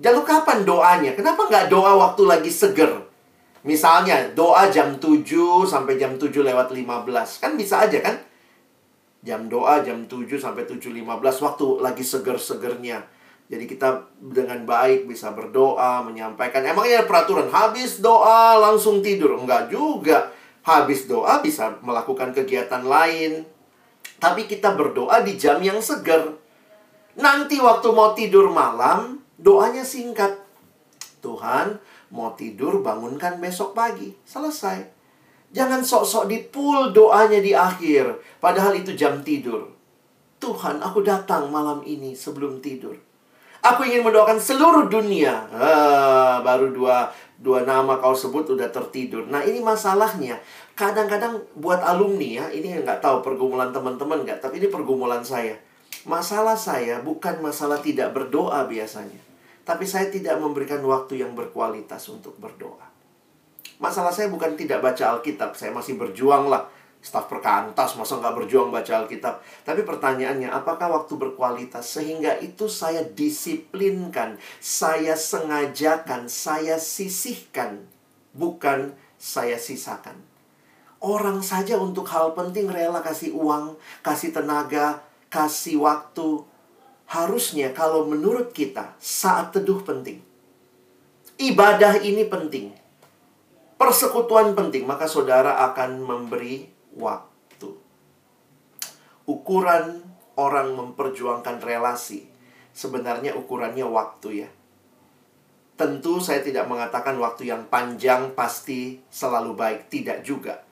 Lalu 0.00 0.20
kapan 0.24 0.64
doanya? 0.64 1.12
Kenapa 1.12 1.44
nggak 1.44 1.68
doa 1.68 1.92
waktu 2.08 2.24
lagi 2.24 2.48
seger? 2.48 3.04
Misalnya, 3.68 4.32
doa 4.32 4.72
jam 4.72 4.96
7 4.96 5.20
sampai 5.68 6.00
jam 6.00 6.16
7 6.16 6.32
lewat 6.40 6.72
15. 6.72 7.42
Kan 7.44 7.60
bisa 7.60 7.84
aja 7.84 8.00
kan? 8.00 8.16
Jam 9.20 9.44
doa 9.50 9.84
jam 9.84 10.08
7 10.08 10.40
sampai 10.40 10.64
7.15 10.64 11.04
waktu 11.44 11.66
lagi 11.84 12.00
seger-segernya. 12.00 13.17
Jadi 13.48 13.64
kita 13.64 14.04
dengan 14.20 14.68
baik 14.68 15.08
bisa 15.08 15.32
berdoa, 15.32 16.04
menyampaikan. 16.04 16.60
Emangnya 16.60 17.00
ada 17.00 17.08
peraturan 17.08 17.48
habis 17.48 18.04
doa 18.04 18.60
langsung 18.60 19.00
tidur? 19.00 19.40
Enggak 19.40 19.72
juga. 19.72 20.28
Habis 20.68 21.08
doa 21.08 21.40
bisa 21.40 21.80
melakukan 21.80 22.36
kegiatan 22.36 22.84
lain. 22.84 23.48
Tapi 24.20 24.44
kita 24.44 24.76
berdoa 24.76 25.24
di 25.24 25.40
jam 25.40 25.64
yang 25.64 25.80
segar. 25.80 26.36
Nanti 27.16 27.56
waktu 27.56 27.88
mau 27.88 28.12
tidur 28.12 28.52
malam, 28.52 29.24
doanya 29.40 29.80
singkat. 29.80 30.44
Tuhan, 31.24 31.80
mau 32.12 32.36
tidur 32.36 32.84
bangunkan 32.84 33.40
besok 33.40 33.72
pagi. 33.72 34.12
Selesai. 34.28 34.84
Jangan 35.56 35.80
sok-sok 35.80 36.28
dipul 36.28 36.92
doanya 36.92 37.40
di 37.40 37.56
akhir. 37.56 38.20
Padahal 38.44 38.76
itu 38.76 38.92
jam 38.92 39.24
tidur. 39.24 39.72
Tuhan, 40.36 40.84
aku 40.84 41.00
datang 41.00 41.48
malam 41.48 41.80
ini 41.88 42.12
sebelum 42.12 42.60
tidur. 42.60 43.07
Aku 43.74 43.84
ingin 43.84 44.00
mendoakan 44.00 44.40
seluruh 44.40 44.88
dunia. 44.88 45.44
Ah, 45.52 46.40
baru 46.40 46.72
dua, 46.72 47.12
dua 47.36 47.68
nama 47.68 48.00
kau 48.00 48.16
sebut 48.16 48.48
udah 48.56 48.72
tertidur. 48.72 49.28
Nah 49.28 49.44
ini 49.44 49.60
masalahnya. 49.60 50.40
Kadang-kadang 50.72 51.42
buat 51.58 51.84
alumni 51.84 52.40
ya, 52.40 52.46
ini 52.54 52.80
nggak 52.80 53.04
tahu 53.04 53.20
pergumulan 53.20 53.68
teman-teman 53.74 54.24
nggak, 54.24 54.40
tapi 54.40 54.62
ini 54.62 54.72
pergumulan 54.72 55.20
saya. 55.20 55.52
Masalah 56.08 56.56
saya 56.56 57.02
bukan 57.04 57.44
masalah 57.44 57.82
tidak 57.82 58.16
berdoa 58.16 58.64
biasanya. 58.64 59.20
Tapi 59.68 59.84
saya 59.84 60.08
tidak 60.08 60.40
memberikan 60.40 60.80
waktu 60.80 61.20
yang 61.20 61.36
berkualitas 61.36 62.08
untuk 62.08 62.32
berdoa. 62.40 62.88
Masalah 63.82 64.08
saya 64.08 64.32
bukan 64.32 64.56
tidak 64.56 64.80
baca 64.80 65.18
Alkitab, 65.18 65.52
saya 65.52 65.70
masih 65.76 66.00
berjuang 66.00 66.48
lah 66.48 66.66
staf 66.98 67.30
perkantas 67.30 67.94
masa 67.94 68.18
nggak 68.18 68.34
berjuang 68.42 68.74
baca 68.74 69.04
Alkitab. 69.04 69.40
Tapi 69.62 69.86
pertanyaannya, 69.86 70.50
apakah 70.50 70.90
waktu 70.90 71.14
berkualitas 71.14 71.86
sehingga 71.86 72.36
itu 72.42 72.66
saya 72.66 73.06
disiplinkan, 73.06 74.36
saya 74.58 75.14
sengajakan, 75.14 76.26
saya 76.26 76.76
sisihkan, 76.76 77.86
bukan 78.34 78.92
saya 79.16 79.56
sisakan. 79.56 80.18
Orang 80.98 81.46
saja 81.46 81.78
untuk 81.78 82.10
hal 82.10 82.34
penting 82.34 82.66
rela 82.66 82.98
kasih 82.98 83.30
uang, 83.30 83.78
kasih 84.02 84.34
tenaga, 84.34 85.06
kasih 85.30 85.78
waktu. 85.78 86.42
Harusnya 87.08 87.70
kalau 87.72 88.04
menurut 88.04 88.50
kita 88.50 88.98
saat 88.98 89.54
teduh 89.54 89.80
penting. 89.80 90.20
Ibadah 91.38 92.02
ini 92.02 92.26
penting. 92.26 92.74
Persekutuan 93.78 94.58
penting, 94.58 94.82
maka 94.82 95.06
saudara 95.06 95.70
akan 95.70 96.02
memberi 96.02 96.77
waktu. 96.98 97.70
Ukuran 99.24 100.02
orang 100.38 100.74
memperjuangkan 100.74 101.62
relasi 101.62 102.26
sebenarnya 102.78 103.34
ukurannya 103.34 103.82
waktu 103.86 104.46
ya. 104.46 104.48
Tentu 105.78 106.18
saya 106.18 106.42
tidak 106.42 106.66
mengatakan 106.70 107.18
waktu 107.18 107.50
yang 107.50 107.66
panjang 107.70 108.34
pasti 108.34 108.98
selalu 109.10 109.54
baik, 109.54 109.80
tidak 109.90 110.26
juga. 110.26 110.62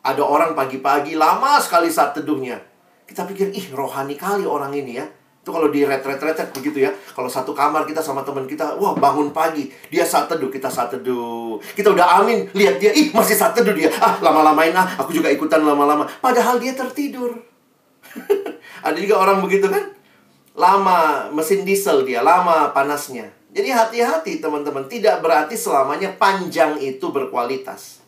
Ada 0.00 0.20
orang 0.24 0.52
pagi-pagi 0.56 1.16
lama 1.16 1.60
sekali 1.60 1.92
saat 1.92 2.16
teduhnya. 2.16 2.60
Kita 3.04 3.24
pikir, 3.28 3.52
ih 3.52 3.72
rohani 3.72 4.16
kali 4.16 4.44
orang 4.44 4.72
ini 4.72 5.00
ya. 5.00 5.08
Itu 5.40 5.56
kalau 5.56 5.72
di 5.72 5.88
retret-retret 5.88 6.52
begitu 6.52 6.84
ya. 6.84 6.92
Kalau 7.16 7.24
satu 7.24 7.56
kamar 7.56 7.88
kita 7.88 8.04
sama 8.04 8.20
teman 8.20 8.44
kita, 8.44 8.76
wah 8.76 8.92
bangun 8.92 9.32
pagi, 9.32 9.72
dia 9.88 10.04
saat 10.04 10.28
teduh, 10.28 10.52
kita 10.52 10.68
saat 10.68 10.92
teduh. 10.92 11.56
Kita 11.72 11.96
udah 11.96 12.20
amin, 12.20 12.44
lihat 12.52 12.76
dia, 12.76 12.92
ih 12.92 13.08
masih 13.16 13.32
saat 13.32 13.56
teduh 13.56 13.72
dia. 13.72 13.88
Ah, 13.96 14.20
lama-lamain 14.20 14.76
ah, 14.76 15.00
aku 15.00 15.16
juga 15.16 15.32
ikutan 15.32 15.64
lama-lama. 15.64 16.04
Padahal 16.20 16.60
dia 16.60 16.76
tertidur. 16.76 17.40
Ada 18.86 18.96
juga 19.00 19.16
orang 19.16 19.40
begitu 19.40 19.64
kan? 19.72 19.96
Lama 20.52 21.32
mesin 21.32 21.64
diesel 21.64 22.04
dia, 22.04 22.20
lama 22.20 22.68
panasnya. 22.76 23.32
Jadi 23.50 23.72
hati-hati 23.72 24.44
teman-teman, 24.44 24.86
tidak 24.86 25.24
berarti 25.24 25.56
selamanya 25.56 26.14
panjang 26.20 26.76
itu 26.78 27.08
berkualitas. 27.08 28.04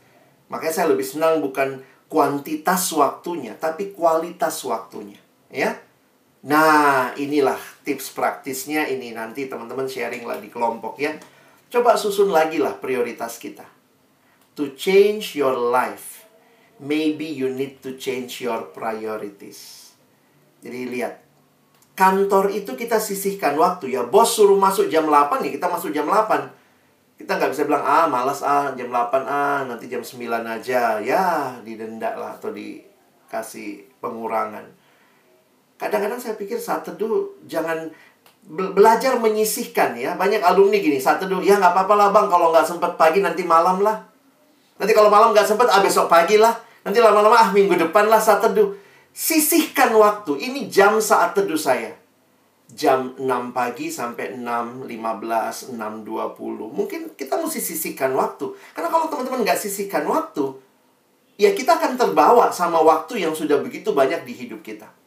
Makanya 0.52 0.74
saya 0.84 0.86
lebih 0.92 1.02
senang 1.02 1.40
bukan 1.40 1.80
kuantitas 2.12 2.92
waktunya, 2.92 3.56
tapi 3.56 3.96
kualitas 3.96 4.60
waktunya, 4.68 5.16
ya. 5.48 5.80
Nah, 6.42 7.14
inilah 7.14 7.58
tips 7.86 8.10
praktisnya 8.18 8.90
ini 8.90 9.14
nanti 9.14 9.46
teman-teman 9.46 9.86
sharing 9.86 10.26
lah 10.26 10.42
di 10.42 10.50
kelompok 10.50 10.98
ya. 10.98 11.14
Coba 11.70 11.94
susun 11.94 12.34
lagi 12.34 12.58
lah 12.58 12.82
prioritas 12.82 13.38
kita. 13.38 13.62
To 14.58 14.74
change 14.74 15.38
your 15.38 15.54
life, 15.54 16.26
maybe 16.82 17.30
you 17.30 17.46
need 17.46 17.78
to 17.86 17.94
change 17.94 18.42
your 18.42 18.74
priorities. 18.74 19.94
Jadi 20.66 20.90
lihat, 20.90 21.22
kantor 21.94 22.50
itu 22.50 22.74
kita 22.74 22.98
sisihkan 22.98 23.54
waktu 23.54 23.94
ya. 23.94 24.02
Bos 24.02 24.34
suruh 24.34 24.58
masuk 24.58 24.90
jam 24.90 25.06
8 25.06 25.46
ya 25.46 25.50
kita 25.54 25.70
masuk 25.70 25.94
jam 25.94 26.10
8. 26.10 27.22
Kita 27.22 27.38
nggak 27.38 27.54
bisa 27.54 27.70
bilang, 27.70 27.86
ah 27.86 28.10
malas 28.10 28.42
ah 28.42 28.74
jam 28.74 28.90
8 28.90 29.14
ah 29.30 29.62
nanti 29.62 29.86
jam 29.86 30.02
9 30.02 30.26
aja. 30.42 30.98
Ya 30.98 31.54
didenda 31.62 32.18
lah 32.18 32.34
atau 32.34 32.50
dikasih 32.50 33.86
pengurangan 34.02 34.81
Kadang-kadang 35.82 36.22
saya 36.22 36.38
pikir 36.38 36.62
saat 36.62 36.86
teduh 36.86 37.34
jangan 37.50 37.90
belajar 38.46 39.18
menyisihkan 39.18 39.98
ya. 39.98 40.14
Banyak 40.14 40.38
alumni 40.46 40.78
gini, 40.78 41.02
saat 41.02 41.18
teduh, 41.18 41.42
ya 41.42 41.58
nggak 41.58 41.74
apa-apa 41.74 41.94
lah 41.98 42.08
bang 42.14 42.26
kalau 42.30 42.54
nggak 42.54 42.62
sempat 42.62 42.94
pagi 42.94 43.18
nanti 43.18 43.42
malam 43.42 43.82
lah. 43.82 43.98
Nanti 44.78 44.94
kalau 44.94 45.10
malam 45.10 45.34
nggak 45.34 45.42
sempat, 45.42 45.66
ah 45.74 45.82
besok 45.82 46.06
pagi 46.06 46.38
lah. 46.38 46.54
Nanti 46.86 47.02
lama-lama 47.02 47.34
ah 47.34 47.50
minggu 47.50 47.74
depan 47.74 48.06
lah 48.06 48.22
saat 48.22 48.46
teduh. 48.46 48.78
Sisihkan 49.10 49.90
waktu. 49.98 50.38
Ini 50.38 50.70
jam 50.70 51.02
saat 51.02 51.34
teduh 51.34 51.58
saya. 51.58 51.98
Jam 52.72 53.18
6 53.18 53.26
pagi 53.52 53.92
sampai 53.92 54.38
6.15, 54.38 54.86
6.20. 54.86 56.72
Mungkin 56.72 57.00
kita 57.18 57.36
mesti 57.36 57.60
sisihkan 57.60 58.14
waktu. 58.16 58.54
Karena 58.72 58.88
kalau 58.88 59.10
teman-teman 59.10 59.44
nggak 59.44 59.60
sisihkan 59.60 60.08
waktu, 60.08 60.56
ya 61.36 61.52
kita 61.52 61.76
akan 61.76 62.00
terbawa 62.00 62.48
sama 62.48 62.80
waktu 62.80 63.20
yang 63.26 63.36
sudah 63.36 63.60
begitu 63.60 63.92
banyak 63.92 64.24
di 64.24 64.32
hidup 64.32 64.64
kita. 64.64 65.01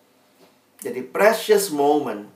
Jadi 0.85 1.01
precious 1.01 1.73
moment, 1.73 2.29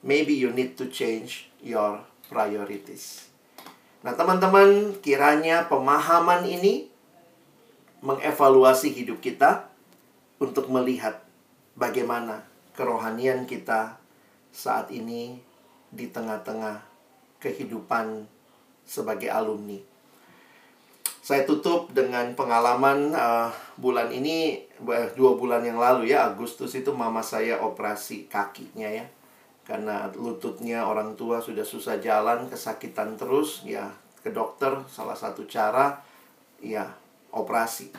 maybe 0.00 0.32
you 0.32 0.48
need 0.48 0.72
to 0.80 0.88
change 0.88 1.52
your 1.60 2.00
priorities. 2.32 3.28
Nah, 4.00 4.16
teman-teman, 4.16 4.96
kiranya 5.04 5.68
pemahaman 5.68 6.48
ini 6.48 6.88
mengevaluasi 8.00 8.88
hidup 8.88 9.20
kita 9.20 9.68
untuk 10.40 10.72
melihat 10.72 11.20
bagaimana 11.76 12.48
kerohanian 12.72 13.44
kita 13.44 14.00
saat 14.48 14.88
ini 14.88 15.36
di 15.92 16.08
tengah-tengah 16.08 16.80
kehidupan 17.36 18.24
sebagai 18.88 19.28
alumni. 19.28 19.76
Saya 21.28 21.44
tutup 21.44 21.92
dengan 21.92 22.32
pengalaman 22.32 23.12
uh, 23.12 23.52
bulan 23.76 24.08
ini 24.08 24.64
dua 25.12 25.36
bulan 25.36 25.60
yang 25.60 25.76
lalu 25.76 26.08
ya 26.08 26.32
Agustus 26.32 26.72
itu 26.72 26.88
mama 26.96 27.20
saya 27.20 27.60
operasi 27.60 28.32
kakinya 28.32 28.88
ya 28.88 29.04
karena 29.68 30.08
lututnya 30.16 30.88
orang 30.88 31.20
tua 31.20 31.44
sudah 31.44 31.68
susah 31.68 32.00
jalan 32.00 32.48
kesakitan 32.48 33.20
terus 33.20 33.60
ya 33.68 33.92
ke 34.24 34.32
dokter 34.32 34.72
salah 34.88 35.12
satu 35.12 35.44
cara 35.44 36.00
ya 36.64 36.88
operasi. 37.28 37.92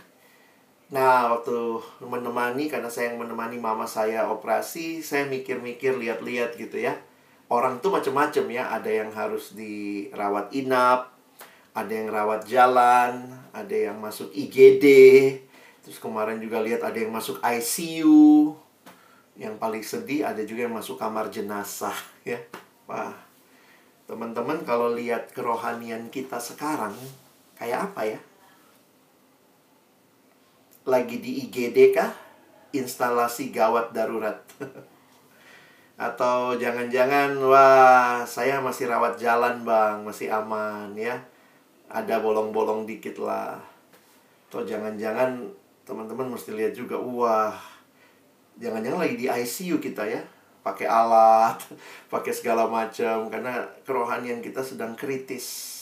Nah, 0.90 1.30
waktu 1.30 1.86
menemani, 2.02 2.66
karena 2.66 2.90
saya 2.90 3.14
yang 3.14 3.22
menemani 3.22 3.62
mama 3.62 3.86
saya 3.86 4.26
operasi, 4.26 5.06
saya 5.06 5.30
mikir-mikir, 5.30 6.02
lihat-lihat 6.02 6.58
gitu 6.58 6.82
ya. 6.82 6.98
Orang 7.46 7.78
tuh 7.78 7.94
macem-macem 7.94 8.50
ya, 8.50 8.74
ada 8.74 8.90
yang 8.90 9.14
harus 9.14 9.54
dirawat 9.54 10.50
inap, 10.50 11.19
ada 11.74 11.92
yang 11.94 12.10
rawat 12.10 12.46
jalan, 12.50 13.30
ada 13.54 13.76
yang 13.76 13.98
masuk 14.02 14.34
IGD, 14.34 14.86
terus 15.86 16.02
kemarin 16.02 16.42
juga 16.42 16.62
lihat 16.62 16.82
ada 16.82 16.98
yang 16.98 17.14
masuk 17.14 17.38
ICU, 17.42 18.58
yang 19.38 19.56
paling 19.62 19.86
sedih 19.86 20.26
ada 20.26 20.42
juga 20.44 20.66
yang 20.66 20.76
masuk 20.76 20.98
kamar 20.98 21.30
jenazah 21.30 21.96
ya. 22.26 22.42
Wah, 22.90 23.14
teman-teman 24.10 24.66
kalau 24.66 24.92
lihat 24.98 25.30
kerohanian 25.32 26.10
kita 26.10 26.42
sekarang 26.42 26.98
kayak 27.54 27.94
apa 27.94 28.02
ya? 28.18 28.20
Lagi 30.90 31.22
di 31.22 31.46
IGD 31.46 31.94
kah? 31.94 32.12
Instalasi 32.74 33.54
gawat 33.54 33.94
darurat. 33.94 34.42
Atau 36.00 36.56
jangan-jangan, 36.58 37.36
wah 37.44 38.24
saya 38.26 38.58
masih 38.64 38.90
rawat 38.90 39.20
jalan 39.22 39.62
bang, 39.68 40.02
masih 40.02 40.32
aman 40.34 40.96
ya 40.96 41.29
ada 41.90 42.22
bolong-bolong 42.22 42.86
dikit 42.86 43.18
lah. 43.18 43.58
Atau 44.50 44.66
jangan-jangan 44.66 45.50
teman-teman 45.86 46.38
mesti 46.38 46.54
lihat 46.54 46.78
juga 46.78 47.02
wah 47.02 47.58
jangan-jangan 48.62 49.02
lagi 49.02 49.16
di 49.18 49.26
ICU 49.26 49.82
kita 49.82 50.06
ya. 50.06 50.22
Pakai 50.62 50.86
alat 50.86 51.58
pakai 52.14 52.30
segala 52.30 52.70
macam 52.70 53.28
karena 53.34 53.66
kerohanian 53.82 54.46
kita 54.46 54.62
sedang 54.62 54.94
kritis. 54.94 55.78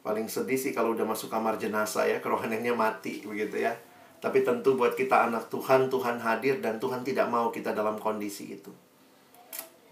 Paling 0.00 0.28
sedih 0.28 0.56
sih 0.56 0.72
kalau 0.72 0.92
udah 0.96 1.04
masuk 1.04 1.32
kamar 1.32 1.56
jenazah 1.56 2.04
ya 2.08 2.20
kerohaniannya 2.24 2.72
mati 2.72 3.20
begitu 3.24 3.60
ya. 3.60 3.76
Tapi 4.24 4.40
tentu 4.40 4.72
buat 4.72 4.96
kita 4.96 5.28
anak 5.28 5.52
Tuhan 5.52 5.92
Tuhan 5.92 6.16
hadir 6.16 6.64
dan 6.64 6.80
Tuhan 6.80 7.04
tidak 7.04 7.28
mau 7.28 7.52
kita 7.52 7.76
dalam 7.76 8.00
kondisi 8.00 8.56
itu. 8.56 8.72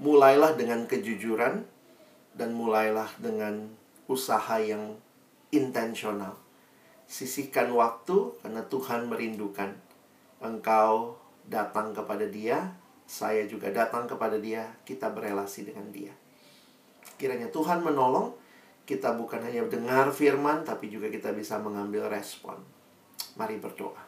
Mulailah 0.01 0.57
dengan 0.57 0.89
kejujuran 0.89 1.61
dan 2.33 2.49
mulailah 2.57 3.13
dengan 3.21 3.82
usaha 4.13 4.61
yang 4.61 5.01
intensional. 5.49 6.37
Sisihkan 7.09 7.73
waktu 7.73 8.37
karena 8.45 8.63
Tuhan 8.69 9.09
merindukan. 9.09 9.73
Engkau 10.43 11.17
datang 11.47 11.95
kepada 11.95 12.27
Dia, 12.29 12.73
saya 13.09 13.47
juga 13.49 13.71
datang 13.71 14.05
kepada 14.05 14.37
Dia, 14.37 14.69
kita 14.85 15.13
berelasi 15.13 15.69
dengan 15.69 15.89
Dia. 15.93 16.13
Kiranya 17.17 17.49
Tuhan 17.49 17.81
menolong 17.85 18.35
kita 18.83 19.15
bukan 19.15 19.39
hanya 19.47 19.63
dengar 19.71 20.11
firman, 20.11 20.67
tapi 20.67 20.91
juga 20.91 21.07
kita 21.07 21.31
bisa 21.31 21.57
mengambil 21.63 22.11
respon. 22.11 22.59
Mari 23.39 23.63
berdoa. 23.63 24.03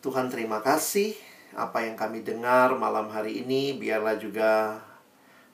Tuhan 0.00 0.30
terima 0.32 0.62
kasih 0.62 1.12
apa 1.58 1.82
yang 1.82 1.98
kami 1.98 2.22
dengar 2.22 2.70
malam 2.78 3.10
hari 3.10 3.42
ini 3.42 3.76
biarlah 3.76 4.14
juga 4.14 4.78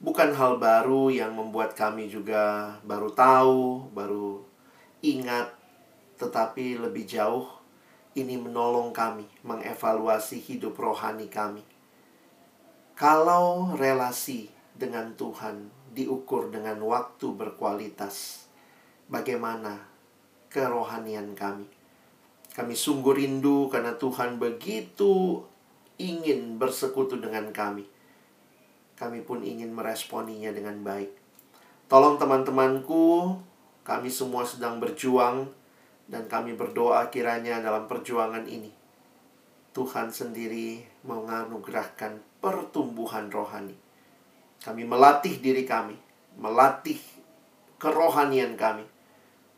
bukan 0.02 0.34
hal 0.34 0.58
baru 0.58 1.12
yang 1.12 1.36
membuat 1.36 1.76
kami 1.78 2.10
juga 2.10 2.74
baru 2.82 3.12
tahu, 3.12 3.90
baru 3.94 4.42
ingat, 5.04 5.52
tetapi 6.18 6.80
lebih 6.80 7.04
jauh 7.04 7.46
ini 8.14 8.38
menolong 8.38 8.94
kami 8.94 9.26
mengevaluasi 9.42 10.38
hidup 10.38 10.78
rohani 10.78 11.26
kami. 11.26 11.62
Kalau 12.94 13.74
relasi 13.74 14.50
dengan 14.74 15.18
Tuhan 15.18 15.70
diukur 15.94 16.50
dengan 16.50 16.78
waktu 16.82 17.34
berkualitas, 17.34 18.46
bagaimana 19.10 19.82
kerohanian 20.50 21.34
kami? 21.34 21.66
Kami 22.54 22.74
sungguh 22.78 23.18
rindu 23.18 23.66
karena 23.66 23.98
Tuhan 23.98 24.38
begitu 24.38 25.42
ingin 25.98 26.54
bersekutu 26.54 27.18
dengan 27.18 27.50
kami 27.50 27.93
kami 28.94 29.22
pun 29.22 29.42
ingin 29.42 29.74
meresponinya 29.74 30.54
dengan 30.54 30.80
baik. 30.82 31.10
Tolong 31.90 32.16
teman-temanku, 32.16 33.36
kami 33.84 34.08
semua 34.08 34.46
sedang 34.48 34.80
berjuang 34.80 35.50
dan 36.08 36.28
kami 36.30 36.56
berdoa 36.56 37.08
kiranya 37.12 37.60
dalam 37.60 37.88
perjuangan 37.88 38.44
ini 38.48 38.84
Tuhan 39.74 40.14
sendiri 40.14 40.86
menganugerahkan 41.02 42.22
pertumbuhan 42.38 43.26
rohani. 43.26 43.74
Kami 44.62 44.86
melatih 44.86 45.42
diri 45.42 45.66
kami, 45.66 45.98
melatih 46.38 47.02
kerohanian 47.82 48.54
kami 48.54 48.86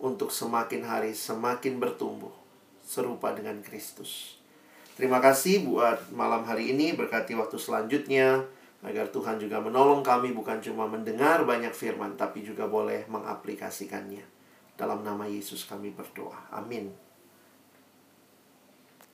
untuk 0.01 0.33
semakin 0.33 0.89
hari 0.89 1.13
semakin 1.13 1.77
bertumbuh 1.77 2.33
serupa 2.81 3.37
dengan 3.37 3.61
Kristus. 3.61 4.41
Terima 4.97 5.21
kasih 5.21 5.69
buat 5.69 6.09
malam 6.17 6.49
hari 6.49 6.73
ini, 6.73 6.97
berkati 6.97 7.37
waktu 7.37 7.61
selanjutnya. 7.61 8.49
Agar 8.85 9.09
Tuhan 9.09 9.41
juga 9.41 9.63
menolong 9.63 10.05
kami 10.05 10.37
bukan 10.37 10.61
cuma 10.61 10.85
mendengar 10.85 11.47
banyak 11.49 11.73
firman, 11.73 12.19
tapi 12.19 12.45
juga 12.45 12.69
boleh 12.69 13.09
mengaplikasikannya. 13.09 14.25
Dalam 14.77 15.01
nama 15.01 15.25
Yesus 15.25 15.65
kami 15.65 15.97
berdoa. 15.97 16.53
Amin. 16.53 17.06